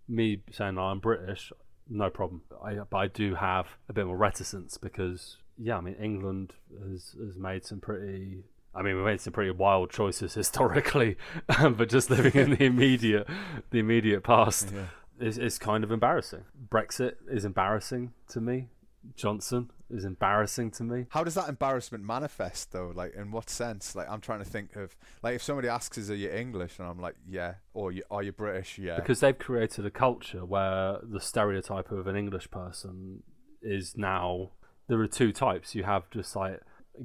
Me 0.08 0.42
saying 0.50 0.78
I'm 0.78 0.98
British, 0.98 1.52
no 1.88 2.10
problem. 2.10 2.42
I, 2.62 2.74
but 2.74 2.96
I 2.96 3.06
do 3.06 3.36
have 3.36 3.66
a 3.88 3.92
bit 3.92 4.06
more 4.06 4.16
reticence 4.16 4.76
because, 4.76 5.36
yeah, 5.56 5.76
I 5.76 5.80
mean, 5.80 5.94
England 5.94 6.54
has, 6.88 7.14
has 7.24 7.36
made 7.36 7.64
some 7.64 7.80
pretty. 7.80 8.44
I 8.74 8.82
mean, 8.82 8.96
we 8.96 9.02
made 9.02 9.20
some 9.20 9.32
pretty 9.32 9.50
wild 9.50 9.90
choices 9.90 10.34
historically, 10.42 11.16
but 11.48 11.88
just 11.88 12.10
living 12.10 12.32
in 12.34 12.50
the 12.50 12.64
immediate, 12.64 13.28
the 13.70 13.78
immediate 13.78 14.22
past 14.22 14.72
Yeah. 14.74 14.86
Is, 15.20 15.38
is 15.38 15.58
kind 15.58 15.84
of 15.84 15.90
embarrassing. 15.92 16.44
Brexit 16.68 17.14
is 17.30 17.44
embarrassing 17.44 18.12
to 18.28 18.40
me. 18.40 18.68
Johnson 19.16 19.70
is 19.88 20.04
embarrassing 20.04 20.70
to 20.72 20.82
me. 20.84 21.06
How 21.08 21.24
does 21.24 21.34
that 21.34 21.48
embarrassment 21.48 22.04
manifest 22.04 22.72
though? 22.72 22.92
Like 22.94 23.14
in 23.14 23.30
what 23.30 23.48
sense? 23.48 23.94
Like 23.96 24.08
I'm 24.10 24.20
trying 24.20 24.40
to 24.40 24.44
think 24.44 24.76
of 24.76 24.94
like 25.22 25.34
if 25.36 25.42
somebody 25.42 25.68
asks 25.68 25.96
us 25.96 26.10
are 26.10 26.14
you 26.14 26.30
English 26.30 26.78
and 26.78 26.86
I'm 26.86 27.00
like 27.00 27.16
yeah 27.26 27.54
or 27.72 27.92
are 28.10 28.22
you 28.22 28.32
British? 28.32 28.78
Yeah. 28.78 28.96
because 28.96 29.20
they've 29.20 29.38
created 29.38 29.86
a 29.86 29.90
culture 29.90 30.44
where 30.44 30.98
the 31.02 31.20
stereotype 31.20 31.90
of 31.90 32.06
an 32.06 32.14
English 32.16 32.50
person 32.50 33.22
is 33.62 33.96
now 33.96 34.50
there 34.88 35.00
are 35.00 35.06
two 35.08 35.32
types. 35.32 35.74
You 35.74 35.84
have 35.84 36.10
just 36.10 36.36
like 36.36 36.60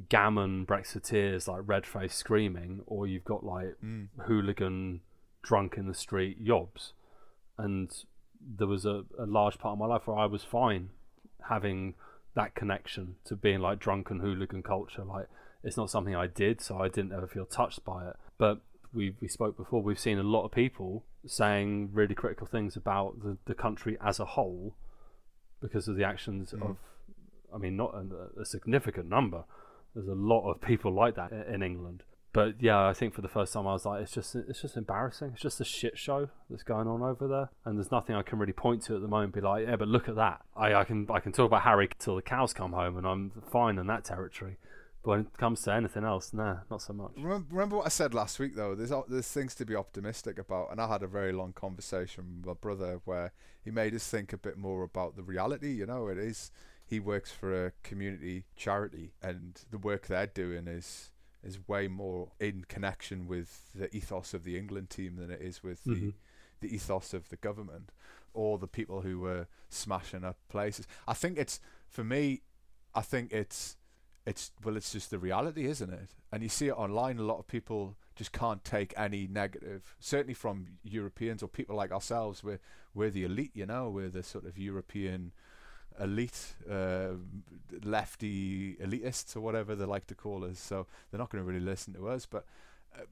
gammon 0.10 0.65
Brexiteers 0.65 1.47
like 1.47 1.62
red 1.65 1.86
face 1.86 2.13
screaming, 2.13 2.82
or 2.86 3.08
you've 3.08 3.23
got 3.25 3.43
like 3.45 3.75
Mm. 3.84 4.10
hooligan 4.25 5.01
drunk 5.43 5.75
in 5.78 5.88
the 5.88 5.93
street 5.93 6.43
yobs. 6.43 6.91
And 7.57 7.91
there 8.57 8.67
was 8.67 8.85
a, 8.85 9.03
a 9.17 9.25
large 9.25 9.57
part 9.57 9.73
of 9.73 9.79
my 9.79 9.85
life 9.87 10.07
where 10.07 10.17
I 10.17 10.25
was 10.25 10.43
fine 10.43 10.89
having 11.49 11.95
that 12.35 12.53
connection 12.55 13.15
to 13.25 13.35
being 13.35 13.59
like 13.59 13.79
drunken 13.79 14.19
hooligan 14.19 14.61
culture. 14.63 15.03
Like 15.03 15.27
it's 15.63 15.77
not 15.77 15.89
something 15.89 16.15
I 16.15 16.27
did, 16.27 16.61
so 16.61 16.77
I 16.79 16.89
didn't 16.89 17.13
ever 17.13 17.27
feel 17.27 17.45
touched 17.45 17.83
by 17.85 18.07
it. 18.09 18.15
But 18.37 18.61
we 18.93 19.15
we 19.21 19.27
spoke 19.27 19.57
before. 19.57 19.81
We've 19.81 19.99
seen 19.99 20.19
a 20.19 20.23
lot 20.23 20.43
of 20.45 20.51
people 20.51 21.03
saying 21.25 21.89
really 21.93 22.13
critical 22.15 22.45
things 22.47 22.75
about 22.75 23.21
the, 23.23 23.37
the 23.45 23.55
country 23.55 23.97
as 24.03 24.19
a 24.19 24.25
whole 24.25 24.75
because 25.61 25.87
of 25.87 25.95
the 25.95 26.03
actions 26.03 26.51
Mm. 26.51 26.69
of. 26.69 26.77
I 27.53 27.57
mean, 27.57 27.77
not 27.77 27.93
a, 27.93 28.41
a 28.41 28.45
significant 28.45 29.07
number. 29.07 29.45
There's 29.93 30.09
a 30.09 30.13
lot 30.13 30.49
of 30.51 30.59
people 30.59 30.91
like 30.91 31.15
that 31.15 31.31
in 31.31 31.63
England. 31.63 32.03
But 32.36 32.62
yeah, 32.62 32.86
I 32.86 32.91
think 32.91 33.13
for 33.13 33.21
the 33.21 33.30
first 33.30 33.54
time 33.54 33.65
I 33.65 33.71
was 33.71 33.86
like, 33.86 34.02
it's 34.02 34.12
just 34.12 34.36
it's 34.36 34.62
just 34.62 34.76
embarrassing. 34.76 35.32
It's 35.32 35.41
just 35.41 35.62
a 35.62 35.63
shit 35.63 35.98
show 35.98 36.28
that's 36.50 36.63
going 36.63 36.86
on 36.86 37.02
over 37.02 37.30
there, 37.30 37.50
and 37.63 37.78
there's 37.78 37.91
nothing 37.91 38.13
I 38.13 38.24
can 38.24 38.39
really 38.39 38.52
point 38.52 38.84
to 38.84 38.95
at 38.95 39.02
the 39.02 39.08
moment. 39.08 39.34
Be 39.34 39.39
like, 39.39 39.65
yeah, 39.65 39.78
but 39.78 39.88
look 39.88 40.10
at 40.10 40.17
that. 40.17 40.41
I, 40.54 40.74
I 40.74 40.84
can 40.84 41.08
I 41.10 41.21
can 41.21 41.32
talk 41.32 41.45
about 41.45 41.62
Harry 41.62 41.89
till 41.98 42.17
the 42.17 42.21
cows 42.21 42.52
come 42.52 42.74
home, 42.74 42.98
and 42.98 43.08
I'm 43.08 43.32
fine 43.50 43.78
in 43.78 43.88
that 43.88 44.04
territory. 44.04 44.58
But 45.02 45.12
when 45.12 45.19
it 45.21 45.38
comes 45.38 45.62
to 45.62 45.71
anything 45.71 46.04
else, 46.04 46.34
nah, 46.34 46.58
not 46.69 46.82
so 46.82 46.91
much. 46.91 47.12
Remember, 47.15 47.45
remember 47.50 47.78
what 47.78 47.86
I 47.86 47.89
said 47.89 48.13
last 48.13 48.38
week 48.38 48.58
though. 48.58 48.76
There's 48.76 48.91
there's 49.08 49.30
things 49.30 49.56
to 49.56 49.65
be 49.65 49.78
optimistic 49.78 50.38
about, 50.38 50.74
and 50.74 50.82
I 50.82 50.89
had 50.89 51.04
a 51.04 51.08
very 51.08 51.32
long 51.32 51.54
conversation 51.54 52.41
with 52.41 52.45
my 52.48 52.54
brother 52.60 53.00
where 53.06 53.32
he 53.63 53.71
made 53.71 53.95
us 53.95 54.06
think 54.06 54.34
a 54.34 54.38
bit 54.38 54.58
more 54.58 54.84
about 54.84 55.15
the 55.15 55.24
reality. 55.24 55.71
You 55.71 55.86
know, 55.86 56.10
it 56.10 56.17
is 56.17 56.52
he 56.86 57.00
works 57.00 57.32
for 57.32 57.67
a 57.67 57.71
community 57.82 58.43
charity, 58.58 59.13
and 59.21 59.62
the 59.71 59.78
work 59.78 60.08
they're 60.08 60.28
doing 60.28 60.67
is 60.67 61.12
is 61.45 61.60
way 61.67 61.88
more 61.88 62.31
in 62.39 62.65
connection 62.67 63.27
with 63.27 63.71
the 63.73 63.95
ethos 63.95 64.34
of 64.34 64.43
the 64.43 64.58
England 64.58 64.89
team 64.89 65.15
than 65.15 65.31
it 65.31 65.41
is 65.41 65.63
with 65.63 65.84
mm-hmm. 65.86 66.08
the 66.08 66.13
the 66.62 66.73
ethos 66.73 67.13
of 67.13 67.29
the 67.29 67.36
government 67.36 67.91
or 68.34 68.58
the 68.58 68.67
people 68.67 69.01
who 69.01 69.19
were 69.19 69.47
smashing 69.69 70.23
up 70.23 70.38
places. 70.49 70.88
I 71.08 71.13
think 71.13 71.38
it's 71.38 71.60
for 71.88 72.03
me. 72.03 72.41
I 72.93 73.01
think 73.01 73.31
it's 73.31 73.77
it's 74.25 74.51
well, 74.63 74.75
it's 74.75 74.91
just 74.91 75.12
the 75.12 75.19
reality, 75.19 75.65
isn't 75.65 75.91
it? 75.91 76.10
And 76.31 76.43
you 76.43 76.49
see 76.49 76.67
it 76.67 76.73
online. 76.73 77.19
A 77.19 77.23
lot 77.23 77.39
of 77.39 77.47
people 77.47 77.95
just 78.15 78.31
can't 78.31 78.63
take 78.63 78.93
any 78.97 79.27
negative. 79.27 79.95
Certainly 79.99 80.34
from 80.34 80.67
Europeans 80.84 81.43
or 81.43 81.47
people 81.47 81.75
like 81.75 81.91
ourselves, 81.91 82.43
we're 82.43 82.60
we're 82.93 83.12
the 83.12 83.23
elite. 83.23 83.51
You 83.53 83.65
know, 83.65 83.89
we're 83.89 84.10
the 84.10 84.23
sort 84.23 84.45
of 84.45 84.58
European 84.58 85.34
elite, 85.99 86.55
uh, 86.69 87.13
lefty 87.84 88.75
elitists 88.75 89.36
or 89.36 89.41
whatever 89.41 89.75
they 89.75 89.86
like 89.86 90.08
to 90.08 90.15
call 90.15 90.45
us. 90.45 90.60
So 90.60 90.88
they're 91.10 91.19
not 91.19 91.29
going 91.29 91.43
to 91.43 91.47
really 91.47 91.63
listen 91.63 91.93
to 91.93 92.08
us. 92.10 92.25
But 92.25 92.45
uh, 92.97 93.03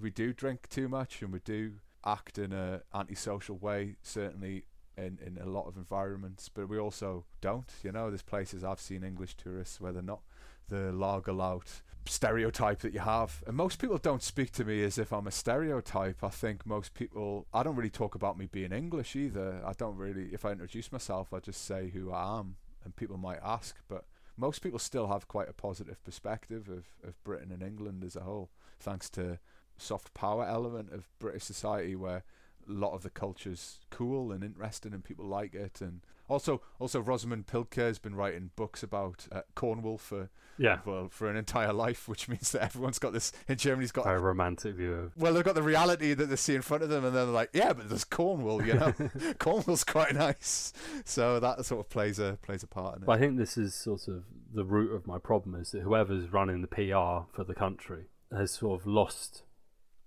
we 0.00 0.10
do 0.10 0.32
drink 0.32 0.68
too 0.68 0.88
much 0.88 1.22
and 1.22 1.32
we 1.32 1.40
do 1.40 1.74
act 2.04 2.38
in 2.38 2.52
a 2.52 2.82
antisocial 2.94 3.56
way. 3.56 3.96
Certainly 4.02 4.64
in 4.96 5.18
in 5.24 5.38
a 5.42 5.46
lot 5.46 5.66
of 5.66 5.76
environments, 5.76 6.48
but 6.48 6.68
we 6.68 6.78
also 6.78 7.24
don't. 7.40 7.70
You 7.82 7.92
know, 7.92 8.10
there's 8.10 8.22
places 8.22 8.64
I've 8.64 8.80
seen 8.80 9.02
English 9.02 9.36
tourists 9.36 9.80
where 9.80 9.92
they're 9.92 10.02
not 10.02 10.22
the 10.68 10.92
lager 10.92 11.32
lout 11.32 11.82
stereotype 12.06 12.80
that 12.80 12.92
you 12.92 13.00
have. 13.00 13.42
And 13.46 13.56
most 13.56 13.80
people 13.80 13.98
don't 13.98 14.22
speak 14.22 14.52
to 14.52 14.64
me 14.64 14.82
as 14.84 14.98
if 14.98 15.12
I'm 15.12 15.26
a 15.26 15.30
stereotype. 15.30 16.22
I 16.22 16.28
think 16.28 16.66
most 16.66 16.94
people, 16.94 17.46
I 17.52 17.62
don't 17.62 17.76
really 17.76 17.90
talk 17.90 18.14
about 18.14 18.38
me 18.38 18.46
being 18.46 18.72
English 18.72 19.16
either. 19.16 19.62
I 19.64 19.72
don't 19.72 19.96
really, 19.96 20.30
if 20.32 20.44
I 20.44 20.52
introduce 20.52 20.92
myself, 20.92 21.32
I 21.32 21.40
just 21.40 21.64
say 21.64 21.90
who 21.90 22.12
I 22.12 22.38
am, 22.38 22.56
and 22.84 22.94
people 22.96 23.16
might 23.16 23.40
ask. 23.42 23.76
But 23.88 24.04
most 24.36 24.62
people 24.62 24.78
still 24.78 25.08
have 25.08 25.28
quite 25.28 25.48
a 25.48 25.54
positive 25.54 26.02
perspective 26.04 26.68
of, 26.68 26.84
of 27.08 27.22
Britain 27.24 27.52
and 27.52 27.62
England 27.62 28.04
as 28.04 28.16
a 28.16 28.20
whole, 28.20 28.50
thanks 28.78 29.08
to 29.10 29.38
soft 29.76 30.14
power 30.14 30.46
element 30.46 30.92
of 30.92 31.08
British 31.18 31.44
society 31.44 31.96
where 31.96 32.22
a 32.68 32.72
lot 32.72 32.92
of 32.92 33.02
the 33.02 33.10
culture's 33.10 33.80
cool 33.90 34.32
and 34.32 34.42
interesting 34.42 34.92
and 34.92 35.04
people 35.04 35.26
like 35.26 35.54
it 35.54 35.80
and 35.80 36.00
also, 36.28 36.62
also 36.78 37.00
Rosamund 37.00 37.46
Pilcher 37.46 37.86
has 37.86 37.98
been 37.98 38.14
writing 38.14 38.50
books 38.56 38.82
about 38.82 39.26
uh, 39.32 39.42
Cornwall 39.54 39.98
for 39.98 40.30
yeah 40.56 40.78
well, 40.86 41.08
for 41.10 41.28
an 41.28 41.36
entire 41.36 41.72
life, 41.72 42.08
which 42.08 42.28
means 42.28 42.52
that 42.52 42.62
everyone's 42.62 42.98
got 42.98 43.12
this 43.12 43.32
in 43.48 43.56
Germany's 43.56 43.92
got 43.92 44.06
a 44.06 44.18
romantic 44.18 44.74
view 44.74 44.92
of. 44.94 45.16
Well, 45.16 45.34
they've 45.34 45.44
got 45.44 45.54
the 45.54 45.62
reality 45.62 46.14
that 46.14 46.26
they 46.26 46.36
see 46.36 46.54
in 46.54 46.62
front 46.62 46.82
of 46.82 46.88
them, 46.88 47.04
and 47.04 47.14
then 47.14 47.26
they're 47.26 47.34
like, 47.34 47.50
yeah, 47.52 47.72
but 47.72 47.88
there's 47.88 48.04
Cornwall, 48.04 48.64
you 48.64 48.74
know, 48.74 48.94
Cornwall's 49.38 49.84
quite 49.84 50.14
nice. 50.14 50.72
So 51.04 51.40
that 51.40 51.64
sort 51.66 51.80
of 51.80 51.90
plays 51.90 52.18
a 52.18 52.38
plays 52.42 52.62
a 52.62 52.66
part 52.66 52.96
in 52.96 53.02
it. 53.02 53.06
But 53.06 53.16
I 53.16 53.18
think 53.18 53.36
this 53.36 53.56
is 53.56 53.74
sort 53.74 54.08
of 54.08 54.24
the 54.52 54.64
root 54.64 54.94
of 54.94 55.06
my 55.06 55.18
problem 55.18 55.54
is 55.60 55.72
that 55.72 55.82
whoever's 55.82 56.32
running 56.32 56.62
the 56.62 56.68
PR 56.68 57.28
for 57.34 57.44
the 57.46 57.54
country 57.54 58.06
has 58.32 58.52
sort 58.52 58.80
of 58.80 58.86
lost. 58.86 59.42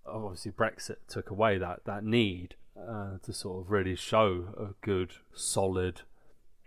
Obviously, 0.06 0.52
Brexit 0.52 0.98
took 1.08 1.30
away 1.30 1.58
that 1.58 1.82
that 1.86 2.04
need 2.04 2.56
uh, 2.80 3.18
to 3.24 3.34
sort 3.34 3.66
of 3.66 3.72
really 3.72 3.96
show 3.96 4.54
a 4.58 4.86
good, 4.86 5.14
solid, 5.34 6.02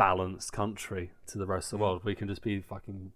balanced 0.01 0.51
country 0.51 1.11
to 1.27 1.37
the 1.37 1.45
rest 1.45 1.71
of 1.71 1.79
the 1.79 1.83
world. 1.85 2.01
We 2.03 2.15
can 2.15 2.27
just 2.27 2.41
be 2.43 2.63
fucking 2.63 3.13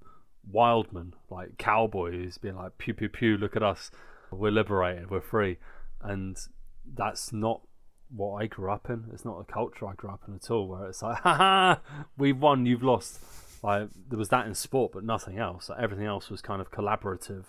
wildmen, 0.53 1.15
like 1.31 1.57
cowboys, 1.57 2.37
being 2.37 2.57
like 2.57 2.77
pew 2.77 2.93
pew 2.93 3.09
pew. 3.09 3.39
Look 3.39 3.57
at 3.57 3.63
us, 3.63 3.91
we're 4.31 4.53
liberated, 4.53 5.11
we're 5.11 5.23
free, 5.23 5.57
and 6.03 6.37
that's 6.87 7.33
not 7.33 7.63
what 8.15 8.43
I 8.43 8.49
grew 8.49 8.71
up 8.71 8.91
in. 8.91 9.07
It's 9.15 9.25
not 9.25 9.39
a 9.39 9.45
culture 9.51 9.89
I 9.89 9.95
grew 9.95 10.11
up 10.11 10.25
in 10.29 10.35
at 10.35 10.51
all. 10.51 10.69
Where 10.69 10.87
it's 10.89 11.03
like, 11.03 11.17
ha 11.23 11.35
ha, 11.35 11.81
we've 12.19 12.39
won, 12.39 12.67
you've 12.67 12.83
lost. 12.83 13.19
Like 13.63 13.89
there 14.11 14.19
was 14.19 14.29
that 14.29 14.47
in 14.47 14.55
sport, 14.55 14.93
but 14.93 15.05
nothing 15.05 15.39
else. 15.39 15.71
Like, 15.71 15.81
everything 15.81 16.05
else 16.05 16.29
was 16.29 16.43
kind 16.43 16.61
of 16.61 16.71
collaborative. 16.71 17.45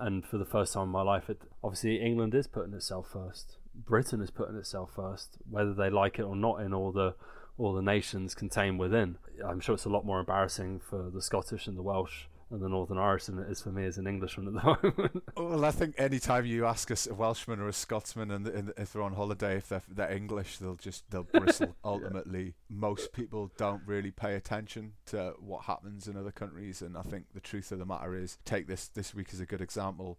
And 0.00 0.26
for 0.26 0.36
the 0.36 0.44
first 0.44 0.72
time 0.72 0.84
in 0.84 0.88
my 0.88 1.02
life, 1.02 1.30
it, 1.30 1.42
obviously 1.62 2.00
England 2.00 2.34
is 2.34 2.48
putting 2.48 2.74
itself 2.74 3.10
first. 3.12 3.58
Britain 3.72 4.20
is 4.20 4.32
putting 4.32 4.56
itself 4.56 4.90
first, 4.96 5.38
whether 5.48 5.74
they 5.74 5.90
like 5.90 6.18
it 6.18 6.22
or 6.22 6.34
not, 6.34 6.60
in 6.60 6.74
all 6.74 6.90
the 6.90 7.14
all 7.60 7.74
the 7.74 7.82
nations 7.82 8.34
contained 8.34 8.78
within. 8.78 9.18
I'm 9.44 9.60
sure 9.60 9.74
it's 9.74 9.84
a 9.84 9.90
lot 9.90 10.06
more 10.06 10.18
embarrassing 10.18 10.80
for 10.80 11.10
the 11.10 11.20
Scottish 11.20 11.66
and 11.66 11.76
the 11.76 11.82
Welsh 11.82 12.24
and 12.50 12.60
the 12.60 12.68
Northern 12.68 12.98
Irish 12.98 13.26
than 13.26 13.38
it 13.38 13.48
is 13.50 13.60
for 13.60 13.68
me 13.68 13.84
as 13.84 13.98
an 13.98 14.06
Englishman 14.06 14.48
at 14.48 14.54
the 14.54 14.62
moment. 14.82 15.22
well, 15.36 15.64
I 15.64 15.70
think 15.70 15.94
any 15.98 16.18
time 16.18 16.46
you 16.46 16.66
ask 16.66 16.90
a 16.90 17.14
Welshman 17.14 17.60
or 17.60 17.68
a 17.68 17.72
Scotsman, 17.72 18.30
and, 18.30 18.48
and 18.48 18.72
if 18.76 18.92
they're 18.92 19.02
on 19.02 19.12
holiday, 19.12 19.58
if 19.58 19.68
they're, 19.68 19.82
they're 19.88 20.10
English, 20.10 20.56
they'll 20.58 20.74
just 20.74 21.08
they'll 21.10 21.22
bristle. 21.32 21.76
Ultimately, 21.84 22.44
yeah. 22.44 22.50
most 22.70 23.12
people 23.12 23.52
don't 23.56 23.82
really 23.86 24.10
pay 24.10 24.34
attention 24.34 24.94
to 25.06 25.34
what 25.38 25.64
happens 25.64 26.08
in 26.08 26.16
other 26.16 26.32
countries, 26.32 26.82
and 26.82 26.96
I 26.96 27.02
think 27.02 27.26
the 27.34 27.40
truth 27.40 27.72
of 27.72 27.78
the 27.78 27.86
matter 27.86 28.16
is, 28.16 28.38
take 28.44 28.66
this 28.66 28.88
this 28.88 29.14
week 29.14 29.28
as 29.32 29.40
a 29.40 29.46
good 29.46 29.60
example. 29.60 30.18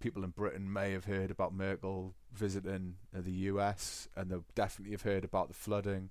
People 0.00 0.24
in 0.24 0.30
Britain 0.30 0.70
may 0.70 0.92
have 0.92 1.06
heard 1.06 1.30
about 1.30 1.54
Merkel 1.54 2.14
visiting 2.34 2.96
the 3.12 3.32
US, 3.32 4.08
and 4.14 4.30
they'll 4.30 4.44
definitely 4.54 4.92
have 4.92 5.02
heard 5.02 5.24
about 5.24 5.48
the 5.48 5.54
flooding 5.54 6.10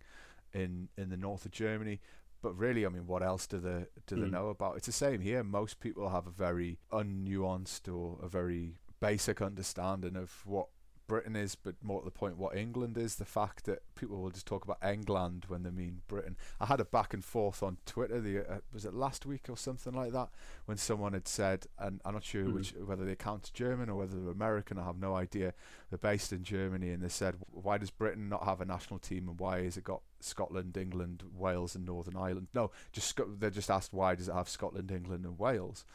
in 0.53 0.89
in 0.97 1.09
the 1.09 1.17
north 1.17 1.45
of 1.45 1.51
Germany. 1.51 1.99
But 2.41 2.57
really, 2.57 2.85
I 2.85 2.89
mean, 2.89 3.07
what 3.07 3.23
else 3.23 3.47
do 3.47 3.59
they 3.59 3.85
do 4.05 4.15
they 4.15 4.27
mm. 4.27 4.31
know 4.31 4.49
about? 4.49 4.77
It's 4.77 4.85
the 4.85 4.91
same 4.91 5.21
here. 5.21 5.43
Most 5.43 5.79
people 5.79 6.09
have 6.09 6.27
a 6.27 6.31
very 6.31 6.77
unnuanced 6.91 7.91
or 7.91 8.19
a 8.23 8.27
very 8.27 8.75
basic 8.99 9.41
understanding 9.41 10.15
of 10.15 10.31
what 10.45 10.67
Britain 11.07 11.35
is, 11.35 11.55
but 11.55 11.75
more 11.81 12.01
to 12.01 12.05
the 12.05 12.11
point, 12.11 12.37
what 12.37 12.55
England 12.55 12.97
is. 12.97 13.15
The 13.15 13.25
fact 13.25 13.65
that 13.65 13.83
people 13.95 14.21
will 14.21 14.29
just 14.29 14.45
talk 14.45 14.63
about 14.63 14.77
England 14.83 15.45
when 15.47 15.63
they 15.63 15.69
mean 15.69 16.01
Britain. 16.07 16.35
I 16.59 16.65
had 16.65 16.79
a 16.79 16.85
back 16.85 17.13
and 17.13 17.23
forth 17.23 17.61
on 17.61 17.77
Twitter. 17.85 18.19
The 18.19 18.39
uh, 18.39 18.57
was 18.73 18.85
it 18.85 18.93
last 18.93 19.25
week 19.25 19.47
or 19.49 19.57
something 19.57 19.93
like 19.93 20.11
that 20.13 20.29
when 20.65 20.77
someone 20.77 21.13
had 21.13 21.27
said, 21.27 21.67
and 21.77 22.01
I'm 22.05 22.13
not 22.13 22.23
sure 22.23 22.45
mm-hmm. 22.45 22.55
which 22.55 22.73
whether 22.73 23.05
German 23.53 23.89
or 23.89 23.95
whether 23.95 24.19
they're 24.19 24.31
American. 24.31 24.77
I 24.79 24.85
have 24.85 24.99
no 24.99 25.15
idea. 25.15 25.53
They're 25.89 25.99
based 25.99 26.33
in 26.33 26.43
Germany, 26.43 26.89
and 26.89 27.03
they 27.03 27.09
said, 27.09 27.35
why 27.51 27.77
does 27.77 27.91
Britain 27.91 28.29
not 28.29 28.45
have 28.45 28.61
a 28.61 28.65
national 28.65 28.99
team, 28.99 29.27
and 29.29 29.39
why 29.39 29.63
has 29.63 29.77
it 29.77 29.83
got 29.83 30.01
Scotland, 30.19 30.77
England, 30.77 31.23
Wales, 31.35 31.75
and 31.75 31.85
Northern 31.85 32.17
Ireland? 32.17 32.47
No, 32.53 32.71
just 32.91 33.19
they 33.39 33.49
just 33.49 33.69
asked 33.69 33.93
why 33.93 34.15
does 34.15 34.27
it 34.27 34.33
have 34.33 34.49
Scotland, 34.49 34.91
England, 34.91 35.25
and 35.25 35.37
Wales? 35.37 35.85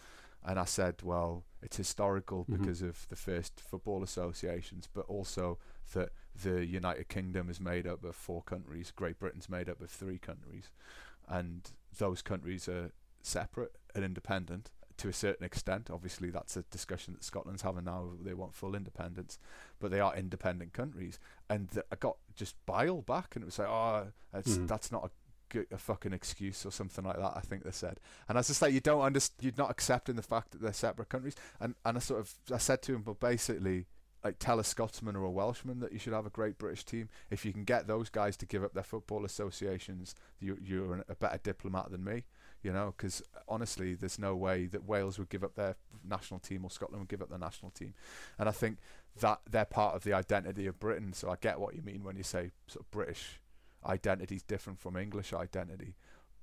And 0.45 0.59
I 0.59 0.65
said, 0.65 1.03
well, 1.03 1.45
it's 1.63 1.77
historical 1.77 2.45
mm-hmm. 2.45 2.57
because 2.57 2.83
of 2.83 3.07
the 3.09 3.17
first 3.17 3.61
football 3.61 4.03
associations, 4.03 4.89
but 4.93 5.05
also 5.07 5.59
that 5.93 6.11
the 6.43 6.65
United 6.65 7.09
Kingdom 7.09 7.51
is 7.51 7.61
made 7.61 7.87
up 7.87 8.05
of 8.05 8.17
four 8.17 8.43
countries, 8.43 8.93
Great 8.95 9.19
Britain's 9.19 9.49
made 9.49 9.69
up 9.69 9.81
of 9.81 9.91
three 9.91 10.19
countries, 10.19 10.71
and 11.29 11.71
those 11.99 12.23
countries 12.23 12.69
are 12.69 12.93
separate 13.23 13.77
and 13.95 14.05
independent 14.05 14.71
to 14.97 15.09
a 15.09 15.13
certain 15.13 15.45
extent. 15.45 15.91
Obviously, 15.91 16.31
that's 16.31 16.57
a 16.57 16.63
discussion 16.63 17.15
that 17.15 17.25
Scotland's 17.25 17.63
having 17.63 17.85
now. 17.85 18.11
They 18.23 18.35
want 18.35 18.55
full 18.55 18.75
independence, 18.75 19.39
but 19.79 19.91
they 19.91 20.01
are 20.01 20.15
independent 20.15 20.73
countries. 20.73 21.19
And 21.49 21.71
th- 21.71 21.87
I 21.91 21.97
got 21.97 22.17
just 22.37 22.55
bile 22.67 23.03
back, 23.03 23.35
and 23.35 23.43
it 23.43 23.47
was 23.47 23.59
like, 23.59 23.69
oh, 23.69 24.07
mm. 24.35 24.69
that's 24.69 24.93
not 24.93 25.07
a 25.07 25.11
a 25.55 25.79
fucking 25.79 26.13
excuse 26.13 26.65
or 26.65 26.71
something 26.71 27.05
like 27.05 27.17
that. 27.17 27.33
I 27.37 27.41
think 27.41 27.65
they 27.65 27.71
said, 27.71 28.01
and 28.29 28.37
I 28.37 28.41
was 28.41 28.49
just 28.49 28.63
like, 28.63 28.73
you 28.73 28.81
don't 28.81 29.03
understand, 29.03 29.45
you're 29.45 29.65
not 29.65 29.71
accepting 29.71 30.17
the 30.17 30.23
fact 30.23 30.53
that 30.53 30.63
they're 30.63 30.73
separate 30.73 31.09
countries. 31.09 31.37
And 31.61 31.75
and 31.85 31.97
I 31.97 32.01
sort 32.01 32.21
of 32.21 32.35
I 32.53 32.59
said 32.59 32.83
to 32.83 32.95
him, 32.95 33.03
but 33.03 33.21
basically, 33.21 33.87
like 34.25 34.39
tell 34.39 34.59
a 34.59 34.65
Scotsman 34.65 35.17
or 35.17 35.25
a 35.25 35.31
Welshman 35.31 35.81
that 35.81 35.93
you 35.93 35.99
should 35.99 36.13
have 36.13 36.27
a 36.27 36.31
great 36.31 36.59
British 36.59 36.85
team. 36.85 37.09
If 37.31 37.45
you 37.45 37.53
can 37.53 37.65
get 37.65 37.87
those 37.87 38.11
guys 38.11 38.37
to 38.39 38.47
give 38.47 38.65
up 38.65 38.75
their 38.75 38.83
football 38.83 39.25
associations, 39.25 40.15
you 40.39 40.59
you're 40.63 41.05
a 41.09 41.15
better 41.15 41.39
diplomat 41.43 41.91
than 41.91 42.05
me. 42.05 42.25
You 42.63 42.75
know, 42.75 42.93
because 42.95 43.23
honestly, 43.49 43.95
there's 43.95 44.19
no 44.19 44.37
way 44.37 44.67
that 44.67 44.85
Wales 44.85 45.19
would 45.19 45.31
give 45.31 45.43
up 45.43 45.55
their 45.55 45.77
national 46.07 46.41
team 46.41 46.63
or 46.63 46.71
Scotland 46.71 47.01
would 47.01 47.09
give 47.09 47.23
up 47.23 47.31
their 47.31 47.39
national 47.39 47.71
team. 47.71 47.95
And 48.39 48.51
I 48.51 48.53
think 48.53 48.77
that 49.21 49.41
they're 49.51 49.65
part 49.65 49.97
of 49.97 50.05
the 50.05 50.13
identity 50.13 50.67
of 50.67 50.79
Britain. 50.79 51.15
So 51.15 51.31
I 51.31 51.37
get 51.41 51.59
what 51.59 51.75
you 51.75 51.81
mean 51.81 52.05
when 52.05 52.17
you 52.17 52.23
say 52.23 52.51
sort 52.67 52.85
of 52.85 52.91
British 52.91 53.40
identity 53.87 54.37
is 54.37 54.43
different 54.43 54.79
from 54.81 54.97
English 54.97 55.33
identity. 55.33 55.95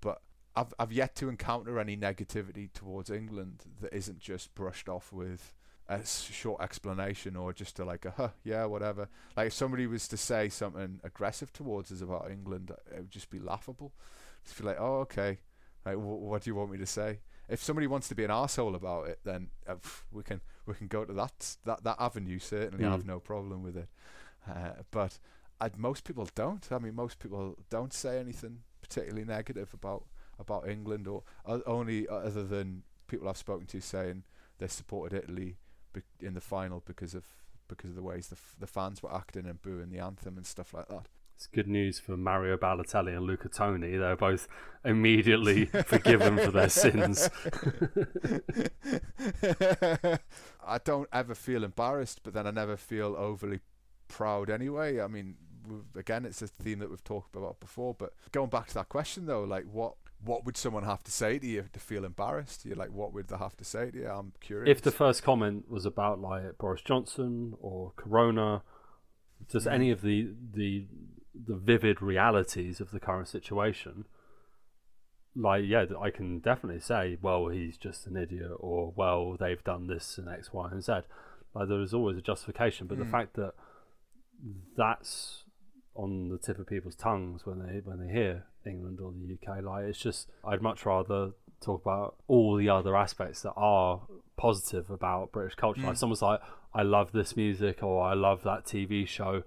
But 0.01 0.21
I've 0.55 0.73
I've 0.79 0.91
yet 0.91 1.15
to 1.15 1.29
encounter 1.29 1.79
any 1.79 1.95
negativity 1.97 2.71
towards 2.73 3.09
England 3.09 3.63
that 3.81 3.93
isn't 3.93 4.19
just 4.19 4.53
brushed 4.55 4.89
off 4.89 5.11
with 5.13 5.53
a 5.89 6.05
short 6.05 6.61
explanation 6.61 7.37
or 7.37 7.53
just 7.53 7.79
a 7.79 7.85
like 7.85 8.03
a 8.05 8.11
huh 8.11 8.29
yeah 8.43 8.65
whatever. 8.65 9.07
Like 9.37 9.47
if 9.47 9.53
somebody 9.53 9.87
was 9.87 10.07
to 10.09 10.17
say 10.17 10.49
something 10.49 10.99
aggressive 11.03 11.53
towards 11.53 11.91
us 11.91 12.01
about 12.01 12.29
England, 12.31 12.71
it 12.91 12.97
would 12.97 13.11
just 13.11 13.29
be 13.29 13.39
laughable. 13.39 13.93
Just 14.45 14.57
be 14.57 14.65
like 14.65 14.77
oh 14.79 14.99
okay, 15.01 15.39
like 15.85 15.95
w- 15.95 16.15
what 16.15 16.41
do 16.43 16.49
you 16.49 16.55
want 16.55 16.71
me 16.71 16.77
to 16.79 16.85
say? 16.85 17.19
If 17.49 17.63
somebody 17.63 17.87
wants 17.87 18.09
to 18.09 18.15
be 18.15 18.25
an 18.25 18.31
asshole 18.31 18.75
about 18.75 19.07
it, 19.07 19.19
then 19.23 19.49
uh, 19.65 19.75
we 20.11 20.23
can 20.23 20.41
we 20.65 20.73
can 20.73 20.87
go 20.87 21.05
to 21.05 21.13
that 21.13 21.55
that 21.63 21.83
that 21.83 21.95
avenue. 21.99 22.39
Certainly, 22.39 22.83
I 22.83 22.91
have 22.91 23.03
Mm. 23.03 23.07
no 23.07 23.19
problem 23.21 23.63
with 23.63 23.77
it. 23.77 23.87
Uh, 24.49 24.81
but 24.91 25.19
i 25.59 25.69
most 25.75 26.03
people 26.03 26.27
don't. 26.35 26.67
I 26.71 26.79
mean, 26.79 26.95
most 26.95 27.19
people 27.19 27.57
don't 27.69 27.93
say 27.93 28.19
anything 28.19 28.59
particularly 28.81 29.25
negative 29.25 29.73
about 29.73 30.05
about 30.39 30.67
England, 30.67 31.07
or 31.07 31.23
uh, 31.45 31.59
only 31.65 32.07
other 32.07 32.43
than 32.43 32.83
people 33.07 33.27
I've 33.27 33.37
spoken 33.37 33.65
to 33.67 33.81
saying 33.81 34.23
they 34.59 34.67
supported 34.67 35.23
Italy 35.23 35.57
be- 35.93 36.25
in 36.25 36.33
the 36.33 36.41
final 36.41 36.83
because 36.85 37.15
of 37.15 37.25
because 37.67 37.91
of 37.91 37.95
the 37.95 38.03
ways 38.03 38.27
the 38.27 38.35
f- 38.35 38.55
the 38.59 38.67
fans 38.67 39.01
were 39.01 39.13
acting 39.13 39.45
and 39.45 39.61
booing 39.61 39.89
the 39.89 39.99
anthem 39.99 40.37
and 40.37 40.45
stuff 40.45 40.73
like 40.73 40.87
that. 40.89 41.07
It's 41.35 41.45
good 41.45 41.67
news 41.67 41.99
for 41.99 42.17
Mario 42.17 42.57
Balotelli 42.57 43.15
and 43.15 43.27
Luca 43.27 43.47
Toni. 43.47 43.95
They're 43.95 44.15
both 44.15 44.47
immediately 44.83 45.65
forgiven 45.85 46.37
for 46.37 46.49
their 46.49 46.69
sins. 46.69 47.29
I 50.65 50.79
don't 50.83 51.07
ever 51.13 51.35
feel 51.35 51.63
embarrassed, 51.63 52.21
but 52.23 52.33
then 52.33 52.47
I 52.47 52.51
never 52.51 52.75
feel 52.75 53.15
overly 53.15 53.59
proud 54.07 54.49
anyway. 54.49 54.99
I 54.99 55.05
mean, 55.05 55.35
again, 55.95 56.25
it's 56.25 56.41
a 56.41 56.47
theme 56.47 56.79
that 56.79 56.89
we've 56.89 57.03
talked 57.03 57.35
about 57.35 57.59
before. 57.59 57.93
But 57.93 58.13
going 58.31 58.49
back 58.49 58.67
to 58.67 58.73
that 58.75 58.89
question 58.89 59.25
though, 59.25 59.43
like 59.43 59.65
what 59.65 59.93
what 60.23 60.45
would 60.45 60.57
someone 60.57 60.83
have 60.83 61.03
to 61.03 61.11
say 61.11 61.37
to 61.37 61.45
you 61.45 61.65
to 61.73 61.79
feel 61.79 62.03
embarrassed? 62.03 62.65
You're 62.65 62.75
like, 62.75 62.91
what 62.91 63.13
would 63.13 63.27
they 63.27 63.37
have 63.37 63.55
to 63.57 63.63
say 63.63 63.91
to 63.91 63.97
you? 63.97 64.07
I'm 64.07 64.33
curious. 64.41 64.69
If 64.77 64.81
the 64.81 64.91
first 64.91 65.21
comment 65.23 65.69
was 65.69 65.85
about 65.85 66.19
like 66.19 66.57
Boris 66.57 66.81
Johnson 66.81 67.53
or 67.61 67.91
Corona, 67.95 68.63
just 69.51 69.67
Mm. 69.67 69.71
any 69.73 69.91
of 69.91 70.01
the 70.01 70.33
the 70.53 70.87
the 71.35 71.55
vivid 71.55 72.01
realities 72.01 72.81
of 72.81 72.89
the 72.89 72.99
current 72.99 73.27
situation, 73.27 74.05
like 75.35 75.63
yeah, 75.67 75.85
I 76.01 76.09
can 76.09 76.39
definitely 76.39 76.79
say, 76.81 77.17
well, 77.21 77.49
he's 77.49 77.77
just 77.77 78.07
an 78.07 78.17
idiot, 78.17 78.51
or 78.57 78.91
well, 78.95 79.37
they've 79.39 79.63
done 79.63 79.85
this 79.85 80.17
and 80.17 80.27
X, 80.27 80.51
Y, 80.51 80.67
and 80.71 80.83
Z. 80.83 81.01
Like 81.53 81.67
there 81.69 81.79
is 81.81 81.93
always 81.93 82.17
a 82.17 82.21
justification, 82.21 82.87
but 82.87 82.97
the 82.97 83.05
Mm. 83.05 83.11
fact 83.11 83.35
that 83.35 83.53
that's 84.75 85.43
on 85.97 86.29
the 86.29 86.37
tip 86.37 86.59
of 86.59 86.67
people's 86.67 86.95
tongues 86.95 87.45
when 87.45 87.59
they 87.59 87.79
when 87.83 87.99
they 87.99 88.11
hear 88.13 88.45
England 88.65 88.99
or 89.01 89.11
the 89.11 89.33
UK, 89.33 89.63
like 89.63 89.85
it's 89.85 89.97
just 89.99 90.29
I'd 90.45 90.61
much 90.61 90.85
rather 90.85 91.31
talk 91.59 91.81
about 91.81 92.15
all 92.27 92.55
the 92.55 92.69
other 92.69 92.95
aspects 92.95 93.41
that 93.41 93.53
are 93.57 94.01
positive 94.37 94.89
about 94.89 95.31
British 95.31 95.55
culture. 95.55 95.81
Like 95.81 95.95
Mm. 95.95 95.97
someone's 95.97 96.21
like, 96.21 96.39
I 96.73 96.83
love 96.83 97.11
this 97.11 97.35
music 97.35 97.81
or 97.81 98.03
I 98.03 98.13
love 98.13 98.43
that 98.43 98.65
TV 98.65 99.07
show, 99.07 99.41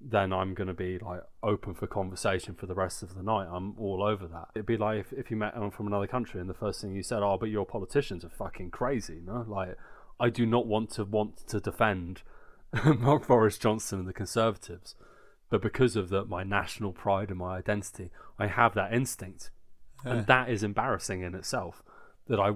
then 0.00 0.32
I'm 0.34 0.52
gonna 0.52 0.74
be 0.74 0.98
like 0.98 1.22
open 1.42 1.72
for 1.72 1.86
conversation 1.86 2.54
for 2.54 2.66
the 2.66 2.74
rest 2.74 3.02
of 3.02 3.14
the 3.14 3.22
night. 3.22 3.48
I'm 3.50 3.74
all 3.78 4.02
over 4.02 4.26
that. 4.26 4.48
It'd 4.54 4.66
be 4.66 4.76
like 4.76 4.98
if, 5.00 5.12
if 5.14 5.30
you 5.30 5.36
met 5.38 5.54
someone 5.54 5.70
from 5.70 5.86
another 5.86 6.06
country 6.06 6.40
and 6.40 6.50
the 6.50 6.54
first 6.54 6.80
thing 6.82 6.94
you 6.94 7.02
said, 7.02 7.22
Oh, 7.22 7.38
but 7.38 7.48
your 7.48 7.64
politicians 7.64 8.24
are 8.24 8.28
fucking 8.30 8.70
crazy, 8.70 9.22
no? 9.24 9.44
Like 9.48 9.76
I 10.20 10.28
do 10.28 10.44
not 10.44 10.66
want 10.66 10.90
to 10.90 11.04
want 11.04 11.46
to 11.48 11.60
defend 11.60 12.22
Mark 12.98 13.26
Boris 13.28 13.56
Johnson 13.56 14.00
and 14.00 14.08
the 14.08 14.12
Conservatives. 14.12 14.94
But 15.50 15.62
because 15.62 15.94
of 15.96 16.08
the, 16.08 16.24
my 16.24 16.42
national 16.42 16.92
pride 16.92 17.28
and 17.30 17.38
my 17.38 17.56
identity, 17.58 18.10
I 18.38 18.46
have 18.48 18.74
that 18.74 18.92
instinct 18.92 19.50
Yeah. 20.04 20.12
and 20.12 20.26
that 20.26 20.48
is 20.48 20.62
embarrassing 20.62 21.20
in 21.22 21.34
itself 21.34 21.82
that 22.26 22.40
i 22.40 22.52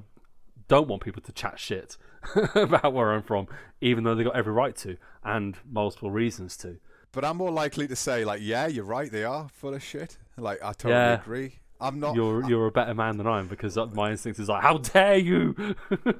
don't 0.66 0.88
want 0.88 1.02
people 1.02 1.22
to 1.22 1.32
chat 1.32 1.58
shit 1.58 1.96
about 2.54 2.92
where 2.92 3.12
i'm 3.12 3.22
from 3.22 3.46
even 3.80 4.04
though 4.04 4.14
they 4.14 4.24
got 4.24 4.34
every 4.36 4.52
right 4.52 4.76
to 4.76 4.96
and 5.24 5.56
multiple 5.70 6.10
reasons 6.10 6.56
to 6.58 6.78
but 7.12 7.24
I'm 7.24 7.38
more 7.38 7.50
likely 7.50 7.88
to 7.88 7.96
say 7.96 8.22
like, 8.26 8.40
yeah, 8.42 8.66
you're 8.66 8.84
right. 8.84 9.10
They 9.10 9.24
are 9.24 9.48
full 9.48 9.72
of 9.72 9.82
shit. 9.82 10.18
Like 10.36 10.62
I 10.62 10.72
totally 10.74 10.92
Yeah. 10.94 11.20
agree. 11.22 11.58
I'm 11.80 12.00
not. 12.00 12.14
you're 12.16 12.48
you're 12.48 12.66
a 12.66 12.72
better 12.72 12.94
man 12.94 13.18
than 13.18 13.26
i 13.28 13.38
am 13.38 13.46
because 13.46 13.76
my 13.94 14.10
instinct 14.10 14.40
is 14.40 14.48
like 14.48 14.62
how 14.62 14.78
dare 14.78 15.16
you 15.16 15.54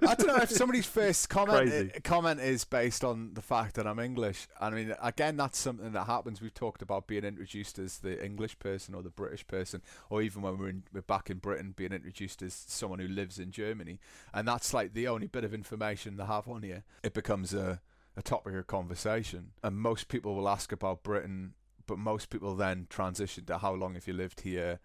I 0.06 0.14
don't 0.14 0.26
know 0.28 0.36
if 0.36 0.50
somebody's 0.62 0.86
first 0.86 1.28
comment 1.28 1.68
Crazy. 1.68 1.90
i- 1.94 2.00
comment 2.00 2.40
is 2.40 2.64
based 2.64 3.02
on 3.04 3.34
the 3.34 3.42
fact 3.42 3.74
that 3.74 3.86
I'm 3.86 3.98
English. 3.98 4.46
I 4.60 4.70
mean, 4.70 4.94
again, 5.02 5.36
that's 5.36 5.58
something 5.58 5.92
that 5.92 6.04
happens. 6.06 6.40
We've 6.40 6.54
talked 6.54 6.80
about 6.82 7.06
being 7.06 7.24
introduced 7.24 7.78
as 7.78 7.98
the 7.98 8.24
English 8.24 8.58
person 8.60 8.94
or 8.94 9.02
the 9.02 9.10
British 9.10 9.46
person, 9.46 9.82
or 10.10 10.22
even 10.22 10.42
when 10.42 10.58
we're 10.58 10.68
in, 10.68 10.82
we're 10.92 11.02
back 11.02 11.28
in 11.30 11.38
Britain, 11.38 11.74
being 11.76 11.92
introduced 11.92 12.40
as 12.42 12.54
someone 12.54 12.98
who 13.00 13.08
lives 13.08 13.38
in 13.38 13.50
Germany, 13.50 13.98
and 14.32 14.46
that's 14.46 14.72
like 14.72 14.94
the 14.94 15.08
only 15.08 15.26
bit 15.26 15.44
of 15.44 15.52
information 15.52 16.16
they 16.16 16.24
have 16.24 16.46
on 16.48 16.62
you. 16.62 16.82
It 17.02 17.14
becomes 17.14 17.52
a 17.52 17.80
a 18.16 18.22
topic 18.22 18.54
of 18.54 18.66
conversation, 18.66 19.50
and 19.62 19.76
most 19.78 20.08
people 20.08 20.34
will 20.34 20.48
ask 20.48 20.72
about 20.72 21.02
Britain, 21.02 21.54
but 21.86 21.98
most 21.98 22.30
people 22.30 22.54
then 22.56 22.86
transition 22.90 23.44
to 23.46 23.58
how 23.58 23.72
long 23.74 23.94
have 23.94 24.06
you 24.08 24.14
lived 24.14 24.40
here, 24.40 24.80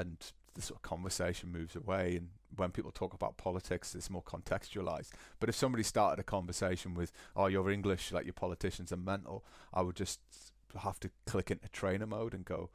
and 0.00 0.32
the 0.54 0.62
sort 0.62 0.78
of 0.78 0.82
conversation 0.82 1.52
moves 1.52 1.76
away. 1.76 2.16
And 2.16 2.28
when 2.56 2.70
people 2.70 2.90
talk 2.90 3.14
about 3.14 3.36
politics, 3.36 3.94
it's 3.94 4.10
more 4.10 4.22
contextualized. 4.22 5.10
But 5.38 5.48
if 5.48 5.54
somebody 5.54 5.82
started 5.82 6.20
a 6.20 6.24
conversation 6.24 6.94
with, 6.94 7.12
"Oh, 7.34 7.46
you're 7.46 7.70
English, 7.70 8.12
like 8.12 8.24
your 8.24 8.32
politicians 8.32 8.92
are 8.92 8.96
mental," 8.96 9.44
I 9.72 9.82
would 9.82 9.96
just 9.96 10.20
have 10.78 11.00
to 11.00 11.10
click 11.26 11.50
into 11.50 11.68
trainer 11.68 12.06
mode 12.06 12.34
and 12.34 12.44
go. 12.44 12.70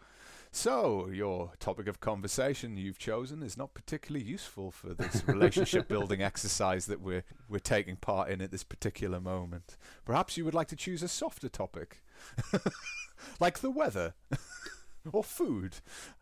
So 0.54 1.08
your 1.08 1.54
topic 1.60 1.88
of 1.88 2.02
conversation 2.02 2.76
you've 2.76 2.98
chosen 2.98 3.42
is 3.42 3.58
not 3.58 3.74
particularly 3.74 4.26
useful 4.26 4.70
for 4.70 4.94
this 4.94 5.26
relationship 5.26 5.88
building 5.88 6.22
exercise 6.22 6.88
that 6.88 7.00
we're 7.00 7.24
we're 7.48 7.60
taking 7.60 7.96
part 7.96 8.30
in 8.30 8.42
at 8.42 8.52
this 8.52 8.64
particular 8.64 9.22
moment. 9.22 9.78
Perhaps 10.04 10.36
you 10.36 10.44
would 10.44 10.54
like 10.54 10.68
to 10.68 10.76
choose 10.76 11.02
a 11.02 11.08
softer 11.08 11.48
topic, 11.48 12.04
like 13.40 13.60
the 13.60 13.72
weather 13.72 14.14
or 15.12 15.24
food. 15.24 15.76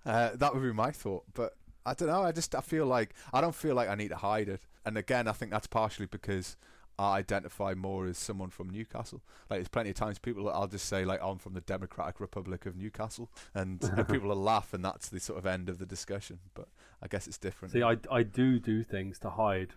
Uh, 0.06 0.32
that 0.36 0.54
would 0.54 0.63
be 0.63 0.74
my 0.74 0.92
thought. 0.92 1.24
But 1.34 1.56
I 1.86 1.94
don't 1.94 2.08
know. 2.10 2.24
I 2.24 2.32
just 2.32 2.54
I 2.56 2.62
feel 2.62 2.86
like 2.86 3.13
I 3.34 3.42
don't 3.42 3.56
feel 3.56 3.76
like 3.76 3.89
I 3.89 3.96
need 3.96 4.10
to 4.10 4.15
hide 4.18 4.50
it. 4.50 4.62
And 4.86 4.98
again, 4.98 5.28
I 5.28 5.32
think 5.34 5.52
that's 5.52 5.68
partially 5.68 6.06
because 6.06 6.56
I 6.98 7.18
identify 7.18 7.74
more 7.76 8.08
as 8.08 8.18
someone 8.18 8.50
from 8.50 8.70
Newcastle. 8.70 9.22
Like 9.50 9.60
there's 9.60 9.68
plenty 9.70 9.89
of 9.92 9.96
times 9.96 10.20
people 10.20 10.50
I'll 10.50 10.68
just 10.68 10.86
say 10.88 11.06
like 11.06 11.22
I'm 11.24 11.38
from 11.38 11.54
the 11.54 11.62
Democratic 11.62 12.20
Republic 12.20 12.65
of 12.65 12.76
Newcastle, 12.76 13.30
and, 13.54 13.82
and 13.96 14.08
people 14.08 14.30
will 14.30 14.36
laugh, 14.36 14.74
and 14.74 14.84
that's 14.84 15.08
the 15.10 15.20
sort 15.20 15.39
of 15.39 15.46
end 15.46 15.70
of 15.70 15.78
the 15.80 15.86
discussion. 15.86 16.39
But 16.54 16.68
I 17.02 17.08
guess 17.08 17.28
it's 17.28 17.38
different. 17.38 17.72
see 17.74 17.82
i 17.84 17.98
i 18.12 18.24
do 18.24 18.60
do 18.60 18.84
things 18.84 19.18
to 19.20 19.30
hide 19.30 19.70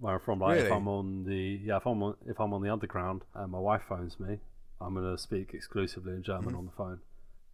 where 0.00 0.14
i'm 0.14 0.20
from 0.20 0.40
like 0.40 0.58
if 0.60 0.72
i'm 0.72 0.88
on 0.88 1.24
the 1.24 1.60
yeah 1.62 1.76
if 1.76 1.86
i'm 1.86 2.02
on 2.02 2.14
if 2.26 2.40
i'm 2.40 2.52
on 2.54 2.62
the 2.62 2.70
underground 2.72 3.22
and 3.34 3.52
my 3.52 3.58
wife 3.58 3.82
phones 3.88 4.18
me 4.18 4.38
i'm 4.80 4.94
going 4.94 5.10
to 5.10 5.18
speak 5.20 5.52
exclusively 5.52 6.12
in 6.14 6.22
german 6.22 6.54
Mhm. 6.54 6.58
on 6.58 6.64
the 6.66 6.72
phone 6.72 7.00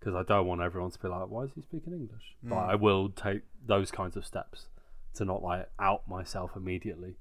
because 0.03 0.17
i 0.17 0.23
don't 0.25 0.47
want 0.47 0.61
everyone 0.61 0.91
to 0.91 0.99
be 0.99 1.07
like 1.09 1.29
why 1.29 1.45
is 1.45 1.51
he 1.55 1.63
speaking 1.63 1.93
english 1.93 2.35
but 2.43 2.57
Mm. 2.57 2.69
i 2.71 2.75
will 2.75 3.09
take 3.11 3.43
those 3.67 3.91
kinds 3.93 4.17
of 4.17 4.27
steps 4.27 4.67
to 5.15 5.25
not 5.25 5.43
like 5.43 5.69
out 5.79 6.09
myself 6.09 6.51
immediately 6.57 7.15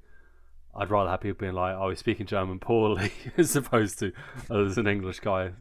I'd 0.74 0.90
rather 0.90 1.10
have 1.10 1.20
people 1.20 1.38
being 1.38 1.54
like, 1.54 1.76
"Oh, 1.76 1.90
he's 1.90 2.00
speaking 2.00 2.26
German 2.26 2.58
poorly," 2.58 3.12
as 3.38 3.58
opposed 3.58 4.00
to, 4.00 4.14
"Oh, 4.50 4.64
there's 4.64 4.78
an 4.78 4.88
English 4.88 5.20
guy." 5.20 5.52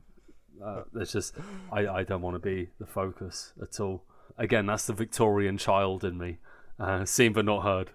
Uh, 0.64 0.83
it's 0.94 1.11
just, 1.11 1.35
I, 1.72 1.88
I 1.88 2.04
don't 2.04 2.22
want 2.22 2.37
to 2.37 2.38
be 2.38 2.68
the 2.78 2.87
focus 2.87 3.52
at 3.61 3.80
all. 3.80 4.04
Again, 4.38 4.66
that's 4.66 4.87
the 4.87 4.92
Victorian 4.92 5.59
child 5.59 6.04
in 6.04 6.16
me, 6.16 6.38
uh, 6.78 7.04
seen 7.06 7.33
but 7.33 7.44
not 7.44 7.64
heard. 7.64 7.90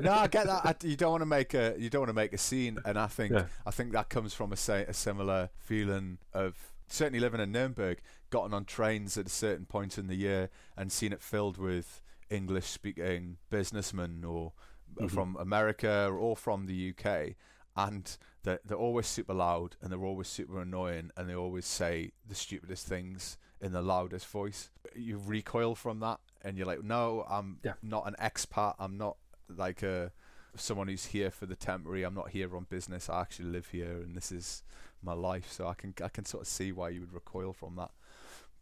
no, 0.00 0.12
I 0.12 0.26
get 0.26 0.46
that. 0.46 0.64
I, 0.64 0.74
you 0.82 0.96
don't 0.96 1.10
want 1.10 1.20
to 1.20 1.26
make 1.26 1.52
a 1.52 1.74
you 1.78 1.90
don't 1.90 2.00
want 2.00 2.08
to 2.08 2.14
make 2.14 2.32
a 2.32 2.38
scene, 2.38 2.78
and 2.86 2.98
I 2.98 3.08
think 3.08 3.32
Yeah. 3.34 3.44
I 3.66 3.70
think 3.70 3.92
that 3.92 4.08
comes 4.08 4.32
from 4.32 4.52
a, 4.52 4.72
a 4.88 4.94
similar 4.94 5.50
feeling 5.58 6.16
of 6.32 6.54
certainly 6.92 7.20
living 7.20 7.40
in 7.40 7.52
Nuremberg, 7.52 8.00
gotten 8.30 8.54
on 8.54 8.64
trains 8.64 9.16
at 9.16 9.26
a 9.26 9.30
certain 9.30 9.66
point 9.66 9.98
in 9.98 10.06
the 10.06 10.14
year 10.16 10.50
and 10.76 10.90
seen 10.92 11.12
it 11.12 11.22
filled 11.22 11.58
with 11.58 12.02
English 12.30 12.66
speaking 12.66 13.36
businessmen 13.50 14.24
or 14.24 14.52
Mhm. 14.96 15.10
from 15.10 15.36
America 15.36 16.08
or 16.10 16.36
from 16.36 16.66
the 16.66 16.74
UK, 16.74 17.36
and 17.76 18.18
they're, 18.42 18.60
they're 18.64 18.76
always 18.76 19.06
super 19.06 19.32
loud 19.32 19.76
and 19.80 19.90
they're 19.90 20.04
always 20.04 20.28
super 20.28 20.60
annoying 20.60 21.10
and 21.16 21.28
they 21.28 21.34
always 21.34 21.64
say 21.66 22.12
the 22.26 22.34
stupidest 22.34 22.86
things 22.86 23.38
in 23.60 23.72
the 23.72 23.80
loudest 23.80 24.26
voice. 24.26 24.70
You 24.94 25.16
recoil 25.16 25.74
from 25.74 26.00
that 26.00 26.20
and 26.42 26.58
you're 26.58 26.66
like, 26.66 26.82
no, 26.82 27.24
I'm 27.28 27.60
Yeah. 27.62 27.74
not 27.82 28.06
an 28.06 28.16
expat. 28.20 28.74
I'm 28.78 28.98
not 28.98 29.16
like 29.48 29.82
a 29.82 30.12
someone 30.54 30.88
who's 30.88 31.06
here 31.06 31.30
for 31.30 31.46
the 31.46 31.56
temporary. 31.56 32.02
I'm 32.02 32.12
not 32.14 32.30
here 32.30 32.54
on 32.54 32.64
business. 32.64 33.08
I 33.08 33.22
actually 33.22 33.48
live 33.48 33.68
here 33.68 34.02
and 34.02 34.14
this 34.14 34.30
is 34.30 34.62
my 35.02 35.14
life. 35.14 35.50
So 35.50 35.66
I 35.66 35.74
can 35.74 35.94
I 36.02 36.08
can 36.08 36.24
sort 36.24 36.42
of 36.42 36.48
see 36.48 36.72
why 36.72 36.90
you 36.90 37.00
would 37.00 37.12
recoil 37.12 37.52
from 37.52 37.76
that. 37.76 37.90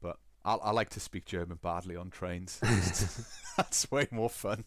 But 0.01 0.19
I, 0.45 0.55
I 0.55 0.71
like 0.71 0.91
to 0.91 1.01
speak 1.01 1.25
German 1.25 1.59
badly 1.63 1.97
on 1.97 2.11
trains. 2.11 2.61
That's 3.57 3.91
way 3.91 4.07
more 4.11 4.31
fun. 4.31 4.65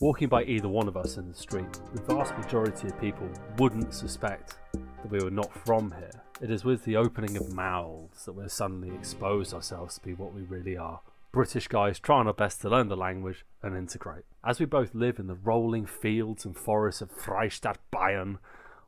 Walking 0.00 0.28
by 0.28 0.44
either 0.44 0.68
one 0.68 0.86
of 0.86 0.96
us 0.96 1.16
in 1.16 1.28
the 1.28 1.34
street, 1.34 1.80
the 1.92 2.02
vast 2.02 2.36
majority 2.38 2.86
of 2.86 3.00
people 3.00 3.28
wouldn't 3.56 3.92
suspect 3.92 4.54
that 4.72 5.10
we 5.10 5.18
were 5.18 5.30
not 5.30 5.52
from 5.66 5.90
here. 5.90 6.22
It 6.40 6.52
is 6.52 6.64
with 6.64 6.84
the 6.84 6.96
opening 6.96 7.36
of 7.36 7.52
mouths 7.52 8.24
that 8.24 8.34
we're 8.34 8.48
suddenly 8.48 8.94
expose 8.94 9.52
ourselves 9.52 9.96
to 9.96 10.00
be 10.00 10.14
what 10.14 10.32
we 10.32 10.42
really 10.42 10.76
are. 10.76 11.00
British 11.32 11.68
guys 11.68 11.98
trying 11.98 12.26
our 12.26 12.32
best 12.32 12.60
to 12.62 12.68
learn 12.68 12.88
the 12.88 12.96
language 12.96 13.44
and 13.62 13.76
integrate. 13.76 14.24
As 14.44 14.58
we 14.58 14.66
both 14.66 14.94
live 14.94 15.18
in 15.18 15.26
the 15.26 15.34
rolling 15.34 15.86
fields 15.86 16.44
and 16.44 16.56
forests 16.56 17.02
of 17.02 17.10
Freistaat, 17.10 17.76
Bayern, 17.92 18.38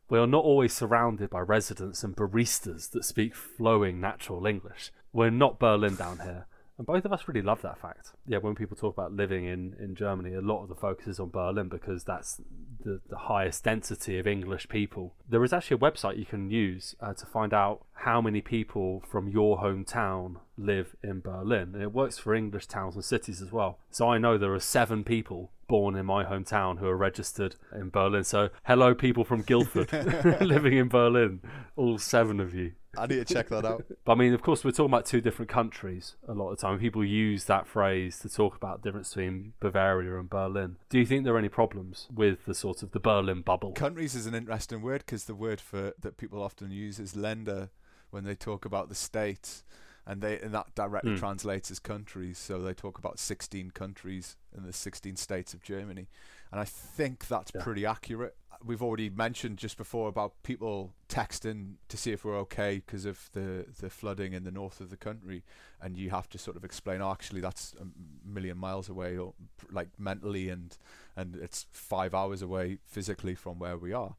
we 0.09 0.19
are 0.19 0.27
not 0.27 0.45
always 0.45 0.73
surrounded 0.73 1.31
by 1.31 1.41
residents 1.41 2.03
and 2.03 2.17
baristas 2.17 2.91
that 2.91 3.05
speak 3.05 3.35
flowing 3.35 4.01
natural 4.01 4.47
English. 4.47 4.91
We're 5.13 5.31
not 5.31 5.59
Berlin 5.59 5.97
down 5.97 6.19
here, 6.21 6.47
And 6.81 6.87
both 6.87 7.05
of 7.05 7.13
us 7.13 7.29
really 7.29 7.43
love 7.43 7.61
that 7.61 7.79
fact. 7.79 8.13
Yeah, 8.27 8.39
when 8.39 8.55
people 8.55 8.75
talk 8.75 8.95
about 8.97 9.13
living 9.13 9.45
in, 9.45 9.77
in 9.79 9.95
Germany, 9.95 10.33
a 10.33 10.41
lot 10.41 10.63
of 10.63 10.71
the 10.71 10.75
focus 10.75 11.09
is 11.09 11.21
on 11.21 11.29
Berlin 11.29 11.69
because 11.69 12.05
that's 12.05 12.41
the, 12.83 13.03
the 13.11 13.19
highest 13.19 13.65
density 13.65 14.19
of 14.19 14.27
English 14.27 14.67
people. 14.71 15.15
There 15.29 15.45
is 15.45 15.53
actually 15.53 15.75
a 15.75 15.81
website 15.81 16.17
you 16.17 16.25
can 16.25 16.51
use 16.51 16.97
uh, 16.99 17.13
to 17.13 17.27
find 17.27 17.53
out 17.53 17.85
how 17.93 18.23
many 18.23 18.41
people 18.41 19.03
from 19.07 19.29
your 19.29 19.59
hometown 19.59 20.37
live 20.57 20.97
in 21.05 21.21
Berlin. 21.21 21.73
And 21.75 21.83
it 21.83 21.93
works 21.93 22.17
for 22.17 22.35
English 22.35 22.65
towns 22.65 22.95
and 22.95 23.05
cities 23.05 23.43
as 23.43 23.53
well. 23.53 23.79
So 23.91 24.09
I 24.09 24.17
know 24.17 24.39
there 24.39 24.55
are 24.55 24.59
seven 24.59 25.05
people 25.05 25.51
born 25.69 25.97
in 25.97 26.07
my 26.07 26.25
hometown 26.25 26.79
who 26.79 26.87
are 26.87 26.97
registered 26.97 27.57
in 27.75 27.91
Berlin. 27.91 28.25
So 28.25 28.49
hello, 28.65 28.95
people 28.95 29.25
from 29.25 29.43
Guildford 29.43 29.93
living 30.41 30.79
in 30.79 30.89
Berlin, 30.89 31.43
all 31.77 31.99
seven 31.99 32.41
of 32.41 32.55
you. 32.55 32.73
I 32.99 33.07
need 33.07 33.27
to 33.27 33.35
check 33.35 33.49
that 33.51 33.65
out. 33.65 33.85
But 34.05 34.13
I 34.13 34.15
mean, 34.17 34.35
of 34.35 34.43
course, 34.43 34.65
we're 34.65 34.73
talking 34.73 34.87
about 34.93 35.07
two 35.07 35.21
different 35.21 35.49
countries 35.49 36.17
a 36.27 36.35
lot 36.35 36.51
of 36.51 36.59
the 36.59 36.63
time. 36.67 36.79
People 36.79 37.05
use 37.05 37.45
that 37.45 37.67
phrase 37.67 38.19
to 38.21 38.29
talk 38.29 38.57
about 38.57 38.83
the 38.83 38.89
difference 38.89 39.11
between 39.11 39.53
Bavaria 39.61 40.19
and 40.19 40.29
Berlin. 40.29 40.77
Do 40.89 40.99
you 40.99 41.07
think 41.07 41.25
there 41.25 41.35
are 41.35 41.39
any 41.39 41.49
problems 41.49 42.09
with 42.13 42.45
the 42.47 42.55
sort 42.55 42.83
of 42.83 42.91
the 42.93 43.01
Berlin 43.01 43.43
bubble? 43.43 43.73
Countries 43.73 44.15
is 44.15 44.27
an 44.27 44.35
interesting 44.35 44.83
word 44.83 45.03
because 45.07 45.25
the 45.25 45.35
word 45.35 45.61
for 45.61 45.93
that 46.01 46.17
people 46.17 46.43
often 46.43 46.71
use 46.71 46.99
is 46.99 47.15
Länder 47.15 47.71
when 48.11 48.25
they 48.25 48.35
talk 48.35 48.65
about 48.65 48.89
the 48.89 48.95
states, 48.97 49.63
and 50.05 50.21
they 50.21 50.41
and 50.41 50.53
that 50.53 50.75
directly 50.75 51.13
Mm. 51.13 51.19
translates 51.19 51.71
as 51.71 51.79
countries. 51.79 52.39
So 52.39 52.61
they 52.61 52.75
talk 52.75 52.99
about 52.99 53.21
16 53.21 53.71
countries 53.71 54.37
in 54.57 54.65
the 54.65 54.73
16 54.73 55.15
states 55.15 55.55
of 55.55 55.63
Germany, 55.63 56.09
and 56.51 56.61
I 56.61 56.65
think 56.65 57.29
that's 57.29 57.53
Yeah. 57.55 57.63
pretty 57.63 57.87
accurate. 57.87 58.37
We've 58.63 58.83
already 58.83 59.09
mentioned 59.09 59.57
just 59.57 59.79
before 59.79 60.09
about 60.09 60.43
people 60.43 60.93
texting 61.09 61.77
to 61.89 61.97
see 61.97 62.13
if 62.13 62.25
we're 62.25 62.39
okay 62.41 62.83
because 62.85 63.07
of 63.07 63.31
the 63.33 63.67
the 63.81 63.89
flooding 63.89 64.35
in 64.35 64.45
the 64.45 64.51
north 64.51 64.81
of 64.81 64.91
the 64.91 64.97
country, 64.97 65.43
and 65.81 65.97
you 65.97 66.11
have 66.11 66.29
to 66.31 66.39
sort 66.39 66.57
of 66.57 66.65
explain, 66.65 67.01
oh, 67.01 67.11
actually 67.11 67.41
that's 67.41 67.75
a 67.81 67.87
million 68.29 68.59
miles 68.59 68.89
away, 68.89 69.17
or 69.17 69.33
like 69.71 69.89
mentally, 69.99 70.51
and 70.51 70.77
and 71.17 71.37
it's 71.37 71.67
five 71.73 72.15
hours 72.15 72.43
away 72.43 72.79
physically 72.85 73.35
from 73.35 73.59
where 73.59 73.79
we 73.79 73.93
are. 73.93 74.17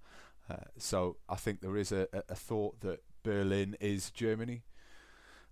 Uh, 0.49 0.55
so 0.77 1.17
I 1.29 1.35
think 1.35 1.61
there 1.61 1.77
is 1.77 1.91
a, 1.91 2.07
a, 2.11 2.23
a 2.29 2.35
thought 2.35 2.81
that 2.81 3.03
Berlin 3.23 3.77
is 3.79 4.09
Germany. 4.09 4.63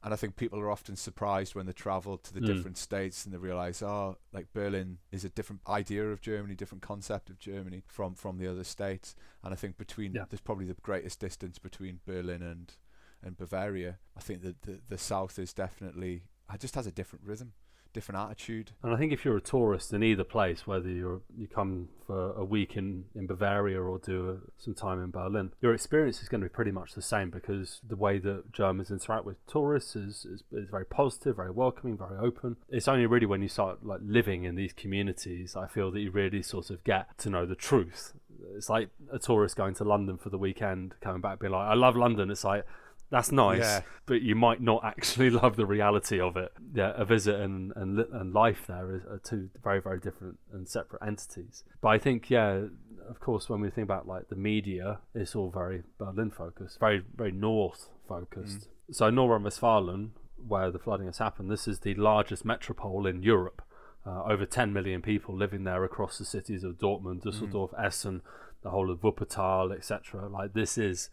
And 0.04 0.14
I 0.14 0.18
think 0.18 0.36
people 0.38 0.60
are 0.60 0.72
often 0.72 0.96
surprised 0.96 1.56
when 1.56 1.66
they 1.66 1.74
travel 1.74 2.18
to 2.18 2.34
the 2.34 2.40
Mm. 2.40 2.46
different 2.48 2.78
states 2.78 3.26
and 3.26 3.34
they 3.34 3.38
realize, 3.38 3.82
oh, 3.82 4.18
like 4.32 4.54
Berlin 4.54 5.00
is 5.12 5.26
a 5.26 5.30
different 5.30 5.62
idea 5.68 6.10
of 6.10 6.22
Germany, 6.22 6.56
different 6.56 6.82
concept 6.82 7.30
of 7.30 7.38
Germany 7.38 7.84
from, 7.86 8.16
from 8.16 8.38
the 8.38 8.48
other 8.48 8.64
states. 8.64 9.16
And 9.44 9.54
I 9.54 9.58
think 9.58 9.78
between 9.78 10.14
Yeah. 10.14 10.26
there's 10.30 10.40
probably 10.42 10.66
the 10.66 10.76
greatest 10.82 11.20
distance 11.20 11.60
between 11.60 12.00
Berlin 12.06 12.42
and 12.42 12.74
and 13.22 13.36
Bavaria. 13.36 14.00
I 14.16 14.22
think 14.22 14.42
that 14.44 14.62
the, 14.62 14.80
the 14.88 14.98
south 14.98 15.38
is 15.38 15.54
definitely 15.54 16.24
it 16.54 16.62
just 16.62 16.76
has 16.76 16.88
a 16.88 16.92
different 16.92 17.26
rhythm, 17.26 17.52
different 17.94 18.20
attitude. 18.20 18.72
And 18.84 18.94
I 18.94 18.98
think 18.98 19.12
if 19.12 19.26
you're 19.26 19.38
a 19.38 19.42
tourist 19.42 19.94
in 19.94 20.04
either 20.04 20.24
place, 20.24 20.68
whether 20.68 20.90
you're 20.90 21.22
you 21.38 21.48
come 21.48 21.90
for 22.06 22.34
a 22.34 22.44
week 22.44 22.76
in, 22.76 23.06
in 23.16 23.28
Bavaria 23.28 23.80
or 23.80 24.00
do 24.00 24.30
a, 24.30 24.62
some 24.62 24.74
time 24.74 25.02
in 25.04 25.12
Berlin, 25.12 25.52
your 25.62 25.74
experience 25.74 26.22
is 26.22 26.30
going 26.30 26.42
to 26.42 26.46
be 26.46 26.54
pretty 26.54 26.72
much 26.72 26.94
the 26.94 27.02
same 27.02 27.30
because 27.30 27.82
the 27.88 27.96
way 27.96 28.18
that 28.20 28.52
Germans 28.52 28.92
interact 28.92 29.26
with 29.26 29.46
tourists 29.46 29.96
is, 29.96 30.26
is, 30.26 30.44
is 30.52 30.70
very 30.70 30.86
positive, 30.86 31.36
very 31.36 31.52
welcoming, 31.52 31.98
very 31.98 32.18
open. 32.18 32.58
It's 32.70 32.88
only 32.88 33.06
really 33.06 33.26
when 33.26 33.42
you 33.42 33.48
start 33.48 33.86
like 33.86 34.00
living 34.04 34.44
in 34.44 34.56
these 34.56 34.74
communities, 34.74 35.56
I 35.56 35.68
feel 35.68 35.92
that 35.92 36.00
you 36.00 36.12
really 36.12 36.42
sort 36.42 36.70
of 36.70 36.84
get 36.84 37.18
to 37.20 37.30
know 37.30 37.46
the 37.46 37.56
truth. 37.56 38.14
It's 38.56 38.70
like 38.70 38.90
a 39.12 39.20
tourist 39.20 39.56
going 39.56 39.76
to 39.76 39.84
London 39.84 40.18
for 40.18 40.30
the 40.30 40.38
weekend, 40.38 40.96
coming 41.02 41.22
back 41.22 41.40
being 41.40 41.52
like, 41.52 41.68
"I 41.68 41.74
love 41.74 41.96
London." 41.96 42.32
It's 42.32 42.44
like 42.44 42.66
that's 43.10 43.32
nice, 43.32 43.60
Yeah. 43.62 43.82
but 44.06 44.22
you 44.22 44.36
might 44.36 44.62
not 44.62 44.84
actually 44.84 45.30
love 45.42 45.56
the 45.56 45.66
reality 45.66 46.20
of 46.20 46.38
it. 46.38 46.52
Yeah, 46.74 46.94
a 46.96 47.06
visit 47.06 47.40
and 47.40 47.74
and, 47.76 48.00
and 48.00 48.34
life 48.34 48.66
there 48.68 48.86
are 49.10 49.22
two 49.24 49.50
very 49.64 49.82
very 49.82 50.00
different 50.00 50.38
and 50.54 50.68
separate 50.68 51.02
entities. 51.06 51.64
But 51.82 51.90
I 51.90 51.98
think 51.98 52.30
yeah, 52.30 52.66
of 53.10 53.20
course, 53.20 53.50
when 53.50 53.62
we 53.62 53.70
think 53.70 53.86
about 53.86 54.08
like 54.08 54.30
the 54.30 54.36
media, 54.36 55.00
it's 55.16 55.36
all 55.36 55.50
very 55.50 55.84
Berlin 55.98 56.32
focused, 56.32 56.80
very 56.80 57.04
very 57.16 57.32
north 57.32 57.90
focused. 58.08 58.70
So 58.92 59.10
Nord 59.10 59.32
Rhine-Westfalen, 59.32 60.10
where 60.48 60.72
the 60.72 60.80
flooding 60.80 61.06
has 61.08 61.20
happened, 61.20 61.52
this 61.52 61.68
is 61.68 61.80
the 61.80 61.94
largest 61.96 62.44
metropole 62.44 63.06
in 63.06 63.22
Europe. 63.24 63.62
Uh, 64.06 64.24
over 64.24 64.46
10 64.46 64.72
million 64.74 65.02
people 65.02 65.36
living 65.36 65.66
there 65.66 65.84
across 65.84 66.18
the 66.18 66.26
cities 66.26 66.64
of 66.64 66.78
Dortmund, 66.80 67.22
Düsseldorf, 67.22 67.72
Essen, 67.80 68.22
the 68.64 68.70
whole 68.72 68.90
of 68.90 69.02
Wuppertal, 69.02 69.76
etc. 69.76 70.28
Like 70.28 70.54
this 70.54 70.78
is 70.78 71.10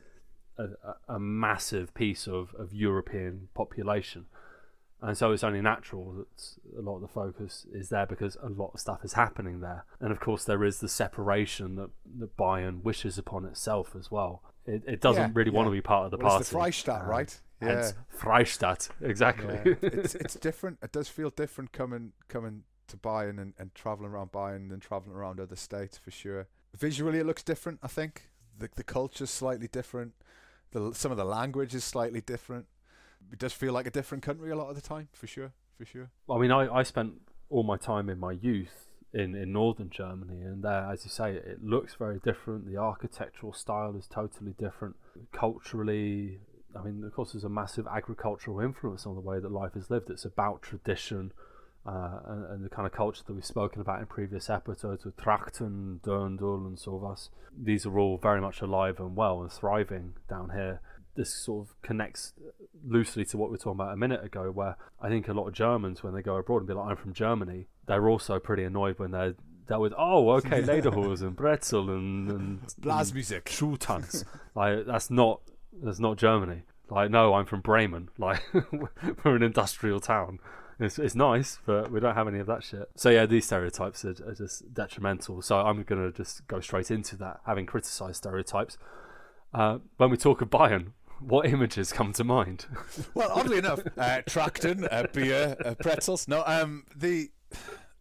a, 0.59 1.15
a, 1.15 1.19
massive 1.19 1.93
piece 1.95 2.27
of, 2.27 2.55
of 2.59 2.73
European 2.73 3.49
population. 3.55 4.27
And 5.03 5.17
so 5.17 5.33
it's 5.33 5.45
only 5.45 5.61
natural 5.61 6.13
that 6.13 6.79
a 6.79 6.81
lot 6.81 6.97
of 6.97 7.03
the 7.03 7.09
focus 7.09 7.67
is 7.73 7.91
there 7.91 8.07
because 8.07 8.37
a 8.43 8.49
lot 8.49 8.71
of 8.75 8.81
stuff 8.81 9.05
is 9.05 9.13
happening 9.13 9.61
there. 9.61 9.85
And 10.01 10.11
of 10.11 10.21
course, 10.21 10.45
there 10.45 10.65
is 10.65 10.81
the 10.81 10.89
separation 10.89 11.77
that, 11.77 11.91
that 12.19 12.37
Bayern 12.37 12.83
wishes 12.83 13.19
upon 13.19 13.45
itself 13.45 13.95
as 13.99 14.11
well. 14.11 14.43
It, 14.65 14.83
it 14.87 15.01
doesn't 15.01 15.23
Yeah, 15.23 15.31
really 15.35 15.51
want 15.51 15.67
to 15.67 15.71
be 15.71 15.83
part 15.83 16.07
of 16.07 16.11
the 16.11 16.17
Well, 16.17 16.29
party. 16.31 16.43
it's 16.43 16.51
the 16.51 16.57
Freistaat, 16.59 17.03
Um, 17.03 17.09
right? 17.09 17.41
Hence 17.61 17.95
Freistaat, 18.19 18.91
exactly. 19.01 19.59
Yeah. 19.65 19.75
it's 19.83 20.15
it's 20.25 20.35
different. 20.35 20.79
It 20.83 20.93
does 20.93 21.09
feel 21.09 21.31
different 21.31 21.73
coming 21.73 22.13
coming 22.29 22.65
to 22.89 22.97
Bayern 22.97 23.41
and, 23.41 23.55
and 23.59 23.75
traveling 23.75 24.11
around 24.11 24.33
Bayern 24.33 24.69
than 24.69 24.81
traveling 24.81 25.17
around 25.17 25.41
other 25.41 25.57
states 25.57 25.97
for 25.97 26.11
sure. 26.11 26.49
Visually, 26.77 27.19
it 27.19 27.25
looks 27.27 27.43
different. 27.43 27.79
I 27.83 27.89
think 27.89 28.29
the 28.59 28.69
the 28.75 28.85
culture's 28.85 29.31
slightly 29.31 29.69
different. 29.69 30.13
The 30.77 30.93
some 30.93 31.11
of 31.11 31.17
the 31.17 31.25
language 31.25 31.75
is 31.75 31.85
slightly 31.85 32.21
different. 32.21 32.67
It 33.33 33.39
does 33.39 33.55
feel 33.55 33.73
like 33.73 33.87
a 33.87 33.91
different 33.91 34.23
country 34.23 34.51
a 34.51 34.57
lot 34.57 34.69
of 34.69 34.77
the 34.77 34.83
time, 34.83 35.09
for 35.15 35.27
sure, 35.27 35.53
for 35.79 35.87
sure. 35.87 36.11
I 36.31 36.37
mean, 36.37 36.53
I, 36.53 36.69
I 36.69 36.83
spent 36.83 37.15
all 37.49 37.63
my 37.63 37.79
time 37.79 38.11
in 38.11 38.19
my 38.19 38.33
youth 38.33 38.91
in, 39.15 39.35
in 39.35 39.53
northern 39.53 39.89
Germany, 39.89 40.43
and 40.43 40.63
there, 40.63 40.87
as 40.93 41.03
you 41.05 41.11
say, 41.11 41.33
it 41.33 41.65
looks 41.65 41.95
very 41.95 42.19
different. 42.19 42.67
The 42.67 42.77
architectural 42.77 43.55
style 43.55 43.97
is 43.97 44.07
totally 44.07 44.53
different. 44.59 44.97
Culturally, 45.33 46.41
I 46.79 46.83
mean, 46.83 47.03
of 47.05 47.15
course, 47.15 47.33
there's 47.33 47.45
a 47.45 47.49
massive 47.49 47.87
agricultural 47.87 48.61
influence 48.61 49.07
on 49.07 49.15
the 49.15 49.23
way 49.23 49.41
that 49.41 49.51
life 49.51 49.77
is 49.77 49.89
lived. 49.89 50.11
It's 50.11 50.27
about 50.27 50.61
tradition 50.61 51.33
uh, 51.87 52.19
and, 52.27 52.45
and 52.47 52.65
the 52.65 52.69
kind 52.69 52.87
of 52.87 52.93
culture 52.93 53.23
that 53.27 53.33
we've 53.33 53.45
spoken 53.45 53.81
about 53.81 54.01
in 54.01 54.07
previous 54.07 54.51
episodes 54.51 55.05
with 55.05 55.17
Trachten, 55.17 56.01
Dirndl, 56.01 56.67
and 56.67 56.77
Sovas. 56.77 57.29
These 57.57 57.87
are 57.87 57.99
all 57.99 58.19
very 58.19 58.41
much 58.41 58.61
alive 58.61 58.99
and 58.99 59.15
well 59.15 59.41
and 59.41 59.53
thriving 59.53 60.15
down 60.29 60.51
here. 60.51 60.81
This 61.15 61.33
sort 61.35 61.67
of 61.67 61.83
connects 61.83 62.35
loosely 62.85 63.25
to 63.27 63.39
what 63.39 63.51
we 63.51 63.55
were 63.55 63.59
talking 63.59 63.81
about 63.81 63.95
a 63.95 63.97
minute 63.97 64.25
ago, 64.25 64.51
where 64.51 64.77
I 65.01 65.09
think 65.09 65.29
a 65.29 65.33
lot 65.33 65.47
of 65.47 65.55
Germans, 65.55 66.03
when 66.03 66.13
they 66.13 66.23
go 66.23 66.37
abroad 66.37 66.59
and 66.59 66.67
be 66.67 66.75
like, 66.75 66.91
I'm 66.91 66.97
from 66.97 67.15
Germany, 67.15 67.69
they're 67.87 68.09
also 68.09 68.39
pretty 68.39 68.65
annoyed 68.65 68.99
when 68.99 69.13
they're 69.13 69.35
dealt 69.69 69.81
with, 69.81 69.95
oh, 69.97 70.31
okay, 70.31 70.63
Lederhosen 70.63 71.29
and 71.29 71.37
Brezel 71.37 71.89
and, 71.91 72.31
and, 72.31 72.61
Blasmusik. 72.81 73.45
Schultanz. 73.45 74.25
like, 74.55 74.87
that's 74.87 75.11
not, 75.11 75.41
that's 75.83 76.01
not 76.01 76.17
Germany. 76.19 76.63
Like, 76.91 77.11
no, 77.11 77.35
I'm 77.35 77.47
from 77.47 77.61
Bremen. 77.61 78.11
Like, 78.19 78.43
we're 79.25 79.37
an 79.37 79.43
industrial 79.43 80.01
town. 80.01 80.39
It's, 80.79 80.99
it's 80.99 81.15
nice, 81.15 81.59
but 81.65 81.91
we 81.91 82.01
don't 82.01 82.15
have 82.15 82.29
any 82.29 82.39
of 82.39 82.47
that 82.49 82.63
shit. 82.63 82.91
So 82.97 83.09
yeah, 83.09 83.25
these 83.25 83.47
stereotypes 83.47 84.05
are, 84.05 84.11
are 84.27 84.35
just 84.35 84.75
detrimental. 84.75 85.41
So 85.43 85.59
I'm 85.59 85.83
gonna 85.85 86.13
just 86.13 86.47
go 86.47 86.61
straight 86.61 86.91
into 86.91 87.17
that, 87.17 87.41
having 87.47 87.67
criticised 87.67 88.17
stereotypes. 88.17 88.77
Uh, 89.55 89.79
when 89.97 90.11
we 90.11 90.17
talk 90.19 90.43
of 90.43 90.51
Bayern, 90.51 90.93
what 91.21 91.47
images 91.47 91.93
come 91.93 92.13
to 92.15 92.25
mind? 92.25 92.67
Well, 93.15 93.31
oddly 93.33 93.59
enough, 93.59 93.81
uh, 93.97 94.21
uh, 94.31 95.07
beer, 95.13 95.57
uh, 95.65 95.75
pretzels. 95.81 96.29
No, 96.29 96.43
um, 96.47 96.85
the 96.95 97.31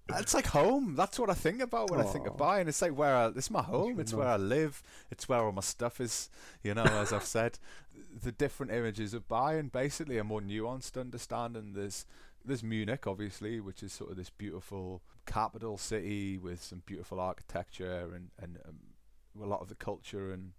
it's 0.10 0.34
like 0.34 0.48
home. 0.48 0.96
That's 0.96 1.18
what 1.18 1.30
I 1.30 1.34
think 1.34 1.62
about 1.62 1.90
when 1.90 2.00
I 2.00 2.04
think 2.04 2.28
of. 2.28 2.38
Bayern. 2.38 2.68
It's 2.68 2.82
like 2.82 2.96
where 2.96 3.16
I, 3.16 3.28
it's 3.28 3.50
my 3.50 3.62
home. 3.62 4.00
It's 4.00 4.14
where 4.14 4.28
I 4.28 4.38
live. 4.38 4.84
It's 5.10 5.28
where 5.28 5.40
all 5.40 5.52
my 5.52 5.62
stuff 5.62 6.00
is. 6.00 6.30
You 6.64 6.74
know, 6.76 6.84
as 6.84 7.12
I've 7.12 7.24
said, 7.24 7.58
the 8.22 8.32
different 8.32 8.72
images 8.72 9.14
of 9.14 9.28
Bayern 9.28 9.72
basically 9.72 10.18
a 10.18 10.24
more 10.24 10.42
nuanced 10.42 11.00
understanding. 11.00 11.74
There's 11.74 12.06
there's 12.46 12.64
Munich, 12.64 13.08
obviously, 13.08 13.60
which 13.60 13.82
is 13.84 13.92
sort 13.94 14.12
of 14.12 14.18
this 14.18 14.30
beautiful 14.30 15.02
capital 15.26 15.78
city 15.78 16.38
with 16.38 16.62
some 16.64 16.84
beautiful 16.86 17.20
architecture 17.20 18.10
and 18.14 18.30
and 18.42 18.58
um, 18.68 18.80
a 19.42 19.46
lot 19.48 19.62
of 19.62 19.68
the 19.70 19.76
culture 19.76 20.32
and 20.32 20.54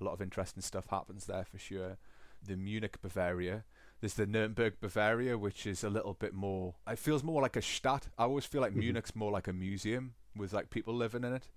a 0.00 0.04
lot 0.04 0.12
of 0.12 0.22
interesting 0.22 0.62
stuff 0.62 0.86
happens 0.90 1.26
there 1.26 1.44
for 1.44 1.58
sure. 1.58 1.96
The 2.46 2.56
Munich 2.56 3.00
Bavaria. 3.02 3.64
There's 4.00 4.14
the 4.14 4.26
Nuremberg 4.26 4.80
Bavaria, 4.80 5.36
which 5.36 5.66
is 5.66 5.84
a 5.84 5.90
little 5.90 6.14
bit 6.14 6.32
more. 6.32 6.74
It 6.88 6.98
feels 6.98 7.22
more 7.22 7.42
like 7.42 7.56
a 7.56 7.60
Stadt. 7.62 8.08
I 8.16 8.22
always 8.24 8.46
feel 8.46 8.62
like 8.62 8.72
Mhm. 8.72 8.76
Munich's 8.78 9.14
more 9.14 9.30
like 9.30 9.46
a 9.46 9.52
museum 9.52 10.14
with 10.34 10.52
like 10.54 10.70
people 10.70 10.94
living 10.94 11.22
in 11.24 11.34
it, 11.34 11.48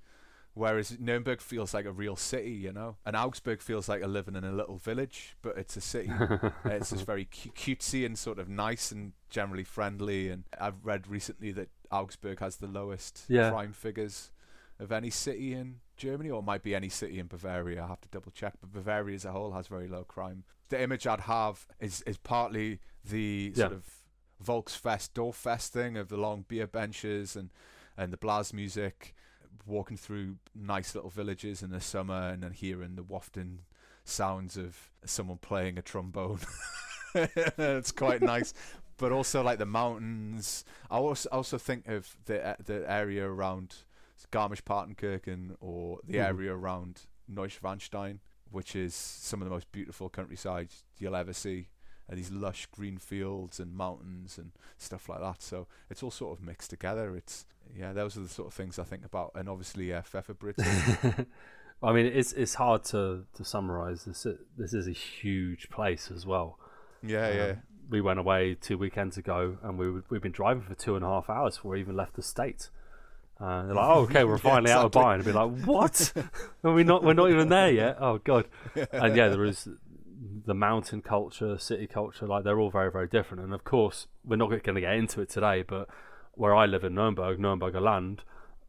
whereas 0.54 0.98
Nuremberg 1.00 1.42
feels 1.42 1.74
like 1.74 1.86
a 1.86 1.92
real 1.92 2.16
city, 2.16 2.52
you 2.52 2.72
know. 2.72 2.98
And 3.06 3.16
Augsburg 3.16 3.62
feels 3.62 3.88
like 3.90 4.02
a 4.04 4.08
living 4.08 4.36
in 4.36 4.44
a 4.44 4.52
little 4.52 4.78
village, 4.78 5.36
but 5.42 5.58
it's 5.58 5.76
a 5.78 5.82
city. 5.82 6.12
It's 6.66 6.92
just 6.92 7.06
very 7.06 7.26
cu- 7.26 7.52
cutesy 7.52 8.06
and 8.06 8.18
sort 8.18 8.40
of 8.40 8.48
nice 8.50 8.92
and 8.92 9.14
generally 9.30 9.64
friendly. 9.64 10.30
And 10.30 10.44
I've 10.60 10.84
read 10.84 11.08
recently 11.08 11.52
that 11.54 11.70
Augsburg 11.92 12.40
has 12.40 12.58
the 12.58 12.68
lowest 12.68 13.26
Yeah. 13.28 13.50
crime 13.52 13.74
figures 13.74 14.32
of 14.80 14.92
any 14.92 15.10
city 15.10 15.54
in 15.54 15.80
Germany, 15.98 16.30
or 16.32 16.40
it 16.40 16.46
might 16.46 16.64
be 16.64 16.74
any 16.76 16.90
city 16.90 17.20
in 17.20 17.28
Bavaria. 17.28 17.84
I 17.84 17.88
have 17.88 18.02
to 18.02 18.10
double 18.10 18.32
check, 18.32 18.54
but 18.60 18.72
Bavaria 18.74 19.16
as 19.16 19.26
a 19.26 19.32
whole 19.32 19.52
has 19.54 19.68
very 19.68 19.88
low 19.88 20.04
crime. 20.04 20.44
The 20.70 20.82
image 20.82 21.06
I'd 21.08 21.22
have 21.22 21.68
is 21.80 22.02
is 22.08 22.18
partly 22.18 22.80
the 23.06 23.54
Yeah. 23.56 23.64
sort 23.70 23.74
of 23.74 23.86
Volksfest, 24.44 25.12
Dorffest 25.14 25.70
thing 25.70 25.96
of 25.98 26.10
the 26.10 26.18
long 26.18 26.46
beer 26.48 26.68
benches 26.68 27.36
and 27.36 27.52
and 27.96 28.12
the 28.12 28.18
Blasmusik, 28.18 29.14
walking 29.66 29.98
through 29.98 30.36
nice 30.56 30.96
little 30.96 31.10
villages 31.10 31.62
in 31.64 31.70
the 31.72 31.82
summer 31.82 32.30
and 32.30 32.44
then 32.44 32.52
hearing 32.52 32.96
the 32.96 33.04
wafting 33.04 33.60
sounds 34.04 34.58
of 34.58 34.90
someone 35.06 35.38
playing 35.38 35.78
a 35.78 35.82
trombone. 35.82 36.40
it's 37.16 37.92
quite 37.92 38.22
nice. 38.22 38.54
But 38.98 39.12
also 39.12 39.42
like 39.42 39.58
the 39.58 39.66
mountains. 39.66 40.64
I 40.90 40.98
also 40.98 41.28
also 41.32 41.58
think 41.58 41.88
of 41.88 42.16
the 42.26 42.56
the 42.64 42.86
area 42.90 43.26
around 43.28 43.76
Garmisch-Partenkirchen 44.32 45.56
or 45.60 46.00
the 46.06 46.14
Mhm. 46.18 46.26
area 46.28 46.54
around 46.56 47.02
Neuschwanstein, 47.30 48.20
which 48.52 48.76
is 48.76 48.94
some 48.94 49.42
of 49.42 49.46
the 49.48 49.54
most 49.54 49.72
beautiful 49.72 50.10
countryside 50.10 50.70
you'll 51.00 51.16
ever 51.16 51.34
see. 51.34 51.70
And 52.08 52.18
these 52.20 52.32
lush 52.32 52.68
green 52.68 52.98
fields 52.98 53.60
and 53.60 53.74
mountains 53.76 54.38
and 54.38 54.52
stuff 54.78 55.10
like 55.10 55.22
that. 55.22 55.42
So 55.42 55.68
it's 55.90 56.04
all 56.04 56.12
sort 56.12 56.38
of 56.38 56.46
mixed 56.46 56.70
together. 56.70 57.16
It's 57.16 57.46
yeah, 57.78 57.94
those 57.94 58.18
are 58.18 58.22
the 58.22 58.30
sort 58.30 58.48
of 58.48 58.54
things 58.54 58.80
I 58.80 58.84
think 58.84 59.06
about. 59.06 59.32
And 59.36 59.50
obviously, 59.50 59.94
uh, 59.94 60.02
Pfefferbritz. 60.02 61.26
I 61.84 61.92
mean, 61.92 62.06
it's 62.06 62.34
it's 62.34 62.56
hard 62.56 62.84
to 62.86 63.26
to 63.36 63.44
summarize. 63.44 64.06
This 64.06 64.26
this 64.58 64.74
is 64.74 64.88
a 64.88 64.92
huge 64.92 65.70
place 65.70 66.10
as 66.14 66.26
well. 66.26 66.58
yeah, 67.02 67.28
Um, 67.28 67.36
yeah. 67.38 67.56
We 67.90 68.00
went 68.00 68.18
away 68.20 68.56
two 68.56 68.78
weekends 68.78 69.18
ago, 69.18 69.58
and 69.62 69.78
we 69.78 69.92
we've 70.10 70.22
been 70.22 70.32
driving 70.32 70.64
for 70.64 70.76
two 70.76 70.96
and 70.96 71.04
a 71.04 71.08
half 71.08 71.30
hours 71.30 71.58
before 71.58 71.72
we 71.72 71.82
even 71.82 71.96
left 71.98 72.16
the 72.16 72.22
state. 72.24 72.70
Uh, 73.40 73.66
they're 73.66 73.76
like, 73.76 73.86
"Oh, 73.90 74.00
okay, 74.04 74.24
we're 74.24 74.36
Yeah, 74.36 74.38
finally 74.52 74.72
out 74.72 74.86
of 74.86 74.92
exactly. 74.92 75.02
Bayern." 75.04 75.20
I'd 75.20 75.26
be 75.26 75.32
like, 75.60 75.66
"What? 75.68 76.14
Are 76.64 76.74
we 76.74 76.84
not? 76.86 77.04
We're 77.04 77.14
not 77.14 77.30
even 77.30 77.50
there 77.50 77.72
yet." 77.72 77.98
Oh 78.00 78.20
God! 78.20 78.46
And 78.92 79.16
yeah, 79.18 79.28
there 79.28 79.44
is 79.44 79.68
the 80.46 80.54
mountain 80.54 81.02
culture, 81.02 81.58
city 81.58 81.88
culture. 81.88 82.26
Like 82.26 82.46
they're 82.46 82.60
all 82.60 82.72
very, 82.72 82.90
very 82.92 83.08
different. 83.08 83.44
And 83.44 83.54
of 83.54 83.66
course, 83.66 84.08
we're 84.24 84.38
not 84.38 84.50
going 84.50 84.76
to 84.76 84.82
get 84.82 84.94
into 84.94 85.20
it 85.22 85.30
today. 85.30 85.64
But 85.64 85.90
where 86.34 86.56
I 86.56 86.66
live 86.66 86.84
in 86.84 86.96
Nuremberg, 86.96 87.40
Nürnberger 87.40 87.82
Land, 87.82 88.24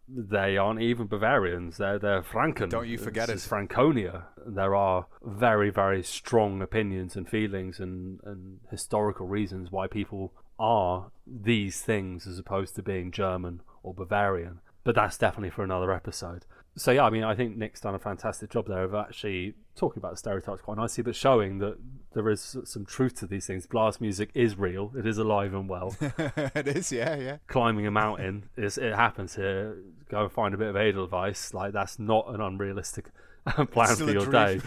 they 0.08 0.56
aren't 0.56 0.82
even 0.82 1.06
Bavarians. 1.06 1.78
They're 1.78 1.98
they're 1.98 2.22
Franken. 2.22 2.68
Don't 2.68 2.88
you 2.88 2.98
forget 2.98 3.30
is 3.30 3.46
it. 3.46 3.48
Franconia. 3.48 4.26
There 4.46 4.74
are 4.74 5.06
very, 5.22 5.70
very 5.70 6.02
strong 6.02 6.60
opinions 6.60 7.16
and 7.16 7.28
feelings 7.28 7.80
and, 7.80 8.20
and 8.24 8.60
historical 8.70 9.26
reasons 9.26 9.70
why 9.70 9.86
people 9.86 10.32
are 10.58 11.10
these 11.26 11.80
things 11.80 12.26
as 12.26 12.38
opposed 12.38 12.76
to 12.76 12.82
being 12.82 13.10
German 13.10 13.60
or 13.82 13.94
Bavarian. 13.94 14.60
But 14.84 14.94
that's 14.94 15.16
definitely 15.16 15.50
for 15.50 15.64
another 15.64 15.90
episode. 15.92 16.44
So 16.76 16.90
yeah, 16.90 17.04
I 17.04 17.10
mean, 17.10 17.22
I 17.22 17.34
think 17.34 17.56
Nick's 17.56 17.80
done 17.80 17.94
a 17.94 18.00
fantastic 18.00 18.50
job 18.50 18.66
there 18.66 18.82
of 18.82 18.94
actually 18.94 19.54
talking 19.76 20.00
about 20.00 20.12
the 20.12 20.16
stereotypes 20.16 20.60
quite 20.60 20.76
nicely, 20.76 21.04
but 21.04 21.14
showing 21.14 21.58
that 21.58 21.78
there 22.14 22.28
is 22.28 22.56
some 22.64 22.84
truth 22.84 23.14
to 23.20 23.26
these 23.26 23.46
things. 23.46 23.66
Blasmusik 23.66 24.30
is 24.34 24.58
real; 24.58 24.92
it 24.96 25.06
is 25.06 25.16
alive 25.18 25.54
and 25.54 25.68
well. 25.68 25.94
it 26.00 26.66
is, 26.66 26.90
yeah, 26.90 27.16
yeah. 27.16 27.36
Climbing 27.46 27.86
a 27.86 27.92
mountain 27.92 28.50
is 28.56 28.76
it 28.76 28.94
happens 28.94 29.36
here. 29.36 29.76
Go 30.08 30.22
and 30.22 30.32
find 30.32 30.52
a 30.52 30.56
bit 30.56 30.68
of 30.68 30.76
Edelweiss. 30.76 31.54
Like 31.54 31.72
that's 31.72 32.00
not 32.00 32.26
an 32.28 32.40
unrealistic 32.40 33.10
plan 33.70 33.94
Still 33.94 34.06
for 34.08 34.12
your 34.12 34.30
day. 34.30 34.60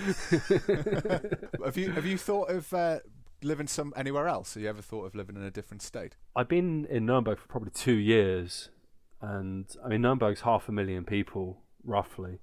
have 1.66 1.76
you 1.76 1.91
have 1.91 2.05
you 2.05 2.18
thought 2.18 2.49
of 2.49 2.74
uh, 2.74 2.99
living 3.43 3.68
some 3.68 3.91
anywhere 3.97 4.30
else? 4.30 4.53
Have 4.53 4.64
you 4.64 4.70
ever 4.70 4.82
thought 4.82 5.05
of 5.05 5.14
living 5.14 5.36
in 5.36 5.43
a 5.43 5.51
different 5.51 5.82
state? 5.82 6.16
I've 6.38 6.47
been 6.47 6.86
in 6.86 7.05
Nuremberg 7.05 7.39
for 7.39 7.47
probably 7.47 7.72
two 7.72 7.95
years, 7.95 8.70
and 9.22 9.66
I 9.84 9.89
mean 9.89 10.01
Nuremberg's 10.01 10.41
half 10.41 10.70
a 10.70 10.72
million 10.72 11.03
people 11.03 11.64
roughly, 11.88 12.39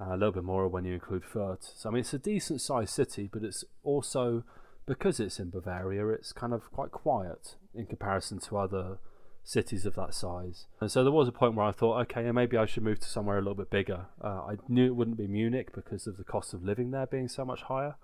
uh, 0.00 0.10
a 0.10 0.16
little 0.16 0.32
bit 0.32 0.44
more 0.44 0.68
when 0.68 0.84
you 0.84 0.94
include 0.94 1.24
Fürth. 1.24 1.72
So 1.76 1.88
I 1.88 1.92
mean 1.92 2.00
it's 2.00 2.14
a 2.14 2.18
decent 2.18 2.60
sized 2.60 2.90
city, 2.90 3.28
but 3.32 3.42
it's 3.42 3.64
also 3.82 4.44
because 4.86 5.20
it's 5.20 5.40
in 5.40 5.50
Bavaria, 5.50 6.08
it's 6.08 6.32
kind 6.32 6.54
of 6.54 6.70
quite 6.70 6.92
quiet 6.92 7.56
in 7.74 7.86
comparison 7.86 8.38
to 8.38 8.56
other 8.56 8.98
cities 9.42 9.86
of 9.86 9.94
that 9.94 10.14
size. 10.14 10.66
And 10.80 10.90
so 10.90 11.02
there 11.02 11.12
was 11.12 11.28
a 11.28 11.32
point 11.32 11.54
where 11.54 11.66
I 11.66 11.72
thought, 11.72 12.00
okay, 12.02 12.30
maybe 12.32 12.56
I 12.56 12.66
should 12.66 12.82
move 12.82 13.00
to 13.00 13.08
somewhere 13.08 13.38
a 13.38 13.40
little 13.40 13.54
bit 13.54 13.70
bigger. 13.70 14.06
Uh, 14.22 14.42
I 14.50 14.56
knew 14.68 14.86
it 14.86 14.96
wouldn't 14.96 15.16
be 15.16 15.26
Munich 15.26 15.70
because 15.74 16.06
of 16.06 16.16
the 16.16 16.24
cost 16.24 16.52
of 16.54 16.64
living 16.64 16.90
there 16.90 17.06
being 17.06 17.28
so 17.28 17.44
much 17.44 17.62
higher. 17.62 17.96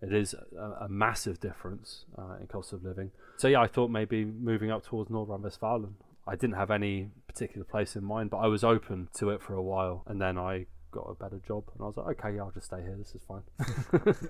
It 0.00 0.12
is 0.12 0.34
a, 0.34 0.84
a 0.84 0.88
massive 0.88 1.40
difference 1.40 2.04
uh, 2.18 2.36
in 2.40 2.46
cost 2.46 2.72
of 2.72 2.84
living. 2.84 3.10
So 3.36 3.48
yeah, 3.48 3.60
I 3.60 3.66
thought 3.66 3.90
maybe 3.90 4.24
moving 4.24 4.70
up 4.70 4.84
towards 4.84 5.10
North 5.10 5.28
Rhine-Westphalen. 5.28 5.94
I 6.26 6.36
didn't 6.36 6.56
have 6.56 6.70
any 6.70 7.10
particular 7.26 7.64
place 7.64 7.96
in 7.96 8.04
mind, 8.04 8.30
but 8.30 8.38
I 8.38 8.46
was 8.46 8.64
open 8.64 9.08
to 9.14 9.30
it 9.30 9.42
for 9.42 9.54
a 9.54 9.62
while, 9.62 10.04
and 10.06 10.20
then 10.20 10.38
I 10.38 10.66
got 10.90 11.02
a 11.10 11.14
better 11.14 11.40
job, 11.46 11.64
and 11.74 11.82
I 11.82 11.86
was 11.86 11.96
like, 11.96 12.18
okay, 12.24 12.36
yeah, 12.36 12.42
I'll 12.42 12.52
just 12.52 12.66
stay 12.66 12.80
here. 12.80 12.94
This 12.96 13.14
is 13.14 13.22
fine. 13.26 13.42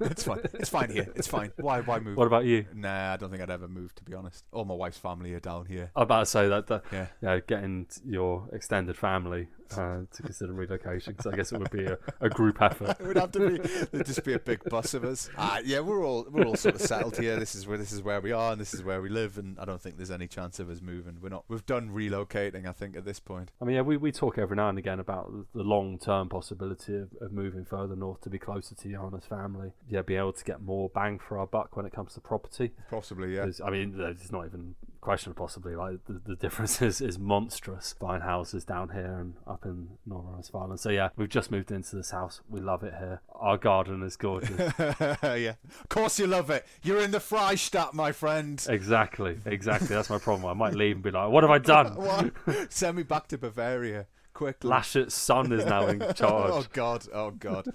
It's 0.10 0.22
fine. 0.24 0.40
It's 0.54 0.70
fine 0.70 0.90
here. 0.90 1.12
It's 1.14 1.26
fine. 1.28 1.52
Why 1.58 1.80
why 1.80 1.98
move? 1.98 2.16
what 2.16 2.26
about 2.26 2.44
you? 2.46 2.64
Nah, 2.74 3.12
I 3.12 3.16
don't 3.16 3.30
think 3.30 3.42
I'd 3.42 3.50
ever 3.50 3.68
move. 3.68 3.94
To 3.96 4.04
be 4.04 4.14
honest, 4.14 4.44
all 4.52 4.64
my 4.64 4.74
wife's 4.74 4.98
family 4.98 5.34
are 5.34 5.40
down 5.40 5.66
here. 5.66 5.90
I'm 5.94 6.04
about 6.04 6.20
to 6.20 6.26
say 6.26 6.48
that, 6.48 6.66
that 6.68 6.84
Yeah. 6.92 7.06
yeah, 7.22 7.40
getting 7.46 7.86
your 8.04 8.48
extended 8.52 8.96
family 8.96 9.48
uh, 9.76 10.00
to 10.10 10.22
consider 10.22 10.52
relocation, 10.52 11.14
because 11.14 11.32
I 11.32 11.36
guess 11.36 11.52
it 11.52 11.58
would 11.58 11.70
be 11.70 11.84
a, 11.84 11.98
a 12.20 12.28
group 12.28 12.60
effort. 12.60 12.96
It 13.00 13.06
would 13.06 13.16
have 13.16 13.32
to 13.32 13.50
be. 13.50 13.58
There'd 13.92 14.06
just 14.06 14.24
be 14.24 14.34
a 14.34 14.38
big 14.38 14.62
bus 14.64 14.94
of 14.94 15.04
us. 15.04 15.28
Ah, 15.36 15.60
yeah, 15.64 15.80
we're 15.80 16.04
all 16.04 16.26
we're 16.30 16.44
all 16.44 16.56
sort 16.56 16.74
of 16.76 16.80
settled 16.80 17.16
here. 17.16 17.36
This 17.38 17.54
is 17.54 17.66
where 17.66 17.78
this 17.78 17.92
is 17.92 18.02
where 18.02 18.20
we 18.20 18.32
are, 18.32 18.52
and 18.52 18.60
this 18.60 18.74
is 18.74 18.82
where 18.82 19.00
we 19.00 19.08
live. 19.08 19.38
And 19.38 19.58
I 19.58 19.64
don't 19.64 19.80
think 19.80 19.96
there's 19.96 20.10
any 20.10 20.26
chance 20.26 20.58
of 20.58 20.70
us 20.70 20.80
moving. 20.80 21.18
We're 21.20 21.28
not. 21.28 21.44
We've 21.48 21.66
done 21.66 21.90
relocating. 21.90 22.66
I 22.66 22.72
think 22.72 22.96
at 22.96 23.04
this 23.04 23.20
point. 23.20 23.50
I 23.60 23.64
mean, 23.64 23.76
yeah, 23.76 23.82
we, 23.82 23.96
we 23.96 24.12
talk 24.12 24.38
every 24.38 24.56
now 24.56 24.68
and 24.68 24.78
again 24.78 25.00
about 25.00 25.32
the 25.54 25.62
long 25.62 25.98
term 25.98 26.28
possibility 26.28 26.96
of, 26.96 27.10
of 27.20 27.32
moving 27.32 27.64
further 27.64 27.96
north 27.96 28.20
to 28.22 28.30
be 28.30 28.38
closer 28.38 28.74
to 28.74 28.88
Johanna's 28.88 29.26
family. 29.26 29.72
Yeah, 29.88 30.02
be 30.02 30.16
able 30.16 30.32
to 30.32 30.44
get 30.44 30.62
more 30.62 30.88
bang 30.88 31.18
for 31.18 31.38
our 31.38 31.46
buck 31.46 31.76
when 31.76 31.86
it 31.86 31.92
comes 31.92 32.14
to 32.14 32.20
property. 32.20 32.72
Possibly, 32.90 33.34
yeah. 33.34 33.46
I 33.64 33.70
mean, 33.70 33.94
it's 33.98 34.32
not 34.32 34.46
even 34.46 34.74
question 35.04 35.34
possibly. 35.34 35.76
Like 35.76 36.04
the, 36.06 36.20
the 36.24 36.34
difference 36.34 36.82
is, 36.82 37.00
is 37.00 37.18
monstrous 37.18 37.94
buying 38.00 38.22
houses 38.22 38.64
down 38.64 38.88
here 38.88 39.14
and 39.20 39.34
up 39.46 39.64
in 39.64 39.90
northern 40.06 40.30
Rhine-Westphalen. 40.30 40.78
So 40.78 40.90
yeah, 40.90 41.10
we've 41.16 41.28
just 41.28 41.50
moved 41.50 41.70
into 41.70 41.94
this 41.94 42.10
house. 42.10 42.40
We 42.48 42.60
love 42.60 42.82
it 42.82 42.94
here. 42.98 43.20
Our 43.34 43.58
garden 43.58 44.02
is 44.02 44.16
gorgeous. 44.16 44.72
yeah. 44.78 45.54
Of 45.80 45.88
course 45.88 46.18
you 46.18 46.26
love 46.26 46.50
it. 46.50 46.66
You're 46.82 47.00
in 47.00 47.10
the 47.12 47.18
Freistaat, 47.18 47.92
my 47.92 48.10
friend. 48.10 48.64
exactly, 48.68 49.38
exactly. 49.44 49.88
That's 49.88 50.10
my 50.10 50.18
problem. 50.18 50.46
I 50.46 50.54
might 50.54 50.74
leave 50.74 50.96
and 50.96 51.04
be 51.04 51.10
like, 51.10 51.30
"What 51.30 51.44
have 51.44 51.50
I 51.50 51.58
done?" 51.58 52.32
Send 52.70 52.96
me 52.96 53.02
back 53.02 53.28
to 53.28 53.38
Bavaria 53.38 54.06
quickly. 54.32 54.70
Laschet's 54.70 55.14
son 55.14 55.52
is 55.52 55.66
now 55.66 55.86
in 55.86 56.00
charge. 56.14 56.50
oh 56.50 56.64
God! 56.72 57.06
Oh 57.12 57.30
God! 57.30 57.66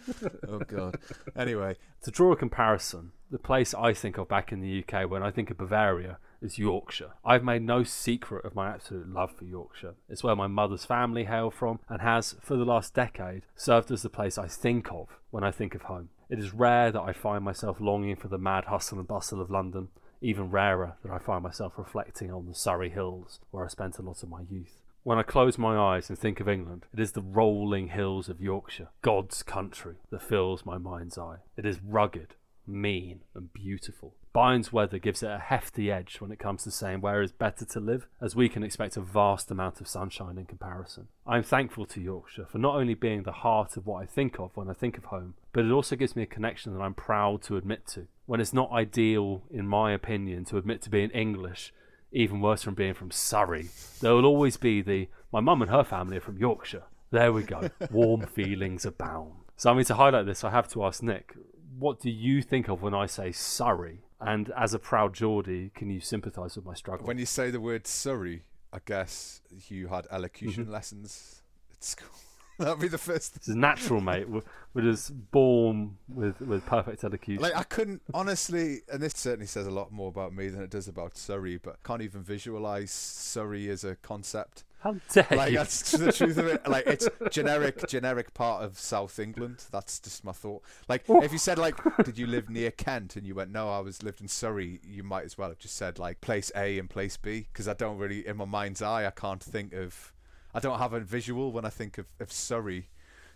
Oh 0.48 0.60
God! 0.60 0.98
Anyway, 1.36 1.76
To 2.04 2.12
draw 2.12 2.32
a 2.32 2.36
comparison, 2.36 3.12
the 3.30 3.38
place 3.38 3.74
I 3.76 3.94
think 3.94 4.18
of 4.18 4.28
back 4.28 4.52
in 4.52 4.62
the 4.62 4.84
UK 4.84 5.10
when 5.10 5.22
I 5.22 5.30
think 5.30 5.52
of 5.52 5.58
Bavaria 5.58 6.18
is 6.42 6.58
Yorkshire. 6.58 7.12
I've 7.24 7.44
made 7.44 7.62
no 7.62 7.84
secret 7.84 8.46
of 8.46 8.56
my 8.56 8.70
absolute 8.70 9.10
love 9.10 9.32
for 9.36 9.46
Yorkshire. 9.46 9.96
It's 10.08 10.24
where 10.24 10.36
my 10.36 10.48
mother's 10.48 10.86
family 10.86 11.26
hail 11.26 11.52
from 11.52 11.80
and 11.90 12.02
has, 12.02 12.36
for 12.42 12.56
the 12.56 12.66
last 12.66 12.94
decade, 12.94 13.44
served 13.56 13.92
as 13.92 14.02
the 14.02 14.10
place 14.10 14.38
I 14.38 14.48
think 14.48 14.92
of 14.92 15.08
when 15.32 15.44
I 15.44 15.52
think 15.52 15.76
of 15.76 15.84
home. 15.84 16.10
It 16.30 16.40
is 16.40 16.54
rare 16.54 16.92
that 16.92 17.02
I 17.02 17.14
find 17.14 17.44
myself 17.44 17.78
longing 17.80 18.16
for 18.16 18.28
the 18.28 18.38
mad 18.38 18.66
hustle 18.66 19.00
and 19.00 19.08
bustle 19.08 19.42
of 19.42 19.50
London, 19.50 19.90
even 20.22 20.52
rarer 20.52 20.96
that 21.04 21.12
I 21.12 21.18
find 21.18 21.44
myself 21.44 21.74
reflecting 21.78 22.32
on 22.32 22.46
the 22.46 22.54
Surrey 22.54 22.90
hills 22.90 23.40
where 23.52 23.66
I 23.66 23.68
spent 23.68 23.98
a 23.98 24.02
lot 24.02 24.22
of 24.22 24.30
my 24.30 24.42
youth. 24.50 24.82
When 25.04 25.18
I 25.18 25.24
close 25.24 25.58
my 25.58 25.78
eyes 25.78 26.10
and 26.10 26.20
think 26.20 26.40
of 26.40 26.50
England, 26.50 26.86
it 26.94 27.00
is 27.00 27.14
the 27.14 27.22
rolling 27.22 27.88
hills 27.88 28.30
of 28.30 28.42
Yorkshire, 28.42 28.90
God's 29.02 29.44
country, 29.44 29.96
that 30.12 30.22
fills 30.22 30.66
my 30.66 30.78
mind's 30.78 31.18
eye. 31.18 31.38
It 31.58 31.66
is 31.66 31.80
rugged, 31.82 32.36
mean, 32.68 33.22
and 33.34 33.52
beautiful. 33.54 34.14
Bayern's 34.32 34.72
weather 34.72 35.00
gives 35.00 35.24
it 35.24 35.32
a 35.32 35.40
hefty 35.40 35.92
edge 35.92 36.18
when 36.22 36.32
it 36.32 36.38
comes 36.38 36.64
to 36.64 36.72
saying 36.72 37.02
where 37.02 37.22
is 37.22 37.32
better 37.32 37.66
to 37.66 37.80
live, 37.80 38.08
as 38.22 38.36
we 38.36 38.48
can 38.48 38.64
expect 38.64 38.96
a 38.96 39.02
vast 39.02 39.50
amount 39.50 39.82
of 39.82 39.88
sunshine 39.88 40.38
in 40.38 40.46
comparison. 40.46 41.08
I 41.26 41.38
am 41.38 41.44
thankful 41.44 41.88
to 41.88 42.02
Yorkshire 42.02 42.46
for 42.46 42.60
not 42.60 42.76
only 42.76 42.94
being 42.94 43.24
the 43.24 43.32
heart 43.32 43.76
of 43.76 43.88
what 43.88 44.04
I 44.04 44.06
think 44.06 44.40
of 44.40 44.56
when 44.56 44.70
I 44.70 44.74
think 44.74 45.00
of 45.00 45.06
home, 45.06 45.34
but 45.52 45.66
it 45.66 45.72
also 45.72 45.96
gives 45.96 46.16
me 46.16 46.24
a 46.24 46.28
connection 46.28 46.74
that 46.74 46.82
I'm 46.82 46.94
proud 46.94 47.42
to 47.44 47.58
admit 47.58 47.88
to. 47.88 48.08
When 48.28 48.40
it's 48.40 48.54
not 48.54 48.72
ideal, 48.72 49.42
in 49.50 49.68
my 49.68 49.94
opinion, 49.94 50.46
to 50.46 50.58
admit 50.58 50.84
to 50.84 50.92
being 50.92 51.10
English, 51.10 51.74
even 52.12 52.40
worse 52.40 52.62
from 52.62 52.76
being 52.76 52.94
from 52.94 53.10
Surrey, 53.10 53.70
there 54.02 54.14
will 54.14 54.26
always 54.26 54.58
be 54.58 54.82
the 54.82 55.08
my 55.32 55.40
mum 55.40 55.62
and 55.62 55.72
her 55.72 55.84
family 55.84 56.18
are 56.18 56.22
from 56.22 56.38
Yorkshire. 56.38 56.84
There 57.12 57.34
we 57.34 57.44
go. 57.44 57.70
Warm 57.92 58.28
feelings 58.28 58.86
abound. 58.86 59.34
So 59.56 59.72
I 59.72 59.74
mean 59.74 59.86
to 59.86 59.96
highlight 59.96 60.28
this, 60.28 60.44
I 60.44 60.52
have 60.52 60.68
to 60.70 60.86
ask 60.86 61.02
Nick, 61.02 61.36
what 61.78 62.00
do 62.00 62.12
you 62.12 62.42
think 62.44 62.68
of 62.68 62.84
when 62.84 62.94
I 62.94 63.08
say 63.08 63.32
Surrey? 63.32 64.02
And 64.22 64.52
as 64.58 64.74
a 64.74 64.80
proud 64.80 65.14
Geordie, 65.14 65.72
can 65.74 65.90
you 65.90 66.02
sympathise 66.02 66.56
with 66.56 66.66
my 66.66 66.74
struggle? 66.74 67.08
when 67.08 67.18
you 67.18 67.26
say 67.26 67.50
the 67.52 67.62
word 67.62 67.88
Surrey, 67.88 68.44
I 68.74 68.80
guess 68.86 69.42
you 69.70 69.88
had 69.88 70.08
elocution 70.12 70.64
Mm-hmm. 70.64 70.74
lessons 70.74 71.42
at 71.72 71.84
school. 71.84 72.10
That'd 72.60 72.82
be 72.82 72.90
the 72.90 72.98
first. 72.98 73.36
This 73.36 73.48
is 73.48 73.56
natural, 73.56 74.02
mate. 74.02 74.28
We're, 74.28 74.42
we're 74.74 74.82
just 74.92 75.32
born 75.32 75.98
with, 76.10 76.42
with 76.42 76.66
perfect 76.66 77.06
elocution. 77.06 77.42
Like 77.42 77.56
I 77.56 77.64
couldn't 77.64 78.02
honestly, 78.14 78.82
and 78.92 79.02
this 79.02 79.14
certainly 79.16 79.46
says 79.48 79.66
a 79.66 79.72
lot 79.72 79.94
more 79.94 80.10
about 80.10 80.34
me 80.34 80.50
than 80.50 80.62
it 80.62 80.70
does 80.70 80.90
about 80.90 81.16
Surrey. 81.16 81.56
But 81.58 81.82
can't 81.84 82.02
even 82.02 82.22
visualize 82.22 82.92
Surrey 82.92 83.70
as 83.70 83.86
a 83.86 83.96
concept. 83.96 84.66
How 84.82 84.96
dare 85.12 85.28
Like 85.32 85.52
you? 85.52 85.58
that's 85.58 85.92
the 85.92 86.12
truth 86.12 86.38
of 86.38 86.48
it. 86.48 86.68
Like 86.68 86.88
it's 86.88 87.08
generic, 87.32 87.86
generic 87.88 88.34
part 88.34 88.64
of 88.64 88.80
South 88.80 89.20
England. 89.20 89.66
That's 89.72 90.00
just 90.00 90.24
my 90.24 90.32
thought. 90.32 90.64
Like 90.88 91.04
if 91.08 91.34
you 91.34 91.38
said 91.38 91.58
like, 91.58 91.76
did 92.04 92.18
you 92.18 92.28
live 92.28 92.50
near 92.50 92.72
Kent, 92.72 93.16
and 93.16 93.28
you 93.28 93.36
went, 93.36 93.52
no, 93.52 93.70
I 93.70 93.80
was 93.80 94.04
lived 94.04 94.22
in 94.22 94.28
Surrey. 94.28 94.80
You 94.88 95.04
might 95.04 95.26
as 95.26 95.38
well 95.38 95.50
have 95.50 95.60
just 95.60 95.76
said 95.76 96.00
like 96.00 96.22
place 96.22 96.52
A 96.56 96.80
and 96.80 96.90
place 96.90 97.18
B, 97.18 97.48
because 97.52 97.68
I 97.68 97.74
don't 97.74 97.98
really, 97.98 98.26
in 98.26 98.38
my 98.38 98.46
mind's 98.46 98.82
eye, 98.82 99.06
I 99.06 99.12
can't 99.12 99.44
think 99.44 99.74
of, 99.74 100.14
I 100.54 100.60
don't 100.60 100.80
have 100.80 100.94
a 100.94 101.02
visual 101.02 101.52
when 101.52 101.66
I 101.66 101.70
think 101.70 101.98
of, 101.98 102.08
of 102.20 102.32
Surrey. 102.32 102.90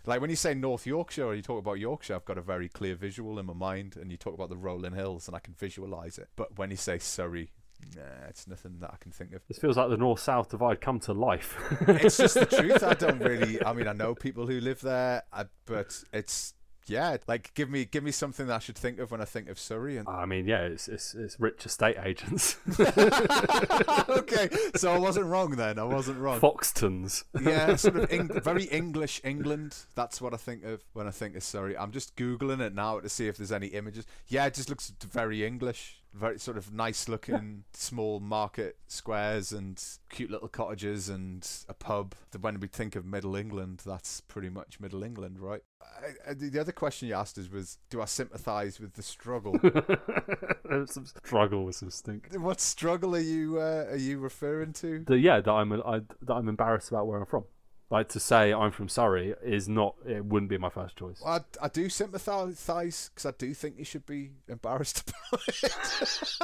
Like 0.06 0.20
when 0.20 0.30
you 0.30 0.36
say 0.36 0.54
North 0.54 0.86
Yorkshire 0.86 1.24
or 1.24 1.34
you 1.34 1.42
talk 1.42 1.58
about 1.58 1.78
Yorkshire, 1.78 2.14
I've 2.14 2.24
got 2.24 2.36
a 2.38 2.42
very 2.42 2.68
clear 2.68 2.94
visual 2.94 3.38
in 3.38 3.46
my 3.46 3.54
mind, 3.54 3.96
and 4.00 4.10
you 4.10 4.16
talk 4.16 4.34
about 4.34 4.48
the 4.48 4.56
rolling 4.56 4.92
hills, 4.94 5.26
and 5.28 5.36
I 5.36 5.40
can 5.40 5.54
visualize 5.54 6.18
it. 6.18 6.28
But 6.36 6.58
when 6.58 6.70
you 6.70 6.76
say 6.76 6.98
Surrey, 6.98 7.50
nah, 7.96 8.28
it's 8.28 8.46
nothing 8.46 8.78
that 8.80 8.90
I 8.92 8.96
can 9.00 9.12
think 9.12 9.32
of. 9.32 9.42
This 9.48 9.58
feels 9.58 9.76
like 9.76 9.88
the 9.88 9.96
north-south 9.96 10.50
divide 10.50 10.80
come 10.80 11.00
to 11.00 11.12
life. 11.12 11.56
it's 11.88 12.16
just 12.16 12.34
the 12.34 12.46
truth. 12.46 12.82
I 12.82 12.94
don't 12.94 13.18
really. 13.22 13.64
I 13.64 13.72
mean, 13.72 13.88
I 13.88 13.92
know 13.92 14.14
people 14.14 14.46
who 14.46 14.60
live 14.60 14.80
there, 14.80 15.22
I, 15.32 15.46
but 15.66 16.02
it's 16.12 16.54
yeah. 16.86 17.16
Like, 17.26 17.52
give 17.54 17.70
me 17.70 17.84
give 17.84 18.04
me 18.04 18.10
something 18.10 18.46
that 18.46 18.54
I 18.54 18.58
should 18.58 18.76
think 18.76 18.98
of 18.98 19.10
when 19.10 19.20
I 19.20 19.24
think 19.24 19.48
of 19.48 19.58
Surrey. 19.58 19.96
And 19.96 20.08
I 20.08 20.26
mean, 20.26 20.46
yeah, 20.46 20.62
it's 20.62 20.88
it's, 20.88 21.14
it's 21.14 21.38
rich 21.40 21.64
estate 21.64 21.96
agents, 22.02 22.56
okay, 22.80 24.48
so 24.76 24.92
I 24.92 24.98
wasn't 24.98 25.26
wrong 25.26 25.52
then. 25.52 25.78
I 25.78 25.84
wasn't 25.84 26.18
wrong. 26.18 26.40
Foxtons. 26.40 27.24
Yeah, 27.40 27.76
sort 27.76 27.96
of 27.96 28.12
Eng- 28.12 28.40
very 28.42 28.64
English 28.64 29.20
England. 29.24 29.76
That's 29.94 30.20
what 30.20 30.34
I 30.34 30.36
think 30.36 30.64
of 30.64 30.82
when 30.92 31.06
I 31.06 31.10
think 31.10 31.36
of 31.36 31.42
Surrey. 31.42 31.76
I'm 31.76 31.92
just 31.92 32.16
googling 32.16 32.60
it 32.60 32.74
now 32.74 33.00
to 33.00 33.08
see 33.08 33.28
if 33.28 33.36
there's 33.36 33.52
any 33.52 33.68
images. 33.68 34.06
Yeah, 34.28 34.46
it 34.46 34.54
just 34.54 34.68
looks 34.68 34.92
very 35.00 35.44
English. 35.44 36.02
Very 36.14 36.38
sort 36.38 36.56
of 36.56 36.72
nice 36.72 37.08
looking 37.08 37.64
small 37.72 38.20
market 38.20 38.76
squares 38.86 39.52
and 39.52 39.82
cute 40.10 40.30
little 40.30 40.48
cottages 40.48 41.08
and 41.08 41.46
a 41.68 41.74
pub. 41.74 42.14
When 42.40 42.60
we 42.60 42.68
think 42.68 42.94
of 42.94 43.04
Middle 43.04 43.34
England, 43.34 43.82
that's 43.84 44.20
pretty 44.20 44.48
much 44.48 44.78
Middle 44.78 45.02
England, 45.02 45.40
right? 45.40 45.62
I, 45.82 46.30
I, 46.30 46.34
the 46.34 46.58
other 46.58 46.72
question 46.72 47.08
you 47.08 47.14
asked 47.14 47.36
us 47.38 47.50
was, 47.50 47.78
do 47.90 48.00
I 48.00 48.04
sympathise 48.04 48.78
with 48.80 48.94
the 48.94 49.02
struggle? 49.02 49.58
Some 50.86 51.06
struggle 51.06 51.64
with 51.64 51.76
some 51.76 51.90
stink. 51.90 52.28
what 52.36 52.60
struggle 52.60 53.14
are 53.14 53.20
you 53.20 53.58
uh, 53.58 53.86
are 53.90 53.96
you 53.96 54.18
referring 54.18 54.72
to? 54.74 55.04
The, 55.06 55.18
yeah, 55.18 55.40
that 55.40 55.50
I'm 55.50 55.72
I, 55.72 56.00
that 56.22 56.34
I'm 56.34 56.48
embarrassed 56.48 56.88
about 56.88 57.06
where 57.06 57.18
I'm 57.18 57.26
from. 57.26 57.44
Like 57.90 58.08
to 58.10 58.20
say 58.20 58.52
I'm 58.52 58.70
from 58.70 58.88
Surrey 58.88 59.34
is 59.42 59.68
not. 59.68 59.94
It 60.06 60.24
wouldn't 60.24 60.48
be 60.50 60.58
my 60.58 60.70
first 60.70 60.96
choice. 60.96 61.22
I, 61.24 61.40
I 61.62 61.68
do 61.68 61.88
sympathise 61.88 63.10
because 63.10 63.26
I 63.26 63.32
do 63.36 63.52
think 63.54 63.78
you 63.78 63.84
should 63.84 64.06
be 64.06 64.30
embarrassed 64.48 65.02
about 65.30 65.48
it. 65.48 66.36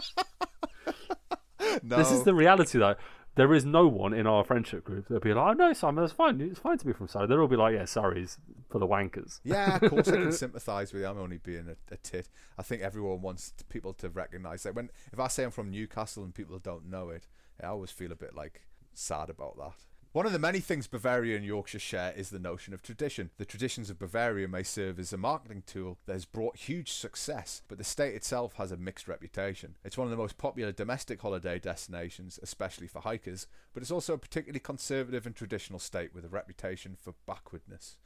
no, 1.83 1.97
This 1.97 2.13
is 2.13 2.25
the 2.25 2.35
reality, 2.35 2.79
though. 2.79 2.95
There 3.37 3.55
is 3.55 3.65
no 3.65 3.87
one 3.87 4.13
in 4.13 4.27
our 4.27 4.45
friendship 4.45 4.85
group 4.85 5.07
that'll 5.09 5.21
be 5.21 5.33
like, 5.33 5.47
"Oh 5.47 5.53
no, 5.53 5.73
Simon, 5.73 6.03
that's 6.03 6.13
fine. 6.13 6.41
It's 6.41 6.59
fine 6.59 6.79
to 6.79 6.85
be 6.85 6.93
from 6.93 7.09
Surrey." 7.09 7.27
They'll 7.27 7.41
all 7.41 7.47
be 7.47 7.57
like, 7.57 7.75
"Yeah, 7.75 7.85
Surrey's 7.85 8.39
for 8.69 8.79
the 8.79 8.89
wankers." 8.89 9.41
yeah, 9.45 9.77
of 9.77 9.89
course 9.89 10.09
I 10.09 10.13
can 10.17 10.33
sympathise 10.47 10.93
with 10.93 11.03
you. 11.03 11.09
I'm 11.09 11.19
only 11.19 11.39
being 11.39 11.69
a, 11.69 11.95
a 11.95 11.97
tit. 11.97 12.29
I 12.59 12.63
think 12.63 12.83
everyone 12.83 13.23
wants 13.23 13.55
people 13.69 13.95
to 13.95 14.09
recognise 14.09 14.65
that. 14.65 14.75
When 14.75 14.91
if 15.13 15.21
I 15.21 15.29
say 15.29 15.45
I'm 15.45 15.53
from 15.53 15.71
Newcastle 15.71 16.25
and 16.25 16.35
people 16.35 16.59
don't 16.59 16.91
know 16.91 17.09
it, 17.11 17.29
I 17.63 17.69
always 17.69 17.93
feel 17.93 18.11
a 18.11 18.17
bit 18.17 18.35
like 18.35 18.63
sad 18.95 19.31
about 19.31 19.57
that. 19.59 19.77
One 20.13 20.27
of 20.27 20.33
the 20.33 20.41
many 20.41 20.59
things 20.59 20.89
Bavaria 20.89 21.37
and 21.37 21.45
Yorkshire 21.45 21.79
share 21.79 22.13
is 22.17 22.31
the 22.31 22.41
notion 22.41 22.75
of 22.75 22.83
tradition. 22.83 23.31
The 23.37 23.45
traditions 23.45 23.91
of 23.91 24.01
Bavaria 24.01 24.49
may 24.49 24.65
serve 24.65 24.99
as 24.99 25.13
a 25.13 25.17
marketing 25.17 25.63
tool 25.65 25.99
that 26.07 26.15
has 26.15 26.25
brought 26.25 26.57
huge 26.57 26.91
success, 26.91 27.63
but 27.69 27.79
the 27.79 27.85
state 27.85 28.17
itself 28.17 28.55
has 28.55 28.73
a 28.73 28.77
mixed 28.77 29.07
reputation. 29.07 29.77
It's 29.85 29.97
one 29.97 30.09
of 30.09 30.11
the 30.11 30.17
most 30.17 30.37
popular 30.37 30.73
domestic 30.73 31.21
holiday 31.23 31.61
destinations, 31.61 32.41
especially 32.43 32.89
for 32.89 33.03
hikers, 33.03 33.47
but 33.73 33.85
it's 33.85 33.93
also 33.93 34.15
a 34.15 34.19
particularly 34.19 34.59
conservative 34.59 35.27
and 35.27 35.37
traditional 35.37 35.79
state 35.79 36.13
with 36.13 36.25
a 36.25 36.29
reputation 36.29 36.97
for 37.01 37.15
backwardness. 37.25 37.97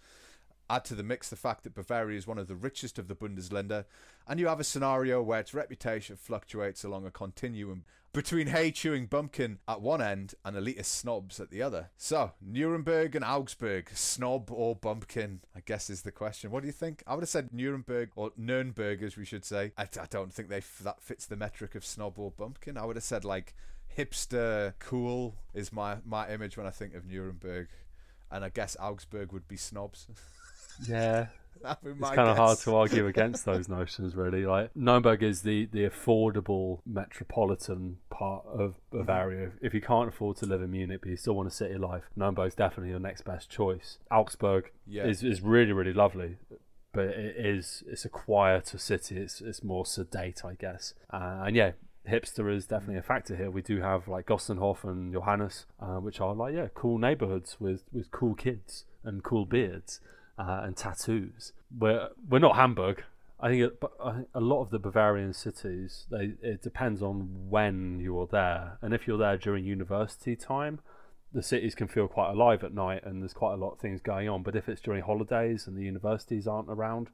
Add 0.71 0.85
to 0.87 0.95
the 0.95 1.03
mix 1.03 1.29
the 1.29 1.37
fact 1.37 1.65
that 1.65 1.75
Bavaria 1.75 2.17
is 2.17 2.27
one 2.27 2.39
of 2.39 2.49
the 2.49 2.55
richest 2.55 2.99
of 2.99 3.09
the 3.09 3.15
Bundesländer, 3.15 3.85
and 4.27 4.41
you 4.41 4.47
have 4.47 4.61
a 4.61 4.65
scenario 4.65 5.23
where 5.23 5.41
its 5.41 5.55
reputation 5.55 6.17
fluctuates 6.17 6.85
along 6.85 7.07
a 7.07 7.11
continuum 7.11 7.85
between 8.15 8.47
hay 8.47 8.71
chewing 8.71 9.07
bumpkin 9.07 9.59
at 9.67 9.81
one 9.81 10.01
end 10.01 10.35
and 10.45 10.57
elitist 10.57 10.87
snobs 10.87 11.41
at 11.41 11.51
the 11.51 11.61
other. 11.61 11.91
So, 11.97 12.31
Nuremberg 12.41 13.17
and 13.17 13.25
Augsburg, 13.25 13.91
snob 13.93 14.51
or 14.53 14.77
bumpkin, 14.77 15.41
I 15.55 15.61
guess 15.67 15.91
is 15.91 16.03
the 16.03 16.12
question. 16.12 16.53
What 16.53 16.61
do 16.61 16.69
you 16.69 16.73
think? 16.73 17.03
I 17.09 17.15
would 17.15 17.23
have 17.23 17.29
said 17.29 17.53
Nuremberg 17.53 18.11
or 18.15 18.31
Nürnberg, 18.41 19.03
as 19.03 19.17
we 19.17 19.25
should 19.25 19.45
say. 19.45 19.73
I, 19.77 19.83
I 19.83 20.07
don't 20.09 20.33
think 20.33 20.49
they 20.49 20.62
that 20.83 21.03
fits 21.03 21.27
the 21.27 21.37
metric 21.37 21.75
of 21.75 21.85
snob 21.85 22.19
or 22.19 22.31
bumpkin. 22.31 22.79
I 22.79 22.85
would 22.87 22.97
have 22.97 23.05
said 23.05 23.25
like 23.25 23.53
hipster, 23.99 24.75
cool 24.79 25.35
is 25.53 25.73
my 25.73 25.97
my 26.07 26.29
image 26.31 26.57
when 26.57 26.67
I 26.67 26.71
think 26.71 26.95
of 26.95 27.05
Nuremberg, 27.05 27.69
and 28.31 28.45
I 28.45 28.49
guess 28.49 28.77
Augsburg 28.81 29.33
would 29.33 29.49
be 29.49 29.57
snobs. 29.57 30.07
Yeah, 30.89 31.27
it's 31.64 32.11
kind 32.11 32.29
of 32.29 32.37
hard 32.37 32.59
to 32.59 32.77
argue 32.77 33.07
against 33.07 33.45
those 33.51 33.68
notions, 33.68 34.14
really. 34.14 34.45
Like 34.47 34.75
Nuremberg 34.77 35.22
is 35.22 35.43
the 35.43 35.66
the 35.66 35.89
affordable 35.89 36.81
metropolitan 36.87 37.99
part 38.11 38.45
of 38.47 38.75
Bavaria. 38.91 39.53
If 39.61 39.75
you 39.75 39.81
can't 39.81 40.09
afford 40.09 40.37
to 40.39 40.47
live 40.47 40.62
in 40.62 40.70
Munich, 40.70 41.01
but 41.03 41.11
you 41.11 41.16
still 41.16 41.35
want 41.35 41.49
a 41.49 41.53
city 41.53 41.77
life, 41.77 42.05
Nuremberg's 42.16 42.55
definitely 42.55 42.91
your 42.91 43.01
next 43.01 43.22
best 43.22 43.51
choice. 43.51 43.99
Augsburg 44.11 44.70
Yeah. 44.87 45.05
is 45.07 45.22
is 45.22 45.41
really 45.41 45.72
really 45.72 45.93
lovely. 45.93 46.37
But 46.93 47.07
it 47.07 47.35
is 47.37 47.83
it's 47.89 48.05
a 48.05 48.09
quieter 48.09 48.79
city. 48.79 49.16
It's 49.16 49.41
it's 49.41 49.64
more 49.64 49.85
sedate, 49.87 50.45
I 50.45 50.55
guess. 50.55 50.95
Uh, 51.12 51.43
and 51.47 51.57
yeah, 51.57 51.72
hipster 52.09 52.55
is 52.55 52.66
definitely 52.66 52.99
a 52.99 53.03
factor 53.03 53.35
here. 53.35 53.51
We 53.51 53.62
do 53.62 53.81
have 53.81 54.07
like 54.07 54.27
Gostenhof 54.27 54.85
and 54.85 55.12
Johannis, 55.12 55.64
uh, 55.81 55.97
which 55.97 56.20
are 56.20 56.35
like 56.35 56.55
yeah, 56.55 56.68
cool 56.75 56.99
neighborhoods 56.99 57.57
with 57.59 57.83
with 57.93 58.11
cool 58.12 58.35
kids 58.35 58.85
and 59.03 59.22
cool 59.25 59.45
beards 59.45 60.01
uh, 60.39 60.62
and 60.64 60.76
tattoos. 60.76 61.53
We're 61.76 62.09
we're 62.28 62.39
not 62.39 62.57
Hamburg. 62.57 63.05
I 63.41 63.49
think, 63.49 63.72
a 64.35 64.41
lot 64.41 64.62
of 64.62 64.70
the 64.70 64.78
Bavarian 64.78 65.35
cities, 65.35 66.07
they 66.11 66.35
it 66.41 66.62
depends 66.62 67.03
on 67.03 67.51
when 67.51 68.01
you're 68.01 68.26
there, 68.26 68.78
and 68.80 68.95
if 68.95 69.07
you're 69.07 69.18
there 69.18 69.37
during 69.37 69.64
university 69.64 70.35
time, 70.35 70.80
the 71.32 71.43
cities 71.43 71.74
can 71.74 71.89
feel 71.89 72.09
quite 72.09 72.30
alive 72.30 72.62
at 72.64 72.72
night, 72.72 73.03
and 73.05 73.20
there's 73.20 73.35
quite 73.35 73.55
a 73.55 73.57
lot 73.57 73.72
of 73.72 73.80
things 73.80 74.01
going 74.01 74.28
on. 74.28 74.43
But 74.43 74.57
if 74.57 74.68
it's 74.68 74.80
during 74.80 75.03
holidays 75.03 75.66
and 75.66 75.76
the 75.76 75.82
universities 75.82 76.47
aren't 76.47 76.70
around, 76.70 77.11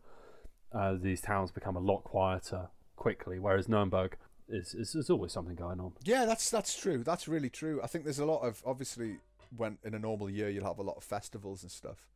uh, 0.73 0.95
these 1.01 1.21
towns 1.21 1.51
become 1.51 1.75
a 1.75 1.81
lot 1.81 2.05
quieter 2.05 2.69
quickly. 2.97 3.39
Whereas 3.39 3.69
Nuremberg 3.69 4.17
is, 4.49 4.75
is 4.75 4.93
there's 4.93 5.11
always 5.11 5.33
something 5.33 5.57
going 5.57 5.81
on. 5.81 5.93
Yeah, 6.05 6.27
that's 6.27 6.51
that's 6.51 6.79
true. 6.79 7.03
That's 7.03 7.29
really 7.29 7.51
true. 7.51 7.81
I 7.83 7.87
think 7.87 8.05
there's 8.05 8.19
a 8.19 8.27
lot 8.27 8.43
of 8.43 8.63
obviously 8.65 9.17
when 9.57 9.79
in 9.85 9.95
a 9.95 9.99
normal 9.99 10.31
year 10.31 10.51
you'll 10.51 10.67
have 10.67 10.79
a 10.79 10.83
lot 10.83 10.97
of 10.97 11.03
festivals 11.03 11.63
and 11.63 11.73
stuff. 11.73 12.07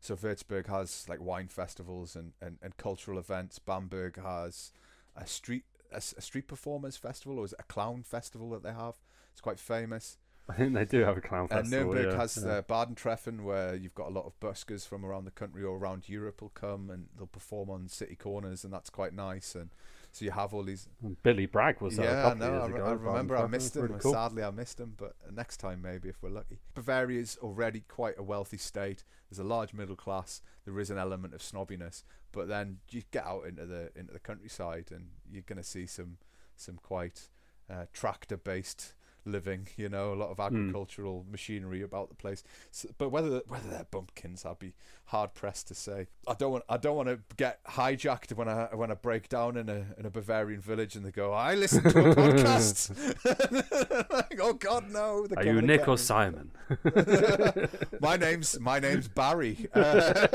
So 0.00 0.16
Würzburg 0.16 0.66
has 0.68 1.08
like 1.08 1.20
wine 1.20 1.48
festivals 1.48 2.14
and, 2.16 2.32
and, 2.40 2.58
and 2.62 2.76
cultural 2.76 3.18
events. 3.18 3.58
Bamberg 3.58 4.22
has 4.22 4.72
a 5.16 5.26
street 5.26 5.64
a, 5.90 5.96
a 5.96 6.20
street 6.20 6.46
performers 6.46 6.96
festival 6.96 7.38
or 7.38 7.44
is 7.46 7.52
it 7.52 7.60
a 7.60 7.64
clown 7.64 8.02
festival 8.02 8.50
that 8.50 8.62
they 8.62 8.72
have? 8.72 8.96
It's 9.32 9.40
quite 9.40 9.58
famous. 9.58 10.18
I 10.50 10.54
think 10.54 10.74
they 10.74 10.84
do 10.86 11.00
have 11.04 11.16
a 11.16 11.20
clown 11.20 11.48
And 11.50 11.60
festival. 11.68 11.92
Nuremberg 11.92 12.12
yeah, 12.14 12.20
has 12.20 12.42
yeah. 12.44 12.52
uh, 12.52 12.62
Bardentreffen, 12.62 13.42
where 13.42 13.74
you've 13.74 13.94
got 13.94 14.08
a 14.08 14.10
lot 14.10 14.24
of 14.24 14.38
buskers 14.40 14.86
from 14.86 15.04
around 15.04 15.24
the 15.26 15.30
country 15.30 15.62
or 15.62 15.76
around 15.76 16.08
Europe 16.08 16.40
will 16.40 16.48
come 16.50 16.88
and 16.90 17.06
they'll 17.16 17.26
perform 17.26 17.68
on 17.70 17.88
city 17.88 18.16
corners, 18.16 18.64
and 18.64 18.72
that's 18.72 18.88
quite 18.90 19.12
nice. 19.12 19.54
And 19.54 19.70
so 20.10 20.24
you 20.24 20.30
have 20.30 20.54
all 20.54 20.62
these. 20.62 20.88
And 21.02 21.22
Billy 21.22 21.44
Bragg 21.44 21.82
was 21.82 21.96
there 21.96 22.06
yeah, 22.10 22.28
I 22.28 22.34
know. 22.34 22.60
I, 22.62 22.66
re- 22.66 22.80
I 22.80 22.92
remember 22.92 23.36
I 23.36 23.42
Baden-Württemberg. 23.42 23.50
missed 23.50 23.76
Really 23.76 23.92
him. 23.94 23.98
cool. 24.00 24.12
Sadly, 24.14 24.42
I 24.42 24.50
missed 24.50 24.80
him, 24.80 24.94
but 24.96 25.14
next 25.30 25.58
time 25.58 25.82
maybe 25.82 26.08
if 26.08 26.22
we're 26.22 26.30
lucky. 26.30 26.58
Bavaria 26.74 27.20
is 27.20 27.36
already 27.42 27.80
quite 27.86 28.14
a 28.18 28.22
wealthy 28.22 28.56
state. 28.56 29.04
There's 29.28 29.38
a 29.38 29.44
large 29.44 29.74
middle 29.74 29.96
class. 29.96 30.40
There 30.64 30.78
is 30.80 30.90
an 30.90 30.96
element 30.96 31.34
of 31.34 31.40
snobbiness, 31.40 32.04
but 32.32 32.48
then 32.48 32.78
you 32.90 33.02
get 33.10 33.26
out 33.26 33.44
into 33.46 33.66
the 33.66 33.90
into 33.94 34.14
the 34.14 34.18
countryside, 34.18 34.86
and 34.90 35.08
you're 35.30 35.42
going 35.42 35.58
to 35.58 35.62
see 35.62 35.84
some 35.86 36.16
some 36.56 36.78
quite 36.82 37.28
uh, 37.70 37.84
tractor 37.92 38.38
based 38.38 38.94
living. 39.28 39.68
You 39.76 39.88
know, 39.88 40.12
a 40.12 40.16
lot 40.16 40.30
of 40.30 40.40
agricultural 40.40 41.24
machinery 41.30 41.82
about 41.82 42.08
the 42.08 42.14
place. 42.14 42.42
So, 42.70 42.88
but 42.98 43.10
whether 43.10 43.42
whether 43.46 43.68
they're 43.68 43.86
bumpkins, 43.90 44.44
I'd 44.44 44.58
be 44.58 44.74
hard 45.06 45.34
pressed 45.34 45.68
to 45.68 45.74
say. 45.74 46.08
I 46.26 46.34
don't 46.34 46.52
want 46.52 46.64
I 46.68 46.76
don't 46.76 46.96
want 46.96 47.08
to 47.08 47.20
get 47.36 47.62
hijacked 47.64 48.32
when 48.34 48.48
I 48.48 48.68
when 48.74 48.90
I 48.90 48.94
break 48.94 49.28
down 49.28 49.56
in 49.56 49.68
a 49.68 49.86
in 49.98 50.06
a 50.06 50.10
Bavarian 50.10 50.60
village 50.60 50.96
and 50.96 51.04
they 51.04 51.10
go, 51.10 51.32
I 51.32 51.54
listen 51.54 51.82
to 51.82 52.10
a 52.10 52.14
podcast. 52.16 54.10
like, 54.12 54.40
oh 54.42 54.54
God, 54.54 54.90
no! 54.90 55.26
they're 55.26 55.46
you 55.46 55.62
Nick 55.62 55.86
or. 55.86 55.98
Simon? 55.98 56.50
my 58.00 58.16
name's 58.16 58.58
my 58.60 58.78
name's 58.78 59.08
Barry. 59.08 59.68
Uh, 59.74 60.26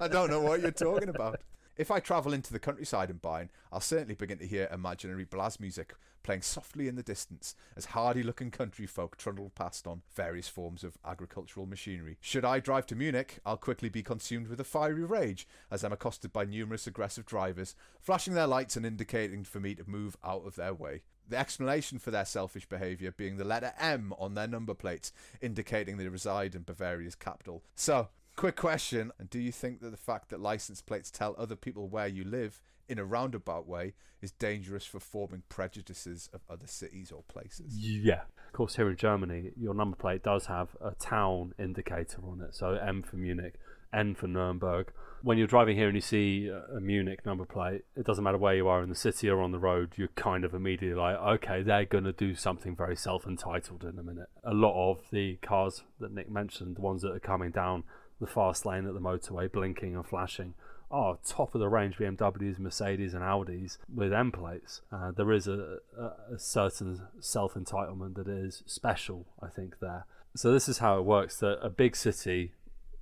I 0.00 0.08
don't 0.08 0.30
know 0.30 0.40
what 0.42 0.60
you're 0.60 0.70
talking 0.70 1.08
about. 1.08 1.40
If 1.78 1.92
I 1.92 2.00
travel 2.00 2.32
into 2.32 2.52
the 2.52 2.58
countryside 2.58 3.08
in 3.08 3.20
Bayern, 3.20 3.50
I'll 3.70 3.80
certainly 3.80 4.16
begin 4.16 4.38
to 4.38 4.46
hear 4.48 4.68
imaginary 4.72 5.24
Blasmusik 5.24 5.90
playing 6.24 6.42
softly 6.42 6.88
in 6.88 6.96
the 6.96 7.04
distance 7.04 7.54
as 7.76 7.84
hardy-looking 7.84 8.50
country 8.50 8.84
folk 8.84 9.16
trundle 9.16 9.52
past 9.54 9.86
on 9.86 10.02
various 10.12 10.48
forms 10.48 10.82
of 10.82 10.98
agricultural 11.04 11.66
machinery. 11.66 12.18
Should 12.20 12.44
I 12.44 12.58
drive 12.58 12.86
to 12.86 12.96
Munich, 12.96 13.38
I'll 13.46 13.56
quickly 13.56 13.88
be 13.88 14.02
consumed 14.02 14.48
with 14.48 14.58
a 14.58 14.64
fiery 14.64 15.04
rage 15.04 15.46
as 15.70 15.84
I'm 15.84 15.92
accosted 15.92 16.32
by 16.32 16.44
numerous 16.46 16.88
aggressive 16.88 17.24
drivers, 17.24 17.76
flashing 18.00 18.34
their 18.34 18.48
lights 18.48 18.76
and 18.76 18.84
indicating 18.84 19.44
for 19.44 19.60
me 19.60 19.76
to 19.76 19.88
move 19.88 20.16
out 20.24 20.44
of 20.44 20.56
their 20.56 20.74
way. 20.74 21.02
The 21.28 21.38
explanation 21.38 22.00
for 22.00 22.10
their 22.10 22.24
selfish 22.24 22.66
behaviour 22.66 23.12
being 23.12 23.36
the 23.36 23.44
letter 23.44 23.72
M 23.78 24.12
on 24.18 24.34
their 24.34 24.48
number 24.48 24.74
plates, 24.74 25.12
indicating 25.40 25.96
they 25.96 26.08
reside 26.08 26.56
in 26.56 26.62
Bavaria's 26.62 27.14
capital. 27.14 27.62
So, 27.76 28.08
quick 28.38 28.54
question 28.54 29.10
And 29.18 29.28
Do 29.28 29.40
you 29.40 29.50
think 29.50 29.80
that 29.80 29.90
the 29.90 29.96
fact 29.96 30.30
that 30.30 30.40
license 30.40 30.80
plates 30.80 31.10
tell 31.10 31.34
other 31.36 31.56
people 31.56 31.88
where 31.88 32.06
you 32.06 32.22
live 32.22 32.62
in 32.88 32.98
a 32.98 33.04
roundabout 33.04 33.66
way 33.66 33.94
is 34.22 34.30
dangerous 34.30 34.86
for 34.86 35.00
forming 35.00 35.42
prejudices 35.48 36.30
of 36.32 36.40
other 36.48 36.68
cities 36.68 37.10
or 37.10 37.24
places? 37.24 37.76
Yeah. 37.76 38.22
Of 38.46 38.52
course, 38.52 38.76
here 38.76 38.88
in 38.88 38.96
Germany, 38.96 39.50
your 39.56 39.74
number 39.74 39.96
plate 39.96 40.22
does 40.22 40.46
have 40.46 40.76
a 40.80 40.92
town 40.92 41.52
indicator 41.58 42.18
on 42.24 42.40
it. 42.40 42.54
So 42.54 42.74
M 42.74 43.02
for 43.02 43.16
Munich, 43.16 43.54
N 43.92 44.14
for 44.14 44.28
Nuremberg. 44.28 44.92
When 45.22 45.36
you're 45.36 45.48
driving 45.48 45.76
here 45.76 45.88
and 45.88 45.96
you 45.96 46.00
see 46.00 46.48
a 46.48 46.80
Munich 46.80 47.26
number 47.26 47.44
plate, 47.44 47.82
it 47.96 48.06
doesn't 48.06 48.22
matter 48.22 48.38
where 48.38 48.54
you 48.54 48.68
are 48.68 48.84
in 48.84 48.88
the 48.88 48.94
city 48.94 49.28
or 49.28 49.42
on 49.42 49.50
the 49.50 49.58
road, 49.58 49.94
you're 49.96 50.08
kind 50.14 50.44
of 50.44 50.54
immediately 50.54 50.94
like, 50.94 51.16
okay, 51.16 51.62
they're 51.62 51.84
going 51.84 52.04
to 52.04 52.12
do 52.12 52.36
something 52.36 52.76
very 52.76 52.94
self 52.94 53.26
entitled 53.26 53.82
in 53.82 53.98
a 53.98 54.02
minute. 54.04 54.28
A 54.44 54.54
lot 54.54 54.92
of 54.92 55.00
the 55.10 55.36
cars 55.42 55.82
that 55.98 56.12
Nick 56.12 56.30
mentioned, 56.30 56.76
the 56.76 56.82
ones 56.82 57.02
that 57.02 57.10
are 57.10 57.18
coming 57.18 57.50
down 57.50 57.82
the 58.20 58.26
fast 58.26 58.66
lane 58.66 58.86
at 58.86 58.94
the 58.94 59.00
motorway, 59.00 59.50
blinking 59.50 59.94
and 59.94 60.06
flashing, 60.06 60.54
are 60.90 61.18
top 61.24 61.54
of 61.54 61.60
the 61.60 61.68
range 61.68 61.96
BMWs, 61.96 62.58
Mercedes, 62.58 63.14
and 63.14 63.22
Audis 63.22 63.78
with 63.94 64.12
M 64.12 64.32
plates. 64.32 64.80
Uh, 64.90 65.10
there 65.10 65.32
is 65.32 65.46
a, 65.46 65.78
a, 65.98 66.34
a 66.34 66.38
certain 66.38 67.02
self 67.20 67.54
entitlement 67.54 68.14
that 68.14 68.28
is 68.28 68.62
special, 68.66 69.26
I 69.42 69.48
think, 69.48 69.80
there. 69.80 70.06
So, 70.34 70.52
this 70.52 70.68
is 70.68 70.78
how 70.78 70.98
it 70.98 71.04
works 71.04 71.38
that 71.40 71.58
a 71.62 71.68
big 71.68 71.94
city 71.94 72.52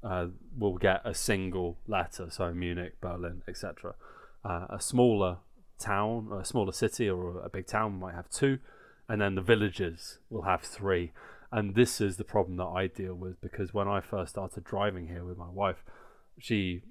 uh, 0.02 0.28
will 0.56 0.78
get 0.78 1.00
a 1.04 1.14
single 1.14 1.78
letter, 1.86 2.28
so 2.30 2.52
Munich, 2.52 3.00
Berlin, 3.00 3.42
etc. 3.48 3.94
Uh, 4.44 4.66
a 4.70 4.80
smaller 4.80 5.38
town, 5.78 6.30
a 6.32 6.44
smaller 6.44 6.72
city, 6.72 7.08
or 7.08 7.40
a 7.40 7.48
big 7.48 7.66
town 7.66 7.98
might 7.98 8.14
have 8.14 8.30
two, 8.30 8.58
and 9.08 9.20
then 9.20 9.34
the 9.34 9.42
villages 9.42 10.18
will 10.30 10.42
have 10.42 10.62
three. 10.62 11.12
And 11.52 11.74
this 11.74 12.00
is 12.00 12.16
the 12.16 12.24
problem 12.24 12.56
that 12.56 12.64
I 12.64 12.88
deal 12.88 13.14
with 13.14 13.40
because 13.40 13.72
when 13.72 13.88
I 13.88 14.00
first 14.00 14.30
started 14.30 14.64
driving 14.64 15.08
here 15.08 15.24
with 15.24 15.38
my 15.38 15.48
wife, 15.48 15.84
she 16.38 16.82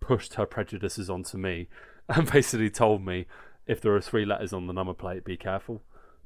pushed 0.00 0.34
her 0.34 0.46
prejudices 0.46 1.10
onto 1.10 1.36
me 1.36 1.68
and 2.08 2.30
basically 2.30 2.70
told 2.70 3.04
me 3.04 3.26
if 3.66 3.80
there 3.80 3.94
are 3.94 4.00
three 4.00 4.24
letters 4.24 4.52
on 4.52 4.66
the 4.66 4.72
number 4.72 4.94
plate, 4.94 5.24
be 5.24 5.36
careful. 5.36 5.82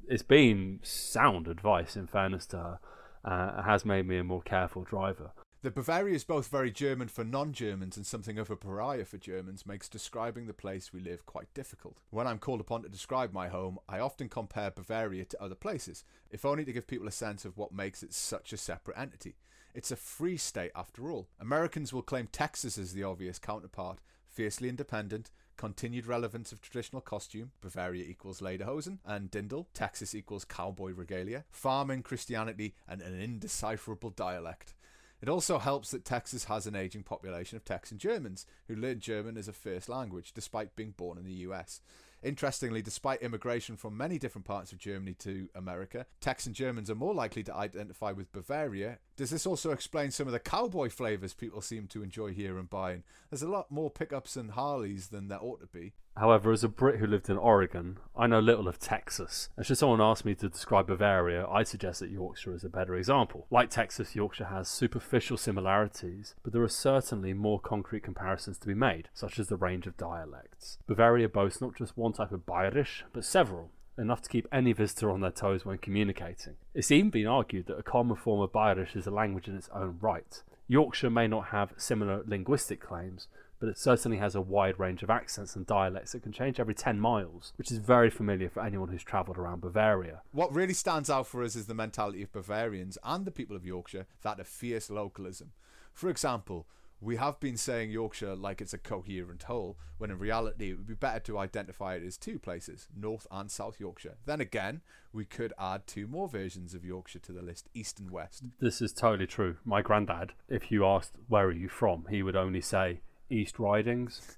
It's 0.07 0.23
been 0.23 0.79
sound 0.83 1.47
advice, 1.47 1.95
in 1.95 2.07
fairness 2.07 2.45
to 2.47 2.57
her. 2.57 2.79
Uh, 3.23 3.63
has 3.63 3.83
made 3.83 4.07
me 4.07 4.17
a 4.17 4.23
more 4.23 4.41
careful 4.41 4.83
driver. 4.83 5.31
The 5.61 5.71
Bavaria 5.71 6.15
is 6.15 6.23
both 6.23 6.47
very 6.47 6.71
German 6.71 7.09
for 7.09 7.25
non 7.25 7.51
Germans 7.51 7.97
and 7.97 8.05
something 8.05 8.39
of 8.39 8.49
a 8.49 8.55
pariah 8.55 9.03
for 9.03 9.17
Germans 9.17 9.65
makes 9.65 9.89
describing 9.89 10.47
the 10.47 10.53
place 10.53 10.93
we 10.93 11.01
live 11.01 11.25
quite 11.25 11.53
difficult. 11.53 11.97
When 12.11 12.27
I'm 12.27 12.39
called 12.39 12.61
upon 12.61 12.83
to 12.83 12.89
describe 12.89 13.33
my 13.33 13.49
home, 13.49 13.77
I 13.89 13.99
often 13.99 14.29
compare 14.29 14.71
Bavaria 14.71 15.25
to 15.25 15.43
other 15.43 15.55
places, 15.55 16.05
if 16.31 16.45
only 16.45 16.63
to 16.63 16.71
give 16.71 16.87
people 16.87 17.09
a 17.09 17.11
sense 17.11 17.43
of 17.43 17.57
what 17.57 17.73
makes 17.73 18.03
it 18.03 18.13
such 18.13 18.53
a 18.53 18.57
separate 18.57 18.97
entity. 18.97 19.35
It's 19.75 19.91
a 19.91 19.97
free 19.97 20.37
state 20.37 20.71
after 20.77 21.11
all. 21.11 21.27
Americans 21.41 21.91
will 21.91 22.03
claim 22.03 22.29
Texas 22.31 22.77
as 22.77 22.93
the 22.93 23.03
obvious 23.03 23.37
counterpart, 23.37 23.99
fiercely 24.29 24.69
independent, 24.69 25.29
continued 25.57 26.07
relevance 26.07 26.53
of 26.53 26.61
traditional 26.61 27.01
costume, 27.01 27.51
Bavaria 27.59 28.05
equals 28.05 28.39
lederhosen 28.39 28.99
and 29.03 29.29
Dirndl, 29.29 29.65
Texas 29.73 30.15
equals 30.15 30.45
cowboy 30.45 30.93
regalia, 30.93 31.43
farming, 31.51 32.01
Christianity, 32.01 32.75
and 32.87 33.01
an 33.01 33.19
indecipherable 33.19 34.11
dialect. 34.11 34.73
It 35.21 35.27
also 35.27 35.59
helps 35.59 35.91
that 35.91 36.05
Texas 36.05 36.45
has 36.45 36.65
an 36.65 36.75
aging 36.75 37.03
population 37.03 37.57
of 37.57 37.65
Texan 37.65 37.97
Germans 37.97 38.45
who 38.67 38.75
learn 38.75 38.99
German 38.99 39.37
as 39.37 39.49
a 39.49 39.53
first 39.53 39.89
language 39.89 40.31
despite 40.33 40.75
being 40.75 40.91
born 40.91 41.17
in 41.17 41.25
the 41.25 41.45
US. 41.47 41.81
Interestingly, 42.23 42.81
despite 42.81 43.21
immigration 43.21 43.75
from 43.75 43.97
many 43.97 44.17
different 44.17 44.45
parts 44.45 44.71
of 44.71 44.77
Germany 44.77 45.13
to 45.19 45.49
America, 45.55 46.05
Texan 46.21 46.53
Germans 46.53 46.89
are 46.89 46.95
more 46.95 47.13
likely 47.13 47.43
to 47.43 47.55
identify 47.55 48.11
with 48.11 48.31
Bavaria. 48.31 48.99
Does 49.19 49.31
this 49.31 49.45
also 49.45 49.71
explain 49.71 50.11
some 50.11 50.27
of 50.27 50.31
the 50.31 50.39
cowboy 50.39 50.89
flavours 50.89 51.33
people 51.33 51.59
seem 51.59 51.87
to 51.87 52.01
enjoy 52.03 52.31
here 52.31 52.57
and 52.57 52.69
Bayern? 52.69 53.01
There's 53.29 53.41
a 53.41 53.49
lot 53.49 53.69
more 53.69 53.91
pickups 53.91 54.37
and 54.37 54.51
Harleys 54.51 55.09
than 55.09 55.27
there 55.27 55.43
ought 55.43 55.59
to 55.59 55.67
be. 55.67 55.91
However, 56.15 56.53
as 56.53 56.63
a 56.63 56.69
Brit 56.69 57.01
who 57.01 57.05
lived 57.05 57.29
in 57.29 57.35
Oregon, 57.37 57.97
I 58.15 58.27
know 58.27 58.39
little 58.39 58.69
of 58.69 58.79
Texas. 58.79 59.49
And 59.57 59.65
should 59.65 59.77
someone 59.77 59.99
ask 59.99 60.23
me 60.23 60.35
to 60.35 60.47
describe 60.47 60.87
Bavaria, 60.87 61.45
I 61.49 61.63
suggest 61.63 61.99
that 61.99 62.09
Yorkshire 62.09 62.53
is 62.53 62.63
a 62.63 62.69
better 62.69 62.95
example. 62.95 63.45
Like 63.51 63.69
Texas, 63.69 64.15
Yorkshire 64.15 64.45
has 64.45 64.69
superficial 64.69 65.35
similarities, 65.35 66.35
but 66.41 66.53
there 66.53 66.63
are 66.63 66.69
certainly 66.69 67.33
more 67.33 67.59
concrete 67.59 68.03
comparisons 68.03 68.57
to 68.59 68.67
be 68.67 68.73
made, 68.73 69.09
such 69.13 69.37
as 69.37 69.49
the 69.49 69.57
range 69.57 69.85
of 69.85 69.97
dialects. 69.97 70.77
Bavaria 70.87 71.27
boasts 71.27 71.59
not 71.59 71.75
just 71.75 71.97
one 71.97 72.13
type 72.13 72.31
of 72.31 72.45
Bayerisch, 72.45 73.03
but 73.11 73.25
several, 73.25 73.71
enough 73.99 74.21
to 74.23 74.29
keep 74.29 74.47
any 74.51 74.73
visitor 74.73 75.11
on 75.11 75.21
their 75.21 75.31
toes 75.31 75.65
when 75.65 75.77
communicating. 75.77 76.55
It's 76.73 76.91
even 76.91 77.09
been 77.09 77.27
argued 77.27 77.67
that 77.67 77.77
a 77.77 77.83
common 77.83 78.15
form 78.15 78.41
of 78.41 78.51
Bayerisch 78.51 78.95
is 78.95 79.07
a 79.07 79.11
language 79.11 79.47
in 79.47 79.55
its 79.55 79.69
own 79.73 79.97
right. 80.01 80.41
Yorkshire 80.67 81.09
may 81.09 81.27
not 81.27 81.47
have 81.47 81.73
similar 81.77 82.23
linguistic 82.25 82.79
claims, 82.79 83.27
but 83.59 83.67
it 83.67 83.77
certainly 83.77 84.17
has 84.17 84.35
a 84.35 84.41
wide 84.41 84.79
range 84.79 85.03
of 85.03 85.09
accents 85.09 85.55
and 85.55 85.65
dialects 85.65 86.13
that 86.13 86.23
can 86.23 86.31
change 86.31 86.59
every 86.59 86.73
10 86.73 86.99
miles, 86.99 87.53
which 87.57 87.71
is 87.71 87.77
very 87.79 88.09
familiar 88.09 88.49
for 88.49 88.63
anyone 88.63 88.89
who's 88.89 89.03
travelled 89.03 89.37
around 89.37 89.61
Bavaria. 89.61 90.21
What 90.31 90.53
really 90.53 90.73
stands 90.73 91.09
out 91.09 91.27
for 91.27 91.43
us 91.43 91.55
is 91.55 91.65
the 91.65 91.73
mentality 91.73 92.21
of 92.23 92.31
Bavarians 92.31 92.97
and 93.03 93.25
the 93.25 93.31
people 93.31 93.55
of 93.55 93.65
Yorkshire, 93.65 94.07
that 94.21 94.39
of 94.39 94.47
fierce 94.47 94.89
localism. 94.89 95.51
For 95.93 96.09
example, 96.09 96.67
we 97.01 97.15
have 97.15 97.39
been 97.39 97.57
saying 97.57 97.91
Yorkshire 97.91 98.35
like 98.35 98.61
it's 98.61 98.73
a 98.73 98.77
coherent 98.77 99.43
whole, 99.43 99.77
when 99.97 100.11
in 100.11 100.19
reality 100.19 100.71
it 100.71 100.77
would 100.77 100.87
be 100.87 100.93
better 100.93 101.19
to 101.19 101.37
identify 101.37 101.95
it 101.95 102.03
as 102.03 102.17
two 102.17 102.39
places, 102.39 102.87
North 102.95 103.25
and 103.31 103.49
South 103.49 103.79
Yorkshire. 103.79 104.17
Then 104.25 104.41
again, 104.41 104.81
we 105.13 105.25
could 105.25 105.53
add 105.57 105.87
two 105.87 106.07
more 106.07 106.27
versions 106.27 106.73
of 106.73 106.85
Yorkshire 106.85 107.19
to 107.19 107.31
the 107.31 107.41
list, 107.41 107.69
East 107.73 107.99
and 107.99 108.11
West. 108.11 108.43
This 108.59 108.81
is 108.81 108.93
totally 108.93 109.27
true. 109.27 109.57
My 109.65 109.81
granddad, 109.81 110.33
if 110.47 110.71
you 110.71 110.85
asked 110.85 111.13
where 111.27 111.45
are 111.45 111.51
you 111.51 111.69
from, 111.69 112.05
he 112.09 112.21
would 112.21 112.35
only 112.35 112.61
say 112.61 113.01
East 113.29 113.59
Ridings. 113.59 114.37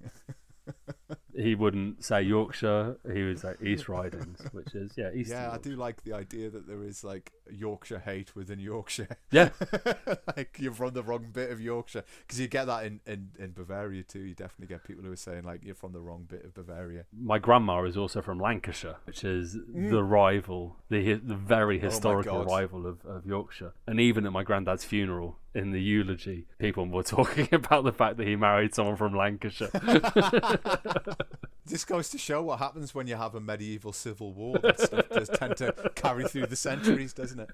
he 1.34 1.54
wouldn't 1.54 2.04
say 2.04 2.22
Yorkshire. 2.22 2.96
He 3.12 3.22
would 3.22 3.38
say 3.38 3.54
East 3.62 3.88
Ridings, 3.88 4.40
which 4.52 4.74
is 4.74 4.92
yeah, 4.96 5.10
East. 5.14 5.30
Yeah, 5.30 5.50
I 5.52 5.58
do 5.58 5.76
like 5.76 6.02
the 6.04 6.12
idea 6.12 6.50
that 6.50 6.66
there 6.66 6.82
is 6.82 7.04
like 7.04 7.32
Yorkshire 7.50 8.00
hate 8.00 8.34
within 8.36 8.58
Yorkshire. 8.58 9.16
Yeah, 9.30 9.50
like 10.36 10.56
you're 10.58 10.72
from 10.72 10.94
the 10.94 11.02
wrong 11.02 11.28
bit 11.32 11.50
of 11.50 11.60
Yorkshire 11.60 12.04
because 12.26 12.40
you 12.40 12.48
get 12.48 12.66
that 12.66 12.84
in, 12.84 13.00
in 13.06 13.30
in 13.38 13.52
Bavaria 13.52 14.02
too. 14.02 14.20
You 14.20 14.34
definitely 14.34 14.74
get 14.74 14.84
people 14.84 15.04
who 15.04 15.12
are 15.12 15.16
saying 15.16 15.44
like 15.44 15.64
you're 15.64 15.74
from 15.74 15.92
the 15.92 16.00
wrong 16.00 16.26
bit 16.28 16.44
of 16.44 16.54
Bavaria. 16.54 17.04
my 17.12 17.38
grandma 17.38 17.82
is 17.84 17.96
also 17.96 18.20
from 18.20 18.38
Lancashire, 18.38 18.96
which 19.04 19.24
is 19.24 19.56
mm. 19.56 19.90
the 19.90 20.02
rival, 20.02 20.76
the 20.90 21.14
the 21.14 21.36
very 21.36 21.78
oh 21.80 21.84
historical 21.84 22.44
God. 22.44 22.50
rival 22.50 22.86
of, 22.86 23.04
of 23.06 23.26
Yorkshire. 23.26 23.72
And 23.86 24.00
even 24.00 24.26
at 24.26 24.32
my 24.32 24.42
granddad's 24.42 24.84
funeral, 24.84 25.38
in 25.54 25.70
the 25.70 25.80
eulogy, 25.80 26.46
people 26.58 26.86
were 26.86 27.02
talking 27.02 27.48
about 27.52 27.84
the 27.84 27.92
fact 27.92 28.16
that 28.16 28.26
he 28.26 28.36
married 28.36 28.74
someone 28.74 28.96
from 28.96 29.14
Lancashire. 29.16 29.70
This 31.64 31.84
goes 31.84 32.08
to 32.08 32.18
show 32.18 32.42
what 32.42 32.58
happens 32.58 32.92
when 32.92 33.06
you 33.06 33.14
have 33.14 33.36
a 33.36 33.40
medieval 33.40 33.92
civil 33.92 34.32
war. 34.32 34.58
That 34.58 34.80
stuff 34.80 35.08
does 35.08 35.28
tend 35.28 35.56
to 35.58 35.72
carry 35.94 36.24
through 36.24 36.46
the 36.46 36.56
centuries, 36.56 37.12
doesn't 37.12 37.38
it? 37.38 37.50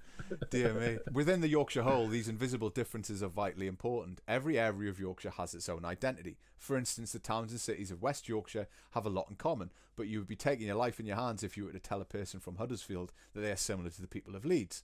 Dear 0.50 0.72
me. 0.72 0.98
Within 1.12 1.42
the 1.42 1.48
Yorkshire 1.48 1.82
whole, 1.82 2.08
these 2.08 2.26
invisible 2.26 2.70
differences 2.70 3.22
are 3.22 3.28
vitally 3.28 3.66
important. 3.66 4.22
Every 4.26 4.58
area 4.58 4.88
of 4.88 4.98
Yorkshire 4.98 5.34
has 5.36 5.52
its 5.54 5.68
own 5.68 5.84
identity. 5.84 6.38
For 6.56 6.78
instance, 6.78 7.12
the 7.12 7.18
towns 7.18 7.52
and 7.52 7.60
cities 7.60 7.90
of 7.90 8.00
West 8.00 8.30
Yorkshire 8.30 8.66
have 8.92 9.04
a 9.04 9.10
lot 9.10 9.26
in 9.28 9.36
common, 9.36 9.70
but 9.94 10.08
you 10.08 10.18
would 10.20 10.26
be 10.26 10.36
taking 10.36 10.68
your 10.68 10.76
life 10.76 10.98
in 10.98 11.06
your 11.06 11.16
hands 11.16 11.44
if 11.44 11.58
you 11.58 11.66
were 11.66 11.72
to 11.72 11.78
tell 11.78 12.00
a 12.00 12.06
person 12.06 12.40
from 12.40 12.56
Huddersfield 12.56 13.12
that 13.34 13.42
they 13.42 13.50
are 13.50 13.56
similar 13.56 13.90
to 13.90 14.00
the 14.00 14.08
people 14.08 14.34
of 14.34 14.46
Leeds. 14.46 14.82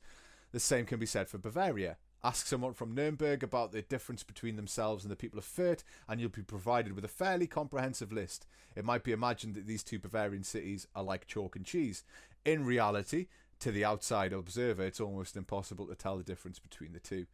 The 0.52 0.60
same 0.60 0.84
can 0.84 1.00
be 1.00 1.06
said 1.06 1.28
for 1.30 1.38
Bavaria. 1.38 1.96
Ask 2.24 2.46
someone 2.46 2.72
from 2.72 2.94
Nuremberg 2.94 3.42
about 3.42 3.72
the 3.72 3.82
difference 3.82 4.22
between 4.22 4.56
themselves 4.56 5.04
and 5.04 5.12
the 5.12 5.16
people 5.16 5.38
of 5.38 5.44
Fürth, 5.44 5.84
and 6.08 6.18
you'll 6.18 6.30
be 6.30 6.40
provided 6.40 6.94
with 6.94 7.04
a 7.04 7.08
fairly 7.08 7.46
comprehensive 7.46 8.10
list. 8.12 8.46
It 8.74 8.86
might 8.86 9.04
be 9.04 9.12
imagined 9.12 9.54
that 9.56 9.66
these 9.66 9.84
two 9.84 9.98
Bavarian 9.98 10.42
cities 10.42 10.86
are 10.96 11.02
like 11.02 11.26
chalk 11.26 11.54
and 11.54 11.66
cheese. 11.66 12.02
In 12.46 12.64
reality, 12.64 13.26
to 13.60 13.70
the 13.70 13.84
outside 13.84 14.32
observer, 14.32 14.84
it's 14.84 15.00
almost 15.00 15.36
impossible 15.36 15.86
to 15.86 15.94
tell 15.94 16.16
the 16.16 16.24
difference 16.24 16.58
between 16.58 16.94
the 16.94 16.98
two. 16.98 17.26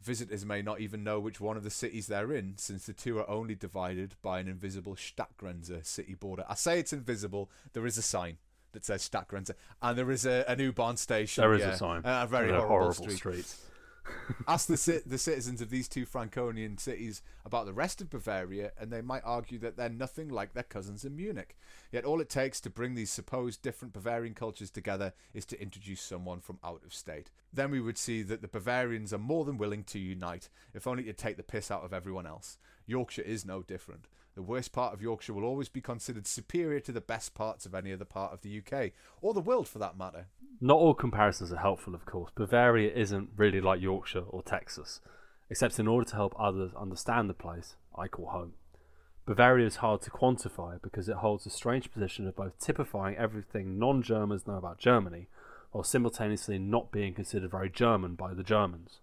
Visitors 0.00 0.46
may 0.46 0.62
not 0.62 0.80
even 0.80 1.02
know 1.02 1.18
which 1.18 1.40
one 1.40 1.56
of 1.56 1.64
the 1.64 1.70
cities 1.70 2.06
they're 2.06 2.32
in, 2.32 2.54
since 2.58 2.86
the 2.86 2.92
two 2.92 3.18
are 3.18 3.28
only 3.28 3.56
divided 3.56 4.14
by 4.22 4.38
an 4.38 4.46
invisible 4.46 4.94
Stadtgrenze 4.94 5.84
city 5.84 6.14
border. 6.14 6.44
I 6.48 6.54
say 6.54 6.78
it's 6.78 6.92
invisible, 6.92 7.50
there 7.72 7.86
is 7.86 7.98
a 7.98 8.02
sign 8.02 8.38
that 8.70 8.84
says 8.84 9.08
Stadtgrenze, 9.08 9.50
and 9.82 9.98
there 9.98 10.12
is 10.12 10.24
a, 10.26 10.44
a 10.46 10.54
new 10.54 10.70
bond 10.70 11.00
station. 11.00 11.42
there 11.42 11.54
is 11.54 11.60
yeah, 11.62 11.70
a 11.70 11.76
sign. 11.76 12.02
A 12.04 12.24
very 12.28 12.50
horrible, 12.50 12.68
horrible 12.68 12.92
street. 12.94 13.16
streets. 13.16 13.71
Ask 14.48 14.66
the 14.66 15.02
the 15.06 15.18
citizens 15.18 15.60
of 15.60 15.70
these 15.70 15.88
two 15.88 16.04
Franconian 16.04 16.78
cities 16.78 17.22
about 17.44 17.66
the 17.66 17.72
rest 17.72 18.00
of 18.00 18.10
Bavaria, 18.10 18.72
and 18.78 18.92
they 18.92 19.02
might 19.02 19.22
argue 19.24 19.58
that 19.58 19.76
they're 19.76 19.88
nothing 19.88 20.28
like 20.28 20.54
their 20.54 20.62
cousins 20.62 21.04
in 21.04 21.16
Munich. 21.16 21.56
Yet 21.90 22.04
all 22.04 22.20
it 22.20 22.28
takes 22.28 22.60
to 22.62 22.70
bring 22.70 22.94
these 22.94 23.10
supposed 23.10 23.62
different 23.62 23.94
Bavarian 23.94 24.34
cultures 24.34 24.70
together 24.70 25.12
is 25.34 25.44
to 25.46 25.60
introduce 25.60 26.00
someone 26.00 26.40
from 26.40 26.58
out 26.64 26.82
of 26.84 26.94
state. 26.94 27.30
Then 27.52 27.70
we 27.70 27.80
would 27.80 27.98
see 27.98 28.22
that 28.22 28.42
the 28.42 28.48
Bavarians 28.48 29.12
are 29.12 29.18
more 29.18 29.44
than 29.44 29.58
willing 29.58 29.84
to 29.84 29.98
unite, 29.98 30.48
if 30.74 30.86
only 30.86 31.04
to 31.04 31.12
take 31.12 31.36
the 31.36 31.42
piss 31.42 31.70
out 31.70 31.84
of 31.84 31.92
everyone 31.92 32.26
else. 32.26 32.58
Yorkshire 32.86 33.22
is 33.22 33.44
no 33.44 33.62
different. 33.62 34.06
the 34.34 34.42
worst 34.42 34.72
part 34.72 34.94
of 34.94 35.02
Yorkshire 35.02 35.34
will 35.34 35.44
always 35.44 35.68
be 35.68 35.82
considered 35.82 36.26
superior 36.26 36.80
to 36.80 36.92
the 36.92 37.02
best 37.02 37.34
parts 37.34 37.66
of 37.66 37.74
any 37.74 37.92
other 37.92 38.06
part 38.06 38.32
of 38.32 38.40
the 38.40 38.58
UK, 38.58 38.92
or 39.20 39.34
the 39.34 39.40
world 39.40 39.68
for 39.68 39.78
that 39.78 39.98
matter. 39.98 40.26
Not 40.64 40.76
all 40.76 40.94
comparisons 40.94 41.52
are 41.52 41.56
helpful, 41.56 41.92
of 41.92 42.06
course. 42.06 42.30
Bavaria 42.36 42.92
isn't 42.94 43.30
really 43.36 43.60
like 43.60 43.80
Yorkshire 43.80 44.22
or 44.28 44.44
Texas, 44.44 45.00
except 45.50 45.80
in 45.80 45.88
order 45.88 46.08
to 46.08 46.14
help 46.14 46.36
others 46.38 46.70
understand 46.80 47.28
the 47.28 47.34
place 47.34 47.74
I 47.98 48.06
call 48.06 48.28
home. 48.28 48.52
Bavaria 49.26 49.66
is 49.66 49.76
hard 49.76 50.02
to 50.02 50.10
quantify 50.10 50.80
because 50.80 51.08
it 51.08 51.16
holds 51.16 51.46
a 51.46 51.50
strange 51.50 51.90
position 51.90 52.28
of 52.28 52.36
both 52.36 52.60
typifying 52.60 53.16
everything 53.16 53.76
non 53.76 54.04
Germans 54.04 54.46
know 54.46 54.54
about 54.54 54.78
Germany, 54.78 55.26
while 55.72 55.82
simultaneously 55.82 56.60
not 56.60 56.92
being 56.92 57.12
considered 57.12 57.50
very 57.50 57.68
German 57.68 58.14
by 58.14 58.32
the 58.32 58.44
Germans. 58.44 59.00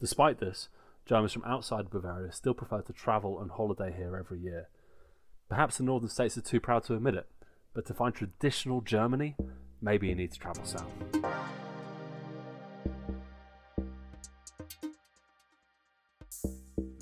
Despite 0.00 0.38
this, 0.38 0.68
Germans 1.06 1.32
from 1.32 1.44
outside 1.44 1.90
Bavaria 1.90 2.30
still 2.30 2.54
prefer 2.54 2.82
to 2.82 2.92
travel 2.92 3.40
and 3.40 3.50
holiday 3.50 3.92
here 3.96 4.16
every 4.16 4.38
year. 4.38 4.68
Perhaps 5.48 5.78
the 5.78 5.82
northern 5.82 6.08
states 6.08 6.38
are 6.38 6.40
too 6.40 6.60
proud 6.60 6.84
to 6.84 6.94
admit 6.94 7.16
it, 7.16 7.26
but 7.74 7.84
to 7.86 7.94
find 7.94 8.14
traditional 8.14 8.80
Germany, 8.80 9.34
maybe 9.80 10.08
you 10.08 10.14
need 10.14 10.32
to 10.32 10.38
travel 10.38 10.64
south. 10.64 10.92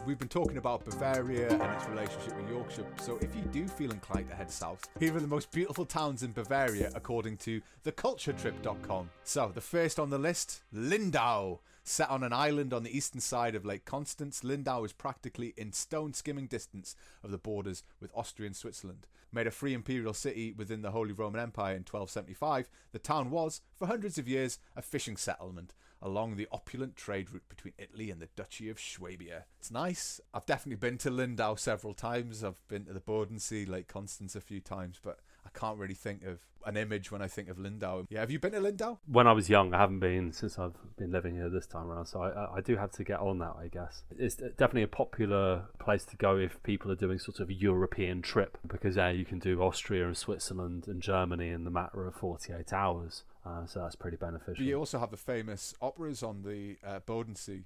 We've 0.07 0.19
been 0.19 0.29
talking 0.29 0.59
about 0.59 0.85
Bavaria 0.85 1.51
and 1.51 1.63
its 1.75 1.89
relationship 1.89 2.37
with 2.37 2.49
Yorkshire, 2.49 2.87
so 3.03 3.19
if 3.21 3.35
you 3.35 3.43
do 3.51 3.67
feel 3.67 3.91
inclined 3.91 4.29
to 4.29 4.37
head 4.37 4.53
south, 4.53 4.89
here 5.01 5.17
are 5.17 5.21
the 5.21 5.27
most 5.27 5.51
beautiful 5.51 5.85
towns 5.85 6.23
in 6.23 6.31
Bavaria 6.31 6.93
according 6.95 7.39
to 7.39 7.61
theculturetrip.com. 7.85 9.11
So, 9.25 9.51
the 9.53 9.61
first 9.61 9.99
on 9.99 10.11
the 10.11 10.19
list, 10.19 10.63
Lindau. 10.73 11.59
Set 11.89 12.11
on 12.11 12.25
an 12.25 12.33
island 12.33 12.75
on 12.75 12.83
the 12.83 12.97
eastern 12.97 13.21
side 13.21 13.55
of 13.55 13.65
Lake 13.65 13.85
Constance, 13.85 14.43
Lindau 14.43 14.83
is 14.83 14.93
practically 14.93 15.55
in 15.57 15.73
stone 15.73 16.13
skimming 16.13 16.49
distance 16.49 16.97
of 17.23 17.31
the 17.31 17.39
borders 17.39 17.85
with 18.01 18.11
Austria 18.13 18.49
and 18.49 18.57
Switzerland. 18.57 19.07
Made 19.31 19.47
a 19.47 19.53
free 19.53 19.73
imperial 19.73 20.13
city 20.13 20.51
within 20.51 20.83
the 20.83 20.91
Holy 20.91 21.13
Roman 21.13 21.41
Empire 21.41 21.77
in 21.77 21.85
1275, 21.85 22.69
the 22.91 22.99
town 22.99 23.31
was, 23.31 23.61
for 23.77 23.87
hundreds 23.87 24.19
of 24.19 24.27
years, 24.27 24.59
a 24.75 24.83
fishing 24.83 25.17
settlement 25.17 25.75
along 26.03 26.35
the 26.35 26.49
opulent 26.51 26.97
trade 26.97 27.31
route 27.31 27.49
between 27.49 27.75
Italy 27.79 28.11
and 28.11 28.21
the 28.21 28.31
Duchy 28.35 28.69
of 28.69 28.81
Swabia. 28.81 29.45
It's 29.61 29.71
nice. 29.71 30.21
I've 30.35 30.45
definitely 30.45 30.89
been 30.89 30.99
to 30.99 31.11
Lindau 31.11 31.55
several 31.55 31.95
times. 31.95 32.43
I've 32.43 32.67
been 32.67 32.87
to 32.87 32.95
the 32.95 33.01
Bodensee, 33.01 33.69
Lake 33.69 33.87
Constance 33.87 34.35
a 34.35 34.41
few 34.41 34.61
times, 34.61 34.99
but 35.01 35.21
can't 35.59 35.79
really 35.79 35.95
think 35.95 36.25
of 36.25 36.39
an 36.65 36.77
image 36.77 37.13
when 37.13 37.23
I 37.23 37.29
think 37.29 37.49
of 37.49 37.59
Lindau. 37.59 38.07
Yeah, 38.11 38.21
have 38.21 38.31
you 38.31 38.41
been 38.41 38.53
to 38.53 38.61
Lindau? 38.61 38.99
When 39.07 39.27
I 39.29 39.33
was 39.33 39.49
young, 39.49 39.73
I 39.73 39.79
haven't 39.79 40.01
been 40.01 40.33
since 40.33 40.59
I've 40.59 40.75
been 40.97 41.13
living 41.13 41.37
here 41.37 41.49
this 41.49 41.67
time 41.67 41.89
around, 41.91 42.07
so 42.07 42.21
I, 42.23 42.57
I 42.57 42.61
do 42.61 42.77
have 42.77 42.91
to 42.93 43.05
get 43.05 43.21
on 43.21 43.39
that, 43.39 43.55
I 43.59 43.69
guess. 43.69 44.03
It's 44.19 44.35
definitely 44.35 44.83
a 44.83 44.89
popular 44.89 45.67
place 45.79 46.05
to 46.07 46.17
go 46.17 46.37
if 46.37 46.61
people 46.65 46.91
are 46.91 46.97
doing 46.97 47.19
sort 47.21 47.39
of 47.39 47.49
a 47.51 47.55
European 47.55 48.21
trip, 48.21 48.59
because 48.67 48.97
yeah, 48.97 49.11
you 49.11 49.25
can 49.25 49.39
do 49.39 49.63
Austria 49.63 50.07
and 50.07 50.17
Switzerland 50.17 50.89
and 50.89 51.01
Germany 51.01 51.51
in 51.51 51.63
the 51.65 51.71
matter 51.71 52.05
of 52.07 52.15
48 52.17 52.73
hours. 52.73 53.23
Uh, 53.45 53.65
so 53.65 53.81
that's 53.81 53.95
pretty 53.95 54.17
beneficial. 54.17 54.55
But 54.57 54.65
you 54.65 54.77
also 54.77 54.99
have 54.99 55.13
the 55.13 55.17
famous 55.17 55.73
operas 55.81 56.25
on 56.25 56.43
the 56.43 56.79
uh, 56.85 56.99
Bodensee 57.07 57.63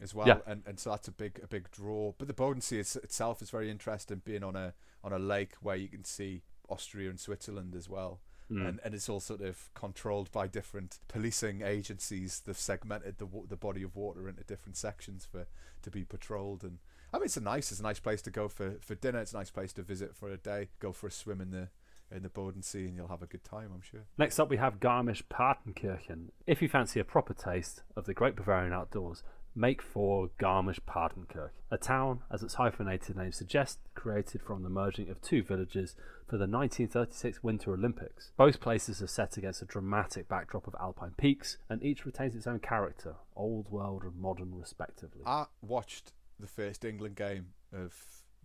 as 0.00 0.12
well, 0.16 0.26
Yeah. 0.26 0.38
and 0.48 0.64
and 0.66 0.80
so 0.80 0.90
that's 0.90 1.06
a 1.06 1.12
big 1.12 1.38
a 1.44 1.46
big 1.46 1.70
draw. 1.70 2.12
But 2.18 2.26
the 2.26 2.34
Bodensee 2.34 2.78
is, 2.80 2.96
itself 2.96 3.40
is 3.40 3.50
very 3.50 3.70
interesting, 3.70 4.20
being 4.24 4.42
on 4.42 4.56
a 4.56 4.74
on 5.04 5.12
a 5.12 5.18
lake 5.20 5.54
where 5.60 5.76
you 5.76 5.86
can 5.88 6.02
see 6.02 6.42
Austria 6.72 7.10
and 7.10 7.20
Switzerland 7.20 7.74
as 7.74 7.88
well. 7.88 8.20
Mm. 8.50 8.68
And, 8.68 8.80
and 8.84 8.94
it's 8.94 9.08
all 9.08 9.20
sort 9.20 9.40
of 9.40 9.70
controlled 9.74 10.30
by 10.32 10.46
different 10.46 10.98
policing 11.08 11.62
agencies. 11.62 12.42
They've 12.44 12.58
segmented 12.58 13.18
the 13.18 13.28
the 13.48 13.56
body 13.56 13.82
of 13.82 13.96
water 13.96 14.28
into 14.28 14.42
different 14.44 14.76
sections 14.76 15.26
for 15.30 15.46
to 15.82 15.90
be 15.90 16.04
patrolled. 16.04 16.62
And 16.62 16.78
I 17.12 17.18
mean, 17.18 17.26
it's 17.26 17.36
a 17.36 17.40
nice 17.40 17.70
it's 17.70 17.80
a 17.80 17.84
nice 17.84 18.00
place 18.00 18.22
to 18.22 18.30
go 18.30 18.48
for, 18.48 18.76
for 18.80 18.94
dinner. 18.94 19.20
It's 19.20 19.32
a 19.32 19.36
nice 19.36 19.50
place 19.50 19.72
to 19.74 19.82
visit 19.82 20.14
for 20.14 20.30
a 20.30 20.36
day. 20.36 20.68
Go 20.80 20.92
for 20.92 21.06
a 21.06 21.10
swim 21.10 21.40
in 21.40 21.50
the 21.50 21.68
in 22.14 22.22
the 22.22 22.28
Bodensee, 22.28 22.86
and 22.86 22.94
you'll 22.94 23.08
have 23.08 23.22
a 23.22 23.26
good 23.26 23.44
time. 23.44 23.70
I'm 23.74 23.80
sure. 23.80 24.02
Next 24.18 24.38
up, 24.38 24.50
we 24.50 24.58
have 24.58 24.80
Garmisch 24.80 25.22
Partenkirchen. 25.32 26.28
If 26.46 26.60
you 26.60 26.68
fancy 26.68 27.00
a 27.00 27.04
proper 27.04 27.34
taste 27.34 27.82
of 27.96 28.04
the 28.04 28.12
great 28.12 28.36
Bavarian 28.36 28.72
outdoors, 28.72 29.22
make 29.54 29.82
for 29.82 30.30
Garmisch 30.38 30.80
Partenkirchen, 30.80 31.50
a 31.70 31.78
town, 31.78 32.20
as 32.30 32.42
its 32.42 32.54
hyphenated 32.54 33.16
name 33.16 33.32
suggests, 33.32 33.78
created 33.94 34.42
from 34.42 34.62
the 34.62 34.70
merging 34.70 35.08
of 35.10 35.20
two 35.20 35.42
villages 35.42 35.94
for 36.26 36.36
the 36.36 36.46
1936 36.46 37.42
Winter 37.42 37.74
Olympics. 37.74 38.32
Both 38.36 38.60
places 38.60 39.02
are 39.02 39.06
set 39.06 39.36
against 39.36 39.62
a 39.62 39.66
dramatic 39.66 40.28
backdrop 40.28 40.66
of 40.66 40.74
alpine 40.80 41.14
peaks, 41.16 41.58
and 41.68 41.82
each 41.82 42.06
retains 42.06 42.34
its 42.34 42.46
own 42.46 42.60
character, 42.60 43.16
old 43.36 43.70
world 43.70 44.04
and 44.04 44.16
modern 44.16 44.54
respectively. 44.54 45.22
I 45.26 45.46
watched 45.60 46.12
the 46.40 46.46
first 46.46 46.84
England 46.84 47.16
game 47.16 47.48
of 47.72 47.94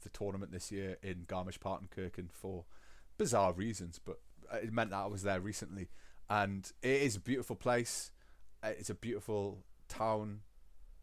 the 0.03 0.09
tournament 0.09 0.51
this 0.51 0.71
year 0.71 0.97
in 1.01 1.25
Garmisch 1.27 1.59
Partenkirchen 1.59 2.29
for 2.31 2.65
bizarre 3.17 3.53
reasons, 3.53 3.99
but 4.03 4.19
it 4.53 4.71
meant 4.71 4.91
that 4.91 4.97
I 4.97 5.07
was 5.07 5.23
there 5.23 5.39
recently, 5.39 5.89
and 6.29 6.71
it 6.81 7.01
is 7.01 7.15
a 7.15 7.19
beautiful 7.21 7.55
place. 7.55 8.11
It's 8.63 8.89
a 8.89 8.95
beautiful 8.95 9.63
town. 9.87 10.41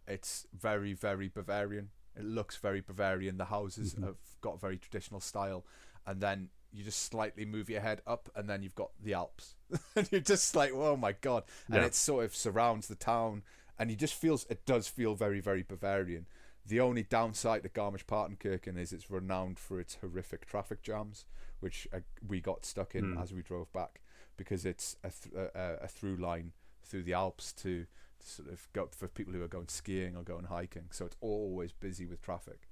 It's 0.07 0.47
very, 0.53 0.93
very 0.93 1.29
Bavarian. 1.29 1.91
It 2.17 2.25
looks 2.25 2.57
very 2.57 2.81
Bavarian. 2.81 3.39
The 3.39 3.47
houses 3.47 3.95
Mhm. 3.95 4.05
have 4.05 4.17
got 4.41 4.61
very 4.61 4.79
traditional 4.79 5.21
style, 5.21 5.65
and 6.07 6.21
then 6.21 6.51
you 6.73 6.85
just 6.85 7.03
slightly 7.03 7.45
move 7.45 7.71
your 7.71 7.81
head 7.81 8.03
up, 8.07 8.29
and 8.35 8.49
then 8.49 8.63
you've 8.63 8.75
got 8.75 8.91
the 9.01 9.15
Alps, 9.15 9.55
and 9.97 10.11
you're 10.13 10.21
just 10.21 10.55
like, 10.57 10.73
oh 10.73 10.97
my 10.97 11.13
god! 11.13 11.45
And 11.69 11.85
it 11.85 11.95
sort 11.95 12.25
of 12.25 12.35
surrounds 12.35 12.89
the 12.89 12.95
town, 12.97 13.43
and 13.79 13.91
you 13.91 13.97
just 13.97 14.15
feels 14.15 14.45
it 14.51 14.65
does 14.67 14.89
feel 14.89 15.15
very, 15.15 15.41
very 15.41 15.63
Bavarian. 15.63 16.27
The 16.67 16.81
only 16.81 17.03
downside 17.03 17.63
to 17.65 17.69
Garmisch 17.69 18.05
Partenkirchen 18.07 18.79
is 18.79 18.93
it's 18.93 19.11
renowned 19.11 19.59
for 19.59 19.79
its 19.81 19.97
horrific 19.97 20.47
traffic 20.47 20.83
jams, 20.83 21.27
which 21.61 21.87
uh, 21.93 22.01
we 22.27 22.41
got 22.41 22.65
stuck 22.65 22.95
in 22.95 23.13
Hmm. 23.15 23.19
as 23.19 23.33
we 23.33 23.43
drove 23.43 23.71
back 23.73 24.01
because 24.37 24.65
it's 24.65 24.97
a, 25.05 25.11
th- 25.11 25.35
a, 25.35 25.51
a- 25.59 25.85
a 25.85 25.89
through 25.89 26.17
line 26.17 26.53
through 26.83 27.03
the 27.05 27.13
Alps 27.13 27.53
to 27.53 27.87
sort 28.27 28.49
of 28.51 28.69
go 28.73 28.89
for 28.91 29.09
people 29.09 29.33
who 29.33 29.43
are 29.43 29.49
going 29.49 29.69
skiing 29.69 30.17
or 30.17 30.23
going 30.23 30.45
hiking. 30.47 30.89
So 30.91 31.05
it's 31.07 31.17
always 31.21 31.73
busy 31.73 32.07
with 32.07 32.23
traffic. 32.23 32.69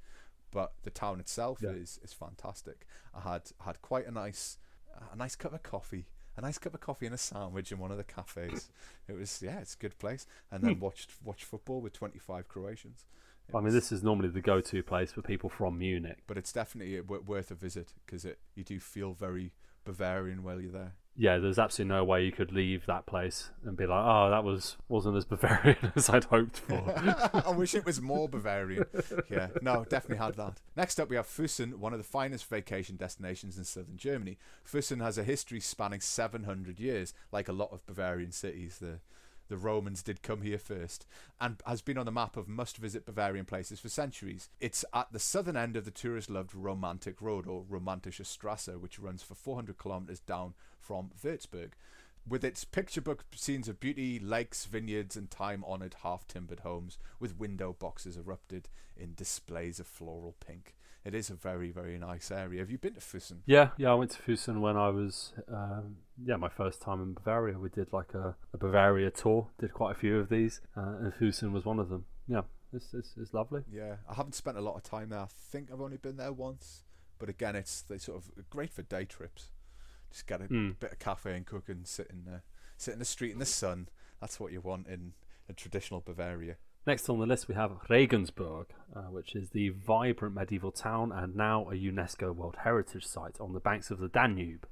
But 0.50 0.72
the 0.82 0.90
town 0.90 1.20
itself 1.20 1.60
Yeah. 1.62 1.70
is 1.70 1.98
is 2.02 2.12
fantastic. 2.12 2.86
I 3.14 3.20
had 3.20 3.42
had 3.64 3.80
quite 3.82 4.06
a 4.06 4.10
nice 4.10 4.58
a 5.12 5.16
nice 5.16 5.36
cup 5.36 5.52
of 5.54 5.62
coffee. 5.62 6.06
A 6.36 6.40
nice 6.40 6.56
cup 6.58 6.72
of 6.74 6.80
coffee 6.80 7.04
and 7.06 7.14
a 7.14 7.18
sandwich 7.18 7.72
in 7.72 7.78
one 7.78 7.90
of 7.90 7.98
the 7.98 8.04
cafes. 8.04 8.70
It 9.08 9.14
was 9.18 9.42
yeah, 9.42 9.58
it's 9.60 9.74
a 9.74 9.78
good 9.78 9.98
place. 9.98 10.26
And 10.50 10.62
then 10.62 10.74
hmm. 10.74 10.80
watched 10.80 11.10
watched 11.24 11.44
football 11.44 11.80
with 11.80 11.92
twenty 11.92 12.18
five 12.18 12.48
Croatians. 12.48 13.06
It 13.48 13.54
I 13.54 13.58
mean, 13.58 13.64
was- 13.64 13.74
this 13.74 13.92
is 13.92 14.02
normally 14.02 14.28
the 14.28 14.40
go 14.40 14.60
to 14.60 14.82
place 14.82 15.12
for 15.12 15.22
people 15.22 15.50
from 15.50 15.78
Munich. 15.78 16.18
but 16.26 16.38
it's 16.38 16.52
definitely 16.52 16.98
uh, 16.98 17.02
worth 17.02 17.50
a 17.50 17.54
visit 17.54 17.92
because 18.06 18.24
it 18.24 18.38
you 18.54 18.64
do 18.64 18.78
feel 18.80 19.12
very 19.14 19.52
Bavarian 19.84 20.42
while 20.42 20.60
you're 20.60 20.72
there. 20.72 20.94
Yeah, 21.14 21.36
there's 21.38 21.58
absolutely 21.58 21.94
no 21.94 22.04
way 22.04 22.24
you 22.24 22.32
could 22.32 22.52
leave 22.52 22.86
that 22.86 23.04
place 23.04 23.50
and 23.64 23.76
be 23.76 23.84
like, 23.84 24.02
oh, 24.02 24.30
that 24.30 24.44
was, 24.44 24.76
wasn't 24.88 25.16
as 25.16 25.24
Bavarian 25.26 25.92
as 25.94 26.08
I'd 26.08 26.24
hoped 26.24 26.56
for. 26.56 26.82
I 27.46 27.50
wish 27.50 27.74
it 27.74 27.84
was 27.84 28.00
more 28.00 28.28
Bavarian. 28.28 28.86
Yeah, 29.28 29.48
no, 29.60 29.84
definitely 29.84 30.24
had 30.24 30.36
that. 30.36 30.60
Next 30.74 30.98
up, 30.98 31.10
we 31.10 31.16
have 31.16 31.26
Füssen, 31.26 31.74
one 31.74 31.92
of 31.92 31.98
the 31.98 32.04
finest 32.04 32.48
vacation 32.48 32.96
destinations 32.96 33.58
in 33.58 33.64
southern 33.64 33.98
Germany. 33.98 34.38
Füssen 34.66 35.02
has 35.02 35.18
a 35.18 35.24
history 35.24 35.60
spanning 35.60 36.00
700 36.00 36.80
years, 36.80 37.12
like 37.30 37.48
a 37.48 37.52
lot 37.52 37.72
of 37.72 37.84
Bavarian 37.86 38.32
cities. 38.32 38.78
The 38.78 39.00
the 39.48 39.56
Romans 39.56 40.02
did 40.02 40.22
come 40.22 40.42
here 40.42 40.58
first, 40.58 41.06
and 41.40 41.62
has 41.66 41.82
been 41.82 41.98
on 41.98 42.06
the 42.06 42.12
map 42.12 42.36
of 42.36 42.48
must-visit 42.48 43.04
Bavarian 43.04 43.44
places 43.44 43.80
for 43.80 43.88
centuries. 43.88 44.48
It's 44.60 44.84
at 44.92 45.12
the 45.12 45.18
southern 45.18 45.56
end 45.56 45.76
of 45.76 45.84
the 45.84 45.90
tourist-loved 45.90 46.54
Romantic 46.54 47.20
Road, 47.20 47.46
or 47.46 47.64
Romantische 47.64 48.26
Strasse, 48.26 48.76
which 48.78 48.98
runs 48.98 49.22
for 49.22 49.34
400 49.34 49.78
kilometers 49.78 50.20
down 50.20 50.54
from 50.80 51.10
Würzburg. 51.22 51.72
With 52.28 52.44
its 52.44 52.64
picture 52.64 53.00
book 53.00 53.24
scenes 53.34 53.68
of 53.68 53.80
beauty, 53.80 54.20
lakes, 54.20 54.64
vineyards, 54.64 55.16
and 55.16 55.28
time 55.28 55.64
honoured 55.64 55.96
half 56.02 56.26
timbered 56.28 56.60
homes, 56.60 56.98
with 57.18 57.38
window 57.38 57.74
boxes 57.76 58.16
erupted 58.16 58.68
in 58.96 59.14
displays 59.14 59.80
of 59.80 59.88
floral 59.88 60.36
pink. 60.38 60.76
It 61.04 61.14
is 61.14 61.30
a 61.30 61.34
very, 61.34 61.70
very 61.72 61.98
nice 61.98 62.30
area. 62.30 62.60
Have 62.60 62.70
you 62.70 62.78
been 62.78 62.94
to 62.94 63.00
Füssen? 63.00 63.38
yeah, 63.46 63.70
yeah, 63.76 63.90
I 63.90 63.94
went 63.94 64.12
to 64.12 64.22
Füssen 64.22 64.60
when 64.60 64.76
I 64.76 64.88
was, 64.88 65.32
um, 65.48 65.96
yeah, 66.24 66.36
my 66.36 66.48
first 66.48 66.80
time 66.80 67.02
in 67.02 67.14
Bavaria. 67.14 67.58
We 67.58 67.70
did 67.70 67.92
like 67.92 68.14
a, 68.14 68.36
a 68.54 68.58
Bavaria 68.58 69.10
tour, 69.10 69.48
did 69.58 69.72
quite 69.74 69.92
a 69.96 69.98
few 69.98 70.18
of 70.18 70.28
these, 70.28 70.60
uh, 70.76 70.96
and 71.00 71.12
Füssen 71.12 71.50
was 71.52 71.64
one 71.64 71.80
of 71.80 71.88
them. 71.88 72.04
Yeah, 72.28 72.42
it's, 72.72 72.94
it's, 72.94 73.14
it's 73.20 73.34
lovely. 73.34 73.62
Yeah, 73.70 73.96
I 74.08 74.14
haven't 74.14 74.34
spent 74.36 74.56
a 74.56 74.60
lot 74.60 74.76
of 74.76 74.84
time 74.84 75.08
there. 75.08 75.18
I 75.20 75.26
think 75.28 75.70
I've 75.72 75.80
only 75.80 75.96
been 75.96 76.16
there 76.18 76.32
once. 76.32 76.84
But 77.18 77.28
again, 77.28 77.54
it's 77.56 77.82
they 77.82 77.98
sort 77.98 78.18
of 78.18 78.30
great 78.50 78.72
for 78.72 78.82
day 78.82 79.04
trips. 79.04 79.50
Just 80.10 80.26
get 80.26 80.40
a 80.40 80.44
Mm. 80.44 80.78
bit 80.78 80.92
of 80.92 80.98
cafe 80.98 81.34
and 81.36 81.46
cook 81.46 81.68
and 81.68 81.86
sit 81.86 82.08
in 82.10 82.24
the 82.24 82.42
sit 82.76 82.92
in 82.92 82.98
the 82.98 83.04
street 83.04 83.32
in 83.32 83.38
the 83.38 83.46
sun. 83.46 83.88
That's 84.20 84.38
what 84.40 84.52
you 84.52 84.60
want 84.60 84.86
in 84.88 85.14
a 85.48 85.52
traditional 85.52 86.00
Bavaria. 86.00 86.56
Next 86.84 87.08
on 87.08 87.20
the 87.20 87.26
list, 87.26 87.46
we 87.46 87.54
have 87.54 87.78
Regensburg, 87.88 88.66
uh, 88.94 89.02
which 89.02 89.36
is 89.36 89.50
the 89.50 89.68
vibrant 89.68 90.34
medieval 90.34 90.72
town 90.72 91.12
and 91.12 91.36
now 91.36 91.70
a 91.70 91.74
UNESCO 91.74 92.34
World 92.34 92.56
Heritage 92.64 93.06
Site 93.06 93.40
on 93.40 93.52
the 93.52 93.60
banks 93.60 93.92
of 93.92 94.00
the 94.00 94.08
Danube. 94.08 94.66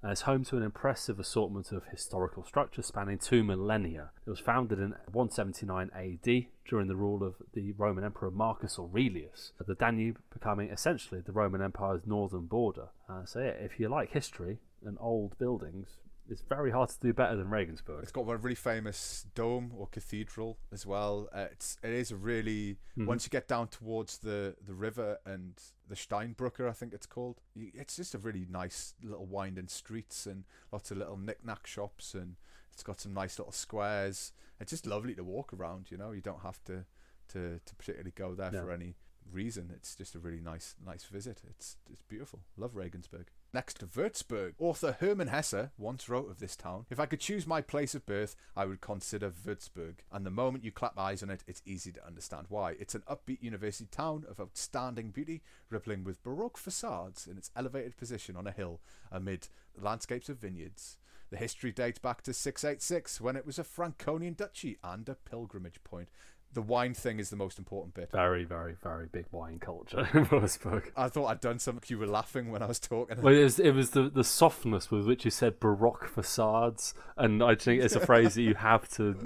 and 0.00 0.12
it's 0.12 0.22
home 0.22 0.44
to 0.44 0.56
an 0.56 0.62
impressive 0.62 1.18
assortment 1.18 1.72
of 1.72 1.86
historical 1.90 2.44
structures 2.44 2.86
spanning 2.86 3.18
two 3.18 3.42
millennia. 3.42 4.10
It 4.24 4.30
was 4.30 4.38
founded 4.38 4.78
in 4.78 4.94
179 5.10 5.90
AD 5.92 6.46
during 6.66 6.86
the 6.86 6.96
rule 6.96 7.24
of 7.24 7.34
the 7.52 7.72
Roman 7.72 8.04
Emperor 8.04 8.30
Marcus 8.30 8.78
Aurelius, 8.78 9.52
the 9.66 9.74
Danube 9.74 10.20
becoming 10.32 10.70
essentially 10.70 11.20
the 11.20 11.32
Roman 11.32 11.60
Empire's 11.60 12.06
northern 12.06 12.46
border. 12.46 12.90
Uh, 13.08 13.24
so, 13.24 13.40
yeah, 13.40 13.48
if 13.48 13.80
you 13.80 13.88
like 13.88 14.12
history 14.12 14.58
and 14.86 14.96
old 15.00 15.36
buildings, 15.38 15.98
it's 16.30 16.42
very 16.42 16.70
hard 16.70 16.88
to 16.90 16.98
do 17.00 17.12
better 17.12 17.36
than 17.36 17.50
Regensburg. 17.50 18.02
It's 18.02 18.12
got 18.12 18.22
a 18.28 18.36
really 18.36 18.54
famous 18.54 19.26
dome 19.34 19.72
or 19.76 19.86
cathedral 19.88 20.58
as 20.72 20.86
well. 20.86 21.28
Uh, 21.32 21.46
it's 21.52 21.76
it 21.82 21.90
is 21.90 22.10
a 22.10 22.16
really 22.16 22.78
Mhm. 22.96 23.06
once 23.06 23.24
you 23.26 23.30
get 23.30 23.48
down 23.48 23.68
towards 23.68 24.18
the 24.18 24.56
the 24.64 24.74
river 24.74 25.18
and 25.26 25.60
the 25.88 25.94
Steinbrücker, 25.96 26.68
I 26.68 26.72
think 26.72 26.94
it's 26.94 27.06
called. 27.06 27.40
You, 27.54 27.70
it's 27.74 27.96
just 27.96 28.14
a 28.14 28.18
really 28.18 28.46
nice 28.48 28.94
little 29.02 29.26
winding 29.26 29.68
streets 29.68 30.26
and 30.26 30.44
lots 30.72 30.90
of 30.90 30.96
little 30.98 31.16
knick-knack 31.18 31.66
shops 31.66 32.14
and 32.14 32.36
it's 32.72 32.82
got 32.84 33.00
some 33.00 33.12
nice 33.12 33.38
little 33.38 33.52
squares. 33.52 34.32
It's 34.60 34.70
just 34.70 34.86
lovely 34.86 35.14
to 35.16 35.24
walk 35.24 35.52
around. 35.52 35.90
You 35.90 35.96
know, 35.98 36.12
you 36.12 36.20
don't 36.20 36.40
have 36.42 36.62
to 36.64 36.86
to, 37.28 37.60
to 37.64 37.74
particularly 37.76 38.12
go 38.12 38.34
there 38.34 38.50
Yeah. 38.52 38.62
for 38.62 38.72
any 38.72 38.96
reason. 39.30 39.70
It's 39.74 39.94
just 39.94 40.14
a 40.14 40.18
really 40.18 40.40
nice 40.40 40.74
nice 40.84 41.04
visit. 41.04 41.42
It's 41.48 41.76
it's 41.90 42.02
beautiful. 42.02 42.40
Love 42.56 42.74
Regensburg. 42.76 43.30
Next 43.52 43.80
to 43.80 43.86
Würzburg. 43.86 44.52
Author 44.60 44.96
Hermann 45.00 45.26
Hesse 45.26 45.70
once 45.76 46.08
wrote 46.08 46.30
of 46.30 46.38
this 46.38 46.54
town 46.54 46.86
If 46.88 47.00
I 47.00 47.06
could 47.06 47.18
choose 47.18 47.48
my 47.48 47.60
place 47.60 47.96
of 47.96 48.06
birth, 48.06 48.36
I 48.56 48.64
would 48.64 48.80
consider 48.80 49.28
Würzburg. 49.28 49.96
And 50.12 50.24
the 50.24 50.30
moment 50.30 50.62
you 50.62 50.70
clap 50.70 50.96
eyes 50.96 51.20
on 51.20 51.30
it, 51.30 51.42
it's 51.48 51.62
easy 51.66 51.90
to 51.92 52.06
understand 52.06 52.46
why. 52.48 52.76
It's 52.78 52.94
an 52.94 53.02
upbeat 53.10 53.42
university 53.42 53.88
town 53.90 54.24
of 54.30 54.38
outstanding 54.38 55.10
beauty, 55.10 55.42
rippling 55.68 56.04
with 56.04 56.22
Baroque 56.22 56.58
facades 56.58 57.26
in 57.26 57.36
its 57.36 57.50
elevated 57.56 57.96
position 57.96 58.36
on 58.36 58.46
a 58.46 58.52
hill 58.52 58.80
amid 59.10 59.48
landscapes 59.76 60.28
of 60.28 60.38
vineyards. 60.38 60.96
The 61.30 61.36
history 61.36 61.72
dates 61.72 61.98
back 61.98 62.22
to 62.22 62.32
686 62.32 63.20
when 63.20 63.36
it 63.36 63.46
was 63.46 63.58
a 63.58 63.64
Franconian 63.64 64.34
duchy 64.34 64.78
and 64.82 65.08
a 65.08 65.14
pilgrimage 65.14 65.82
point. 65.82 66.08
The 66.52 66.62
wine 66.62 66.94
thing 66.94 67.20
is 67.20 67.30
the 67.30 67.36
most 67.36 67.58
important 67.58 67.94
bit. 67.94 68.10
Very, 68.10 68.44
very, 68.44 68.74
very 68.82 69.06
big 69.06 69.26
wine 69.30 69.58
culture 69.60 70.00
in 70.14 70.26
Wolfsburg. 70.26 70.90
I 70.96 71.08
thought 71.08 71.26
I'd 71.26 71.40
done 71.40 71.58
something. 71.58 71.84
You 71.86 71.98
were 71.98 72.06
laughing 72.06 72.50
when 72.50 72.62
I 72.62 72.66
was 72.66 72.80
talking. 72.80 73.22
Well, 73.22 73.34
it 73.34 73.42
was, 73.42 73.60
it 73.60 73.70
was 73.72 73.90
the, 73.90 74.08
the 74.08 74.24
softness 74.24 74.90
with 74.90 75.06
which 75.06 75.24
you 75.24 75.30
said 75.30 75.60
baroque 75.60 76.08
facades, 76.08 76.94
and 77.16 77.42
I 77.42 77.54
think 77.54 77.82
it's 77.82 77.94
a 77.94 78.04
phrase 78.04 78.34
that 78.34 78.42
you 78.42 78.54
have 78.54 78.88
to 78.90 79.16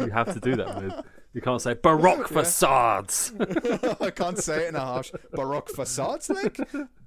you 0.00 0.10
have 0.10 0.32
to 0.32 0.40
do 0.40 0.56
that 0.56 0.82
with. 0.82 1.04
You 1.32 1.40
can't 1.40 1.62
say 1.62 1.74
baroque 1.74 2.28
facades. 2.28 3.32
I 4.00 4.10
can't 4.10 4.38
say 4.38 4.64
it 4.64 4.70
in 4.70 4.74
a 4.74 4.80
harsh 4.80 5.12
baroque 5.32 5.68
facades, 5.68 6.28
like. 6.28 6.58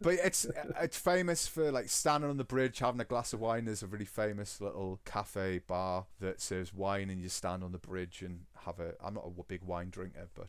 But 0.02 0.14
it's 0.16 0.46
it's 0.80 0.98
famous 0.98 1.48
for 1.48 1.72
like 1.72 1.90
standing 1.90 2.30
on 2.30 2.38
the 2.38 2.46
bridge, 2.46 2.80
having 2.80 3.02
a 3.02 3.06
glass 3.06 3.34
of 3.34 3.42
wine. 3.42 3.66
There's 3.66 3.84
a 3.84 3.88
really 3.88 4.06
famous 4.06 4.62
little 4.62 5.02
cafe 5.04 5.60
bar 5.60 6.06
that 6.22 6.40
serves 6.40 6.74
wine, 6.74 7.10
and 7.10 7.22
you 7.22 7.28
stand 7.28 7.64
on 7.64 7.74
the 7.74 7.80
bridge 7.80 8.22
and 8.22 8.42
have 8.66 8.80
a. 8.80 8.94
I'm 9.04 9.16
not 9.16 9.26
a 9.26 9.44
big 9.44 9.64
wine 9.64 9.90
drinker, 9.90 10.30
but 10.36 10.48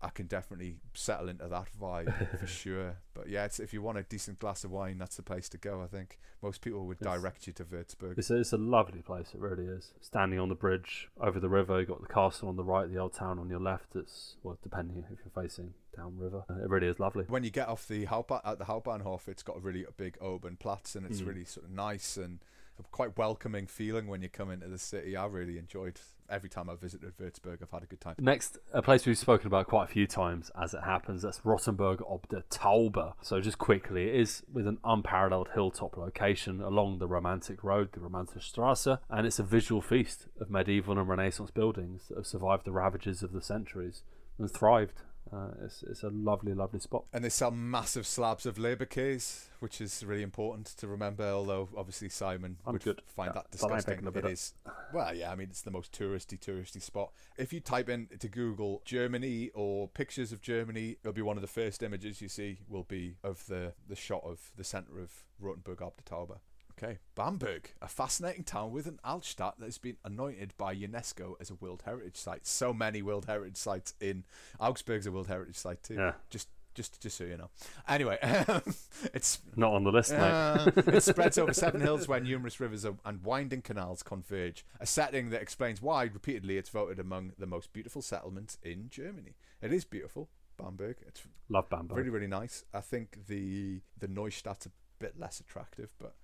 I 0.00 0.10
can 0.10 0.26
definitely 0.26 0.76
settle 0.94 1.28
into 1.28 1.46
that 1.48 1.68
vibe 1.80 2.38
for 2.38 2.46
sure. 2.62 2.96
But 3.14 3.28
yeah, 3.28 3.44
it's, 3.44 3.58
if 3.60 3.72
you 3.72 3.82
want 3.82 3.98
a 3.98 4.02
decent 4.04 4.38
glass 4.38 4.64
of 4.64 4.70
wine, 4.70 4.98
that's 4.98 5.16
the 5.16 5.22
place 5.22 5.48
to 5.50 5.58
go. 5.58 5.82
I 5.82 5.86
think 5.86 6.18
most 6.42 6.60
people 6.60 6.86
would 6.86 6.98
direct 7.00 7.46
you 7.46 7.52
to 7.54 7.64
Würzburg. 7.64 8.18
It's 8.18 8.30
a, 8.30 8.36
it's 8.40 8.52
a 8.52 8.56
lovely 8.58 9.02
place. 9.02 9.28
It 9.34 9.40
really 9.40 9.64
is. 9.64 9.92
Standing 10.00 10.38
on 10.38 10.48
the 10.48 10.54
bridge 10.54 11.08
over 11.20 11.38
the 11.40 11.48
river, 11.48 11.78
you've 11.80 11.88
got 11.88 12.00
the 12.00 12.12
castle 12.12 12.48
on 12.48 12.56
the 12.56 12.64
right, 12.64 12.88
the 12.88 12.98
old 12.98 13.12
town 13.14 13.38
on 13.38 13.48
your 13.48 13.60
left. 13.60 13.96
It's 13.96 14.36
well, 14.42 14.58
depending 14.62 14.98
if 15.10 15.18
you're 15.24 15.42
facing 15.44 15.74
downriver. 15.96 16.44
It 16.48 16.68
really 16.70 16.86
is 16.86 16.98
lovely. 17.00 17.24
when 17.28 17.44
you 17.44 17.50
get 17.50 17.68
off 17.68 17.86
the 17.88 18.06
Hauptbahnhof, 18.06 18.40
at 18.44 18.58
the 18.58 18.64
Hauptbahnhof, 18.66 19.28
it's 19.28 19.42
got 19.42 19.56
a 19.56 19.60
really 19.60 19.84
big 19.96 20.16
open 20.20 20.56
Platz 20.56 20.94
and 20.94 21.04
it's 21.06 21.20
Mm. 21.20 21.26
really 21.26 21.44
sort 21.44 21.66
of 21.66 21.72
nice 21.72 22.16
and 22.16 22.38
a 22.78 22.82
quite 22.84 23.18
welcoming 23.18 23.66
feeling 23.66 24.06
when 24.06 24.22
you 24.22 24.28
come 24.30 24.50
into 24.50 24.68
the 24.68 24.78
city. 24.78 25.14
I 25.16 25.26
really 25.26 25.58
enjoyed 25.58 26.00
every 26.30 26.48
time 26.48 26.68
I 26.68 26.74
visited 26.74 27.16
Würzburg. 27.18 27.58
I've 27.62 27.70
had 27.70 27.82
a 27.82 27.86
good 27.86 28.00
time. 28.00 28.14
Next, 28.18 28.58
a 28.72 28.82
place 28.82 29.06
we've 29.06 29.18
spoken 29.18 29.46
about 29.46 29.66
quite 29.66 29.84
a 29.84 29.92
few 29.92 30.06
times 30.06 30.50
as 30.60 30.74
it 30.74 30.82
happens, 30.82 31.22
that's 31.22 31.44
Rothenburg 31.44 32.02
ob 32.02 32.28
der 32.28 32.42
Tauber. 32.50 33.14
So, 33.22 33.40
just 33.40 33.58
quickly, 33.58 34.08
it 34.08 34.14
is 34.16 34.42
with 34.52 34.66
an 34.66 34.78
unparalleled 34.84 35.50
hilltop 35.54 35.96
location 35.96 36.60
along 36.60 36.98
the 36.98 37.08
Romantic 37.08 37.62
Road, 37.62 37.90
the 37.92 38.00
Romantic 38.00 38.42
Strasse, 38.42 38.98
and 39.10 39.26
it's 39.26 39.38
a 39.38 39.44
visual 39.44 39.80
feast 39.80 40.26
of 40.40 40.50
medieval 40.50 40.98
and 40.98 41.08
Renaissance 41.08 41.50
buildings 41.50 42.08
that 42.08 42.16
have 42.16 42.26
survived 42.26 42.64
the 42.64 42.72
ravages 42.72 43.22
of 43.22 43.32
the 43.32 43.42
centuries 43.42 44.02
and 44.38 44.50
thrived. 44.50 45.02
Uh, 45.32 45.48
it's, 45.64 45.82
it's 45.84 46.02
a 46.02 46.10
lovely, 46.10 46.52
lovely 46.52 46.78
spot. 46.78 47.04
And 47.12 47.24
they 47.24 47.30
sell 47.30 47.50
massive 47.50 48.06
slabs 48.06 48.44
of 48.44 48.56
Leberkäse, 48.56 49.46
which 49.60 49.80
is 49.80 50.04
really 50.04 50.22
important 50.22 50.66
to 50.78 50.86
remember. 50.86 51.24
Although 51.24 51.70
obviously 51.76 52.10
Simon 52.10 52.58
I'm 52.66 52.74
would 52.74 52.84
good. 52.84 53.02
find 53.06 53.28
Yeah, 53.34 53.40
that 53.40 53.50
disgusting. 53.50 54.06
It 54.14 54.26
is. 54.26 54.54
Well, 54.92 55.14
yeah. 55.14 55.32
I 55.32 55.34
mean, 55.34 55.48
it's 55.48 55.62
the 55.62 55.70
most 55.70 55.92
touristy, 55.92 56.38
touristy 56.38 56.82
spot. 56.82 57.12
If 57.38 57.52
you 57.52 57.60
type 57.60 57.88
in 57.88 58.08
to 58.18 58.28
Google 58.28 58.82
Germany 58.84 59.50
or 59.54 59.88
pictures 59.88 60.32
of 60.32 60.42
Germany, 60.42 60.96
it'll 61.02 61.14
be 61.14 61.22
one 61.22 61.38
of 61.38 61.42
the 61.42 61.48
first 61.48 61.82
images 61.82 62.20
you 62.20 62.28
see. 62.28 62.58
Will 62.68 62.84
be 62.84 63.14
of 63.24 63.46
the 63.46 63.72
the 63.88 63.96
shot 63.96 64.22
of 64.24 64.50
the 64.56 64.64
center 64.64 65.00
of 65.00 65.24
Rothenburg 65.40 65.80
ob 65.80 65.94
der 65.96 66.14
Tauber. 66.14 66.38
Okay, 66.82 66.98
Bamberg, 67.14 67.70
a 67.80 67.86
fascinating 67.86 68.42
town 68.42 68.72
with 68.72 68.86
an 68.86 68.98
Altstadt 69.04 69.56
that 69.58 69.66
has 69.66 69.78
been 69.78 69.98
anointed 70.04 70.52
by 70.58 70.74
UNESCO 70.74 71.34
as 71.40 71.48
a 71.48 71.54
World 71.54 71.82
Heritage 71.84 72.16
Site. 72.16 72.44
So 72.44 72.72
many 72.72 73.02
World 73.02 73.26
Heritage 73.26 73.56
Sites 73.56 73.94
in 74.00 74.24
Augsburg's 74.58 75.06
a 75.06 75.12
World 75.12 75.28
Heritage 75.28 75.56
Site 75.56 75.82
too. 75.84 75.94
Yeah, 75.94 76.14
Just, 76.28 76.48
just, 76.74 77.00
just 77.00 77.16
so 77.16 77.24
you 77.24 77.36
know. 77.36 77.50
Anyway, 77.86 78.18
it's 79.14 79.38
not 79.54 79.74
on 79.74 79.84
the 79.84 79.92
list, 79.92 80.12
uh, 80.12 80.72
it 80.74 81.02
spreads 81.04 81.38
over 81.38 81.54
seven 81.54 81.80
hills 81.82 82.08
where 82.08 82.18
numerous 82.18 82.58
rivers 82.58 82.84
and 82.84 83.22
winding 83.22 83.62
canals 83.62 84.02
converge. 84.02 84.64
A 84.80 84.86
setting 84.86 85.30
that 85.30 85.40
explains 85.40 85.80
why, 85.80 86.04
repeatedly, 86.04 86.56
it's 86.56 86.70
voted 86.70 86.98
among 86.98 87.32
the 87.38 87.46
most 87.46 87.72
beautiful 87.72 88.02
settlements 88.02 88.58
in 88.60 88.88
Germany. 88.90 89.36
It 89.60 89.72
is 89.72 89.84
beautiful, 89.84 90.30
Bamberg. 90.56 90.96
It's 91.06 91.22
Love 91.48 91.70
Bamberg. 91.70 91.96
really, 91.96 92.10
really 92.10 92.26
nice. 92.26 92.64
I 92.74 92.80
think 92.80 93.26
the 93.28 93.82
the 94.00 94.08
Neustadt's 94.08 94.66
a 94.66 94.70
bit 94.98 95.18
less 95.18 95.38
attractive, 95.38 95.92
but 96.00 96.14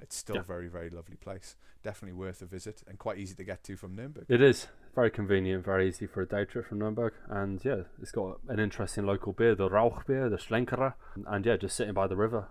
it's 0.00 0.16
still 0.16 0.36
Yeah. 0.36 0.42
a 0.42 0.44
very, 0.44 0.68
very 0.68 0.90
lovely 0.90 1.16
place. 1.16 1.56
Definitely 1.82 2.18
worth 2.18 2.42
a 2.42 2.46
visit 2.46 2.82
and 2.88 2.98
quite 2.98 3.18
easy 3.18 3.34
to 3.36 3.44
get 3.44 3.62
to 3.64 3.76
from 3.76 3.94
Nuremberg. 3.94 4.26
It 4.28 4.40
is 4.42 4.66
very 4.94 5.10
convenient, 5.10 5.64
very 5.64 5.88
easy 5.88 6.06
for 6.06 6.22
a 6.22 6.26
day 6.26 6.44
trip 6.44 6.66
from 6.66 6.78
Nuremberg, 6.78 7.12
and 7.28 7.64
yeah, 7.64 7.82
it's 8.02 8.10
got 8.12 8.40
an 8.48 8.58
interesting 8.58 9.06
local 9.06 9.32
beer, 9.32 9.54
the 9.54 9.68
Rauchbier, 9.68 10.28
the 10.28 10.36
Schlenkerla, 10.36 10.94
and 11.26 11.46
yeah, 11.46 11.56
just 11.56 11.76
sitting 11.76 11.94
by 11.94 12.06
the 12.06 12.16
river, 12.16 12.48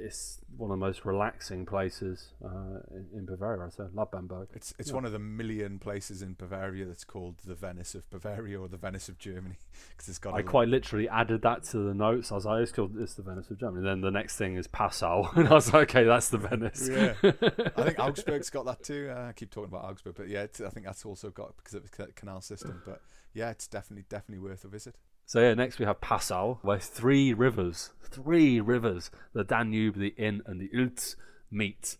it's 0.00 0.38
one 0.56 0.70
of 0.70 0.78
the 0.78 0.84
most 0.86 1.04
relaxing 1.04 1.64
places 1.66 2.28
uh, 2.44 2.80
in, 2.90 3.06
in 3.14 3.26
Bavaria. 3.26 3.70
So 3.70 3.88
love 3.94 4.10
Bamberg. 4.10 4.48
It's 4.54 4.74
it's 4.78 4.88
Yeah. 4.90 4.94
one 4.96 5.04
of 5.04 5.12
the 5.12 5.18
million 5.18 5.78
places 5.78 6.22
in 6.22 6.34
Bavaria 6.34 6.84
that's 6.86 7.04
called 7.04 7.36
the 7.46 7.54
Venice 7.54 7.94
of 7.94 8.08
Bavaria 8.10 8.60
or 8.60 8.68
the 8.68 8.76
Venice 8.76 9.08
of 9.08 9.18
Germany 9.18 9.58
because 9.90 10.08
it's 10.08 10.18
got. 10.18 10.30
a 10.30 10.32
I 10.34 10.36
lot- 10.38 10.46
quite 10.46 10.68
literally 10.68 11.08
added 11.08 11.42
that 11.42 11.64
to 11.64 11.78
the 11.78 11.94
notes. 11.94 12.32
I 12.32 12.34
was 12.36 12.44
like, 12.44 12.62
it's 12.62 12.72
called 12.72 12.96
it's 12.98 13.14
the 13.14 13.22
Venice 13.22 13.50
of 13.50 13.58
Germany. 13.58 13.84
Then 13.84 14.00
the 14.00 14.10
next 14.10 14.36
thing 14.36 14.56
is 14.56 14.66
Passau, 14.66 15.30
and 15.36 15.48
I 15.48 15.54
was 15.54 15.72
like, 15.72 15.90
okay, 15.90 16.04
that's 16.04 16.28
the 16.28 16.38
Venice. 16.38 16.88
Yeah. 16.90 17.14
I 17.22 17.82
think 17.84 17.98
Augsburg's 17.98 18.50
got 18.50 18.64
that 18.66 18.82
too. 18.82 19.10
Uh, 19.14 19.28
I 19.28 19.32
keep 19.32 19.50
talking 19.50 19.68
about 19.68 19.84
Augsburg, 19.84 20.14
but 20.16 20.28
yeah, 20.28 20.42
it's, 20.42 20.60
I 20.60 20.68
think 20.70 20.86
that's 20.86 21.04
also 21.04 21.30
got 21.30 21.56
because 21.56 21.74
of 21.74 21.90
the 21.90 22.06
canal 22.14 22.40
system. 22.40 22.82
But 22.84 23.00
yeah, 23.34 23.50
it's 23.50 23.66
definitely 23.66 24.04
definitely 24.08 24.46
worth 24.46 24.64
a 24.64 24.68
visit. 24.68 24.96
So 25.26 25.40
yeah, 25.40 25.54
next 25.54 25.78
we 25.78 25.86
have 25.86 26.00
Passau, 26.00 26.58
where 26.62 26.78
three 26.78 27.32
rivers, 27.32 27.90
three 28.02 28.60
rivers, 28.60 29.10
the 29.32 29.44
Danube, 29.44 29.96
the 29.96 30.14
Inn, 30.18 30.42
and 30.46 30.60
the 30.60 30.68
Ilz 30.76 31.16
meet. 31.50 31.96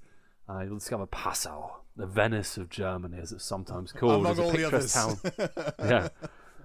Uh, 0.49 0.61
you'll 0.61 0.79
discover 0.79 1.07
Passau, 1.07 1.77
the 1.97 2.07
Venice 2.07 2.57
of 2.59 2.69
Germany, 2.69 3.19
as 3.21 3.33
it's 3.33 3.45
sometimes 3.45 3.93
called. 3.99 4.27
Among 4.27 4.33
It's 4.33 4.41
a 4.41 4.43
all 4.43 4.51
the 4.51 4.59
picturesque 4.59 4.97
others. 4.99 5.23
town. 5.57 5.73
yeah, 5.79 6.09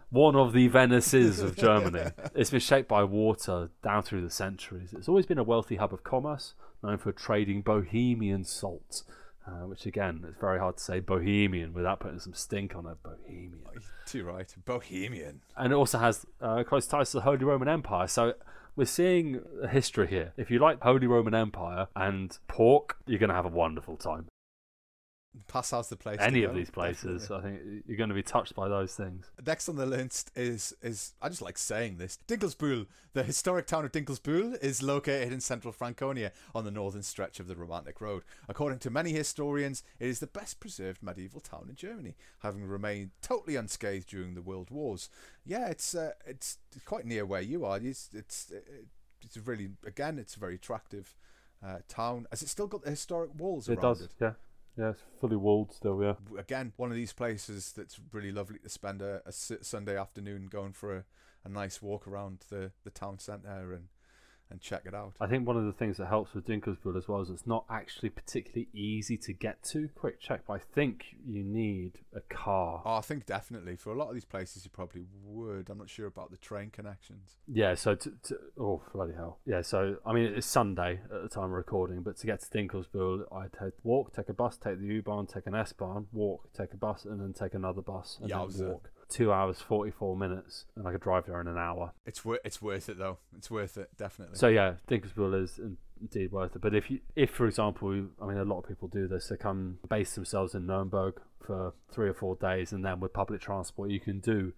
one 0.09 0.35
of 0.35 0.51
the 0.53 0.67
Venices 0.67 1.39
of 1.39 1.55
Germany. 1.55 2.11
It's 2.35 2.49
been 2.49 2.59
shaped 2.59 2.87
by 2.89 3.03
water 3.03 3.69
down 3.83 4.03
through 4.03 4.21
the 4.21 4.29
centuries. 4.29 4.93
It's 4.93 5.07
always 5.07 5.25
been 5.25 5.37
a 5.37 5.43
wealthy 5.43 5.77
hub 5.77 5.93
of 5.93 6.03
commerce, 6.03 6.53
known 6.83 6.97
for 6.97 7.11
trading 7.11 7.61
Bohemian 7.61 8.43
salt. 8.43 9.03
Uh, 9.47 9.65
which 9.65 9.85
again, 9.85 10.25
it's 10.27 10.37
very 10.41 10.59
hard 10.59 10.75
to 10.75 10.83
say 10.83 10.99
Bohemian 10.99 11.73
without 11.73 12.01
putting 12.01 12.19
some 12.19 12.33
stink 12.33 12.75
on 12.75 12.85
it. 12.85 12.97
Bohemian 13.01 13.59
Too 14.05 14.25
right, 14.25 14.53
Bohemian. 14.65 15.39
and 15.55 15.71
it 15.71 15.75
also 15.75 15.97
has 15.99 16.25
uh, 16.41 16.63
close 16.63 16.85
ties 16.85 17.11
to 17.11 17.17
the 17.17 17.21
Holy 17.21 17.45
Roman 17.45 17.69
Empire. 17.69 18.07
So 18.07 18.33
we're 18.75 18.85
seeing 18.85 19.41
a 19.63 19.67
history 19.69 20.07
here. 20.07 20.33
If 20.35 20.51
you 20.51 20.59
like 20.59 20.81
Holy 20.81 21.07
Roman 21.07 21.33
Empire 21.33 21.87
and 21.95 22.37
pork, 22.47 22.97
you're 23.05 23.19
going 23.19 23.29
to 23.29 23.35
have 23.35 23.45
a 23.45 23.49
wonderful 23.49 23.95
time. 23.95 24.27
Passau's 25.47 25.89
the 25.89 25.95
place. 25.95 26.17
Any 26.19 26.43
of 26.43 26.51
go, 26.51 26.57
these 26.57 26.69
places, 26.69 27.27
definitely. 27.27 27.37
I 27.37 27.41
think 27.41 27.83
you're 27.87 27.97
going 27.97 28.09
to 28.09 28.15
be 28.15 28.23
touched 28.23 28.55
by 28.55 28.67
those 28.67 28.95
things. 28.95 29.29
Next 29.45 29.69
on 29.69 29.75
the 29.75 29.85
list 29.85 30.31
is 30.35 30.73
is 30.81 31.13
I 31.21 31.29
just 31.29 31.41
like 31.41 31.57
saying 31.57 31.97
this. 31.97 32.17
Dinkelsbühl, 32.27 32.87
the 33.13 33.23
historic 33.23 33.67
town 33.67 33.85
of 33.85 33.91
Dinkelsbühl, 33.91 34.61
is 34.63 34.81
located 34.81 35.31
in 35.33 35.39
central 35.41 35.71
Franconia 35.71 36.31
on 36.55 36.63
the 36.65 36.71
northern 36.71 37.03
stretch 37.03 37.39
of 37.39 37.47
the 37.47 37.55
Romantic 37.55 38.01
Road. 38.01 38.23
According 38.49 38.79
to 38.79 38.89
many 38.89 39.11
historians, 39.11 39.83
it 39.99 40.07
is 40.07 40.19
the 40.19 40.27
best 40.27 40.59
preserved 40.59 41.03
medieval 41.03 41.39
town 41.41 41.67
in 41.69 41.75
Germany, 41.75 42.15
having 42.39 42.65
remained 42.65 43.11
totally 43.21 43.55
unscathed 43.55 44.07
during 44.09 44.33
the 44.33 44.41
World 44.41 44.71
Wars. 44.71 45.09
Yeah, 45.45 45.67
it's 45.67 45.93
uh, 45.95 46.11
it's 46.25 46.57
quite 46.85 47.05
near 47.05 47.25
where 47.25 47.41
you 47.41 47.65
are. 47.65 47.77
It's 47.77 48.09
it's 48.13 48.51
it's 49.23 49.37
really 49.37 49.69
again, 49.85 50.17
it's 50.19 50.35
a 50.35 50.39
very 50.39 50.55
attractive. 50.55 51.15
uh, 51.65 51.79
town. 51.87 52.27
Has 52.29 52.43
it 52.43 52.49
still 52.49 52.67
got 52.67 52.83
the 52.83 52.91
historic 52.91 53.31
walls 53.35 53.67
It 53.67 53.79
around 53.79 53.81
does, 53.81 54.01
it? 54.01 54.11
yeah. 54.21 54.33
Yeah, 54.77 54.89
it's 54.91 55.01
fully 55.19 55.37
walled 55.37 55.73
still, 55.73 56.01
yeah. 56.03 56.13
Again, 56.37 56.71
one 56.77 56.91
of 56.91 56.95
these 56.95 57.13
places 57.13 57.73
that's 57.75 57.99
really 58.11 58.31
lovely 58.31 58.59
to 58.59 58.69
spend 58.69 59.01
a, 59.01 59.21
a 59.25 59.31
Sunday 59.31 59.97
afternoon 59.97 60.47
going 60.51 60.73
for 60.73 60.97
a, 60.97 61.03
a 61.43 61.49
nice 61.49 61.81
walk 61.81 62.07
around 62.07 62.45
the, 62.49 62.71
the 62.83 62.91
town 62.91 63.17
centre 63.17 63.73
and, 63.73 63.87
and 64.49 64.61
check 64.61 64.83
it 64.85 64.93
out. 64.93 65.13
I 65.19 65.27
think 65.27 65.47
one 65.47 65.57
of 65.57 65.65
the 65.65 65.71
things 65.71 65.97
that 65.97 66.07
helps 66.07 66.33
with 66.33 66.45
Dinkelsbühl 66.45 66.97
as 66.97 67.07
well 67.07 67.21
is 67.21 67.29
it's 67.29 67.47
not 67.47 67.65
actually 67.69 68.09
particularly 68.09 68.67
easy 68.73 69.17
to 69.17 69.33
get 69.33 69.61
to. 69.63 69.89
Quick 69.95 70.19
check, 70.19 70.41
but 70.47 70.53
I 70.53 70.59
think 70.59 71.05
you 71.25 71.43
need 71.43 71.99
a 72.15 72.21
car. 72.21 72.81
Oh, 72.85 72.95
I 72.95 73.01
think 73.01 73.25
definitely 73.25 73.75
for 73.75 73.91
a 73.91 73.97
lot 73.97 74.09
of 74.09 74.13
these 74.13 74.25
places 74.25 74.63
you 74.63 74.71
probably 74.71 75.03
would. 75.23 75.69
I'm 75.69 75.77
not 75.77 75.89
sure 75.89 76.07
about 76.07 76.31
the 76.31 76.37
train 76.37 76.69
connections. 76.69 77.37
Yeah, 77.47 77.75
so 77.75 77.95
to, 77.95 78.13
to 78.23 78.37
oh 78.59 78.81
bloody 78.93 79.13
hell, 79.13 79.39
yeah. 79.45 79.61
So 79.61 79.97
I 80.05 80.13
mean 80.13 80.25
it's 80.25 80.47
Sunday 80.47 80.99
at 81.13 81.21
the 81.21 81.29
time 81.29 81.45
of 81.45 81.51
recording, 81.51 82.01
but 82.01 82.17
to 82.17 82.25
get 82.25 82.41
to 82.41 82.47
Dinkelsbühl, 82.47 83.23
I'd 83.33 83.53
take 83.53 83.73
walk, 83.83 84.15
take 84.15 84.29
a 84.29 84.33
bus, 84.33 84.57
take 84.57 84.79
the 84.79 84.85
U 84.87 85.01
Bahn, 85.01 85.27
take 85.27 85.47
an 85.47 85.55
S 85.55 85.73
Bahn, 85.73 86.07
walk, 86.11 86.49
take 86.53 86.73
a 86.73 86.77
bus, 86.77 87.05
and 87.05 87.19
then 87.19 87.33
take 87.33 87.53
another 87.53 87.81
bus 87.81 88.17
and 88.21 88.31
Yowza. 88.31 88.57
then 88.57 88.67
uh, 88.67 88.69
walk. 88.71 88.89
Two 89.09 89.31
hours 89.31 89.61
forty 89.61 89.91
four 89.91 90.17
minutes, 90.17 90.65
and 90.75 90.87
I 90.87 90.91
could 90.91 91.01
drive 91.01 91.25
there 91.27 91.39
in 91.39 91.47
an 91.47 91.57
hour. 91.57 91.93
It's 92.05 92.25
worth 92.25 92.41
it's 92.43 92.61
worth 92.61 92.89
it 92.89 92.97
though. 92.97 93.17
It's 93.37 93.49
worth 93.49 93.77
it 93.77 93.89
definitely. 93.97 94.37
So 94.37 94.47
yeah, 94.49 94.73
Dinkelsbühl 94.89 95.43
is 95.43 95.59
indeed 96.01 96.31
worth 96.31 96.55
it. 96.55 96.61
But 96.61 96.75
if 96.75 96.91
you, 96.91 96.99
if 97.15 97.31
for 97.31 97.45
example, 97.47 97.89
I 98.21 98.25
mean, 98.25 98.37
a 98.37 98.43
lot 98.43 98.59
of 98.59 98.67
people 98.67 98.89
do 98.89 99.07
this. 99.07 99.27
They 99.29 99.37
come 99.37 99.79
base 99.87 100.13
themselves 100.15 100.55
in 100.55 100.65
Nuremberg 100.65 101.21
for 101.41 101.73
three 101.89 102.09
or 102.09 102.13
four 102.13 102.35
days, 102.35 102.73
and 102.73 102.83
then 102.83 102.99
with 102.99 103.13
public 103.13 103.39
transport, 103.39 103.91
you 103.91 104.01
can 104.01 104.19
do 104.19 104.51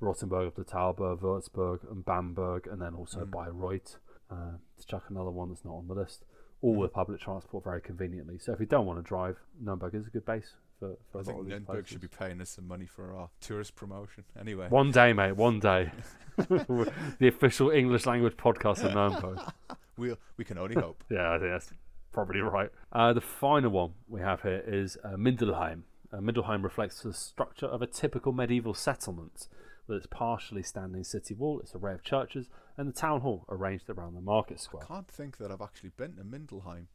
Rothenburg 0.00 0.48
ob 0.48 0.56
der 0.56 0.64
Tauber, 0.64 1.16
Würzburg, 1.20 1.88
and 1.90 2.04
Bamberg, 2.04 2.66
and 2.66 2.82
then 2.82 2.94
also 2.94 3.24
Mm. 3.24 3.30
Bayreuth. 3.30 3.98
Uh, 4.30 4.56
to 4.78 4.86
chuck 4.86 5.04
another 5.10 5.30
one 5.30 5.50
that's 5.50 5.64
not 5.64 5.74
on 5.74 5.86
the 5.86 5.94
list. 5.94 6.24
All 6.62 6.74
with 6.74 6.92
public 6.92 7.20
transport 7.20 7.62
very 7.62 7.80
conveniently. 7.80 8.38
So 8.38 8.52
if 8.52 8.58
you 8.58 8.66
don't 8.66 8.86
want 8.86 8.98
to 8.98 9.02
drive, 9.06 9.36
Nuremberg 9.60 9.94
is 9.94 10.06
a 10.06 10.10
good 10.10 10.24
base 10.24 10.54
for, 10.84 10.96
for 11.12 11.20
I 11.20 11.22
think 11.24 11.38
of 11.38 11.46
these 11.46 11.54
Nürnberg 11.54 11.66
places. 11.66 11.88
should 11.88 12.00
be 12.00 12.08
paying 12.08 12.40
us 12.40 12.50
some 12.50 12.66
money 12.68 12.86
for 12.86 13.14
our 13.14 13.28
tourist 13.40 13.74
promotion. 13.76 14.24
Anyway, 14.38 14.68
One 14.68 14.90
day, 14.90 15.12
mate. 15.12 15.32
One 15.36 15.60
day. 15.60 15.90
the 16.36 17.28
official 17.28 17.70
English 17.70 18.06
language 18.06 18.36
podcast 18.36 18.84
of 18.84 18.94
Nuremberg. 18.94 19.38
we'll, 19.96 20.18
we 20.36 20.44
can 20.44 20.58
only 20.58 20.74
hope. 20.74 21.02
Yeah, 21.10 21.32
I 21.32 21.38
think 21.38 21.50
that's 21.52 21.72
probably 22.12 22.40
right. 22.40 22.70
Uh, 22.92 23.12
the 23.12 23.20
final 23.20 23.70
one 23.70 23.92
we 24.08 24.20
have 24.20 24.42
here 24.42 24.62
is 24.66 24.96
uh, 25.04 25.10
Mindelheim. 25.10 25.82
Uh, 26.12 26.18
Mindelheim 26.18 26.62
reflects 26.62 27.02
the 27.02 27.12
structure 27.12 27.66
of 27.66 27.82
a 27.82 27.86
typical 27.86 28.32
medieval 28.32 28.74
settlement, 28.74 29.48
with 29.86 29.98
its 29.98 30.06
partially 30.10 30.62
standing 30.62 31.04
city 31.04 31.34
wall, 31.34 31.60
its 31.60 31.74
array 31.74 31.92
of 31.92 32.02
churches, 32.02 32.48
and 32.76 32.88
the 32.88 32.92
town 32.92 33.20
hall 33.20 33.44
arranged 33.48 33.88
around 33.90 34.14
the 34.14 34.20
market 34.20 34.60
square. 34.60 34.84
I 34.84 34.86
can't 34.86 35.08
think 35.08 35.38
that 35.38 35.50
I've 35.50 35.60
actually 35.60 35.90
been 35.96 36.16
to 36.16 36.22
Mindelheim. 36.22 36.86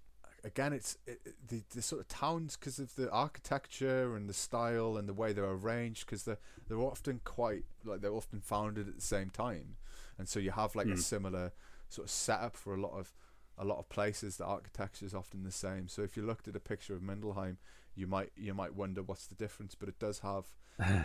Again, 0.44 0.74
it's 0.74 0.98
it, 1.06 1.20
the 1.48 1.64
the 1.74 1.82
sort 1.82 2.02
of 2.02 2.08
towns 2.08 2.56
because 2.58 2.80
of 2.80 2.96
the 2.96 3.10
architecture 3.12 4.16
and 4.16 4.30
the 4.30 4.34
style 4.34 4.98
and 4.98 5.08
the 5.08 5.14
way 5.14 5.34
they're 5.34 5.46
arranged 5.46 6.06
because 6.06 6.24
they're 6.24 6.40
they're 6.68 6.78
often 6.80 7.22
quite 7.24 7.64
like 7.84 8.02
they're 8.02 8.14
often 8.14 8.42
founded 8.42 8.88
at 8.88 8.96
the 8.96 9.02
same 9.02 9.30
time, 9.30 9.76
and 10.18 10.28
so 10.30 10.40
you 10.40 10.52
have 10.52 10.76
like 10.76 10.88
a 10.88 10.92
Mm. 10.92 11.00
similar 11.00 11.52
sort 11.90 12.06
of 12.08 12.12
setup 12.12 12.56
for 12.56 12.74
a 12.74 12.82
lot 12.82 12.94
of 12.94 13.14
a 13.58 13.66
lot 13.66 13.80
of 13.80 13.90
places. 13.90 14.38
The 14.38 14.46
architecture 14.46 15.06
is 15.06 15.14
often 15.14 15.44
the 15.44 15.52
same. 15.52 15.88
So 15.88 16.02
if 16.04 16.16
you 16.16 16.24
looked 16.24 16.48
at 16.48 16.56
a 16.56 16.60
picture 16.62 16.94
of 16.96 17.02
Mindelheim, 17.02 17.58
you 17.96 18.08
might 18.08 18.32
you 18.38 18.54
might 18.54 18.74
wonder 18.76 19.04
what's 19.04 19.28
the 19.28 19.36
difference, 19.36 19.76
but 19.76 19.90
it 19.90 20.00
does 20.00 20.20
have 20.20 20.46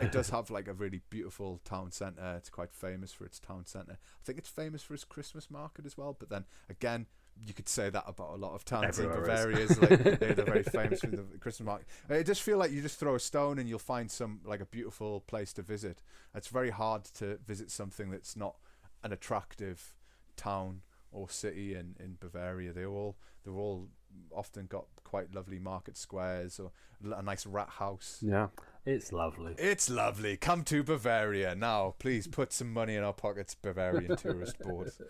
it 0.01 0.13
does 0.13 0.31
have 0.37 0.51
like 0.51 0.69
a 0.69 0.73
really 0.73 1.01
beautiful 1.11 1.61
town 1.65 1.91
centre. 1.91 2.35
It's 2.37 2.51
quite 2.51 2.73
famous 2.73 3.13
for 3.13 3.25
its 3.25 3.41
town 3.41 3.67
centre. 3.67 3.99
I 4.01 4.23
think 4.25 4.39
it's 4.39 4.49
famous 4.49 4.83
for 4.85 4.95
its 4.95 5.05
Christmas 5.05 5.51
market 5.51 5.85
as 5.87 5.97
well. 5.99 6.15
But 6.17 6.29
then 6.31 6.45
again, 6.71 7.07
you 7.47 7.53
could 7.53 7.69
say 7.69 7.91
that 7.91 8.05
about 8.07 8.35
a 8.35 8.37
lot 8.37 8.55
of 8.55 8.65
towns 8.65 8.99
in. 8.99 9.09
Bavaria. 9.09 9.59
is 9.59 9.81
like 9.81 9.89
they're, 10.19 10.35
they're 10.35 10.45
very 10.45 10.63
famous 10.63 11.01
for 11.01 11.09
the 11.09 11.25
Christmas 11.41 11.67
market. 11.67 11.87
It 12.09 12.25
just 12.25 12.43
feel 12.43 12.59
like 12.59 12.71
you 12.71 12.83
just 12.83 12.99
throw 12.99 13.15
a 13.15 13.21
stone 13.21 13.59
and 13.59 13.69
you'll 13.69 13.79
find 13.79 14.11
some 14.11 14.41
like 14.45 14.61
a 14.61 14.67
beautiful 14.67 15.21
place 15.21 15.53
to 15.55 15.63
visit. 15.63 16.03
It's 16.35 16.49
very 16.49 16.71
hard 16.71 17.05
to 17.17 17.39
visit 17.47 17.71
something 17.71 18.11
that's 18.11 18.37
not 18.37 18.57
an 19.03 19.13
attractive 19.13 19.95
town 20.37 20.81
or 21.13 21.29
city 21.29 21.75
in, 21.75 21.97
in 21.99 22.17
Bavaria. 22.21 22.73
They 22.73 22.87
all 22.87 23.17
they're 23.45 23.55
all 23.55 23.89
often 24.35 24.67
got 24.67 24.87
quite 25.03 25.35
lovely 25.35 25.59
market 25.59 25.97
squares 25.97 26.59
or 26.59 26.73
a 27.15 27.23
nice 27.23 27.45
Rathaus. 27.45 28.19
Yeah, 28.21 28.49
it's 28.85 29.13
lovely. 29.13 29.55
It's 29.59 29.91
lovely. 29.91 30.37
Come 30.37 30.65
to 30.65 30.83
Bavaria 30.83 31.55
now. 31.55 31.95
Please 31.99 32.27
put 32.27 32.53
some 32.53 32.73
money 32.73 32.97
in 32.97 33.05
our 33.05 33.13
pockets, 33.13 33.55
Bavarian 33.55 34.17
Tourist 34.17 34.59
Board. 34.61 34.91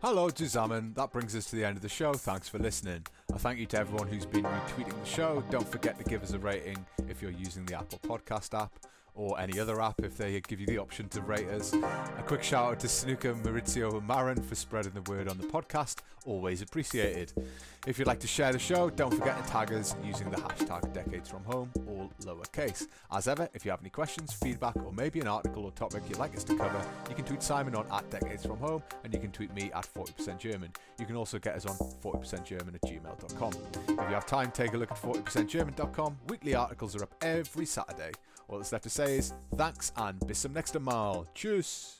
Hello, 0.00 0.28
zusammen. 0.28 0.94
That 0.94 1.10
brings 1.10 1.34
us 1.34 1.46
to 1.46 1.56
the 1.56 1.64
end 1.64 1.76
of 1.76 1.82
the 1.82 1.88
show. 1.88 2.14
Thanks 2.14 2.48
for 2.48 2.60
listening. 2.60 3.04
A 3.34 3.38
thank 3.38 3.58
you 3.58 3.66
to 3.66 3.78
everyone 3.80 4.06
who's 4.06 4.24
been 4.24 4.44
retweeting 4.44 4.98
the 5.00 5.04
show. 5.04 5.42
Don't 5.50 5.66
forget 5.66 5.98
to 5.98 6.04
give 6.04 6.22
us 6.22 6.32
a 6.32 6.38
rating 6.38 6.86
if 7.08 7.20
you're 7.20 7.32
using 7.32 7.66
the 7.66 7.74
Apple 7.74 7.98
Podcast 8.06 8.56
app 8.56 8.72
or 9.18 9.38
any 9.40 9.58
other 9.58 9.82
app 9.82 10.00
if 10.02 10.16
they 10.16 10.40
give 10.40 10.60
you 10.60 10.66
the 10.66 10.78
option 10.78 11.08
to 11.08 11.20
rate 11.20 11.48
us. 11.48 11.74
A 11.74 12.22
quick 12.24 12.42
shout 12.42 12.72
out 12.72 12.80
to 12.80 12.88
Snooker, 12.88 13.34
Maurizio, 13.34 13.98
and 13.98 14.06
Marin 14.06 14.40
for 14.40 14.54
spreading 14.54 14.92
the 14.92 15.02
word 15.10 15.28
on 15.28 15.36
the 15.36 15.46
podcast. 15.46 15.96
Always 16.24 16.62
appreciated. 16.62 17.32
If 17.86 17.98
you'd 17.98 18.06
like 18.06 18.20
to 18.20 18.26
share 18.26 18.52
the 18.52 18.58
show, 18.58 18.90
don't 18.90 19.12
forget 19.12 19.42
to 19.42 19.50
tag 19.50 19.72
us 19.72 19.96
using 20.04 20.30
the 20.30 20.36
hashtag 20.36 20.92
Decades 20.92 21.28
From 21.28 21.42
Home, 21.44 21.70
all 21.88 22.10
lowercase. 22.22 22.86
As 23.10 23.26
ever, 23.26 23.48
if 23.54 23.64
you 23.64 23.70
have 23.70 23.80
any 23.80 23.90
questions, 23.90 24.32
feedback, 24.32 24.76
or 24.76 24.92
maybe 24.92 25.20
an 25.20 25.26
article 25.26 25.64
or 25.64 25.72
topic 25.72 26.02
you'd 26.08 26.18
like 26.18 26.36
us 26.36 26.44
to 26.44 26.56
cover, 26.56 26.80
you 27.08 27.14
can 27.14 27.24
tweet 27.24 27.42
Simon 27.42 27.74
on 27.74 27.86
at 27.90 28.08
Decades 28.10 28.46
From 28.46 28.58
Home, 28.58 28.82
and 29.04 29.12
you 29.12 29.18
can 29.18 29.32
tweet 29.32 29.52
me 29.54 29.70
at 29.74 29.88
40% 29.94 30.38
German. 30.38 30.70
You 30.98 31.06
can 31.06 31.16
also 31.16 31.38
get 31.38 31.56
us 31.56 31.66
on 31.66 31.76
40%German 31.76 32.74
at 32.74 32.82
gmail.com. 32.82 33.52
If 33.52 33.88
you 33.88 34.14
have 34.14 34.26
time, 34.26 34.52
take 34.52 34.74
a 34.74 34.76
look 34.76 34.92
at 34.92 35.00
40%German.com. 35.00 36.18
Weekly 36.28 36.54
articles 36.54 36.94
are 36.94 37.02
up 37.02 37.14
every 37.22 37.66
Saturday. 37.66 38.12
All 38.48 38.56
that's 38.56 38.72
left 38.72 38.84
to 38.84 38.90
say 38.90 39.18
is 39.18 39.34
thanks 39.56 39.92
and 39.96 40.26
bis 40.26 40.40
zum 40.40 40.54
nächsten 40.54 40.82
Mal. 40.82 41.26
Tschüss. 41.34 41.96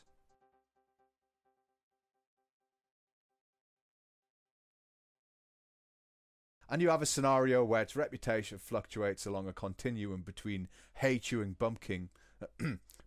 And 6.71 6.83
you 6.83 6.91
have 6.91 7.03
a 7.03 7.07
scenario 7.07 7.65
where 7.65 7.83
its 7.83 7.97
reputation 7.97 8.59
fluctuates 8.59 9.27
along 9.27 9.49
a 9.49 9.53
continuum 9.53 10.23
between 10.23 10.69
hay 10.95 11.19
chewing 11.19 11.57
bumpkin, 11.59 12.11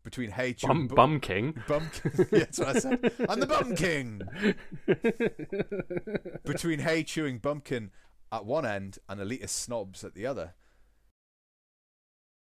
between 0.04 0.32
hay 0.32 0.54
chewing 0.54 0.88
Bum, 0.88 0.96
bum 0.96 1.20
King. 1.20 1.54
Bumpkin. 1.68 2.12
yeah, 2.32 2.40
that's 2.40 2.60
what 2.60 2.68
I 2.70 2.80
said. 2.80 3.12
I'm 3.30 3.40
the 3.40 3.46
Bum 3.46 3.76
King. 3.76 4.22
Between 6.44 6.80
hay 6.80 7.04
chewing 7.04 7.38
bumpkin 7.38 7.92
at 8.32 8.46
one 8.46 8.66
end 8.66 8.98
and 9.08 9.20
elitist 9.20 9.50
snobs 9.50 10.04
at 10.04 10.16
the 10.16 10.26
other. 10.26 10.54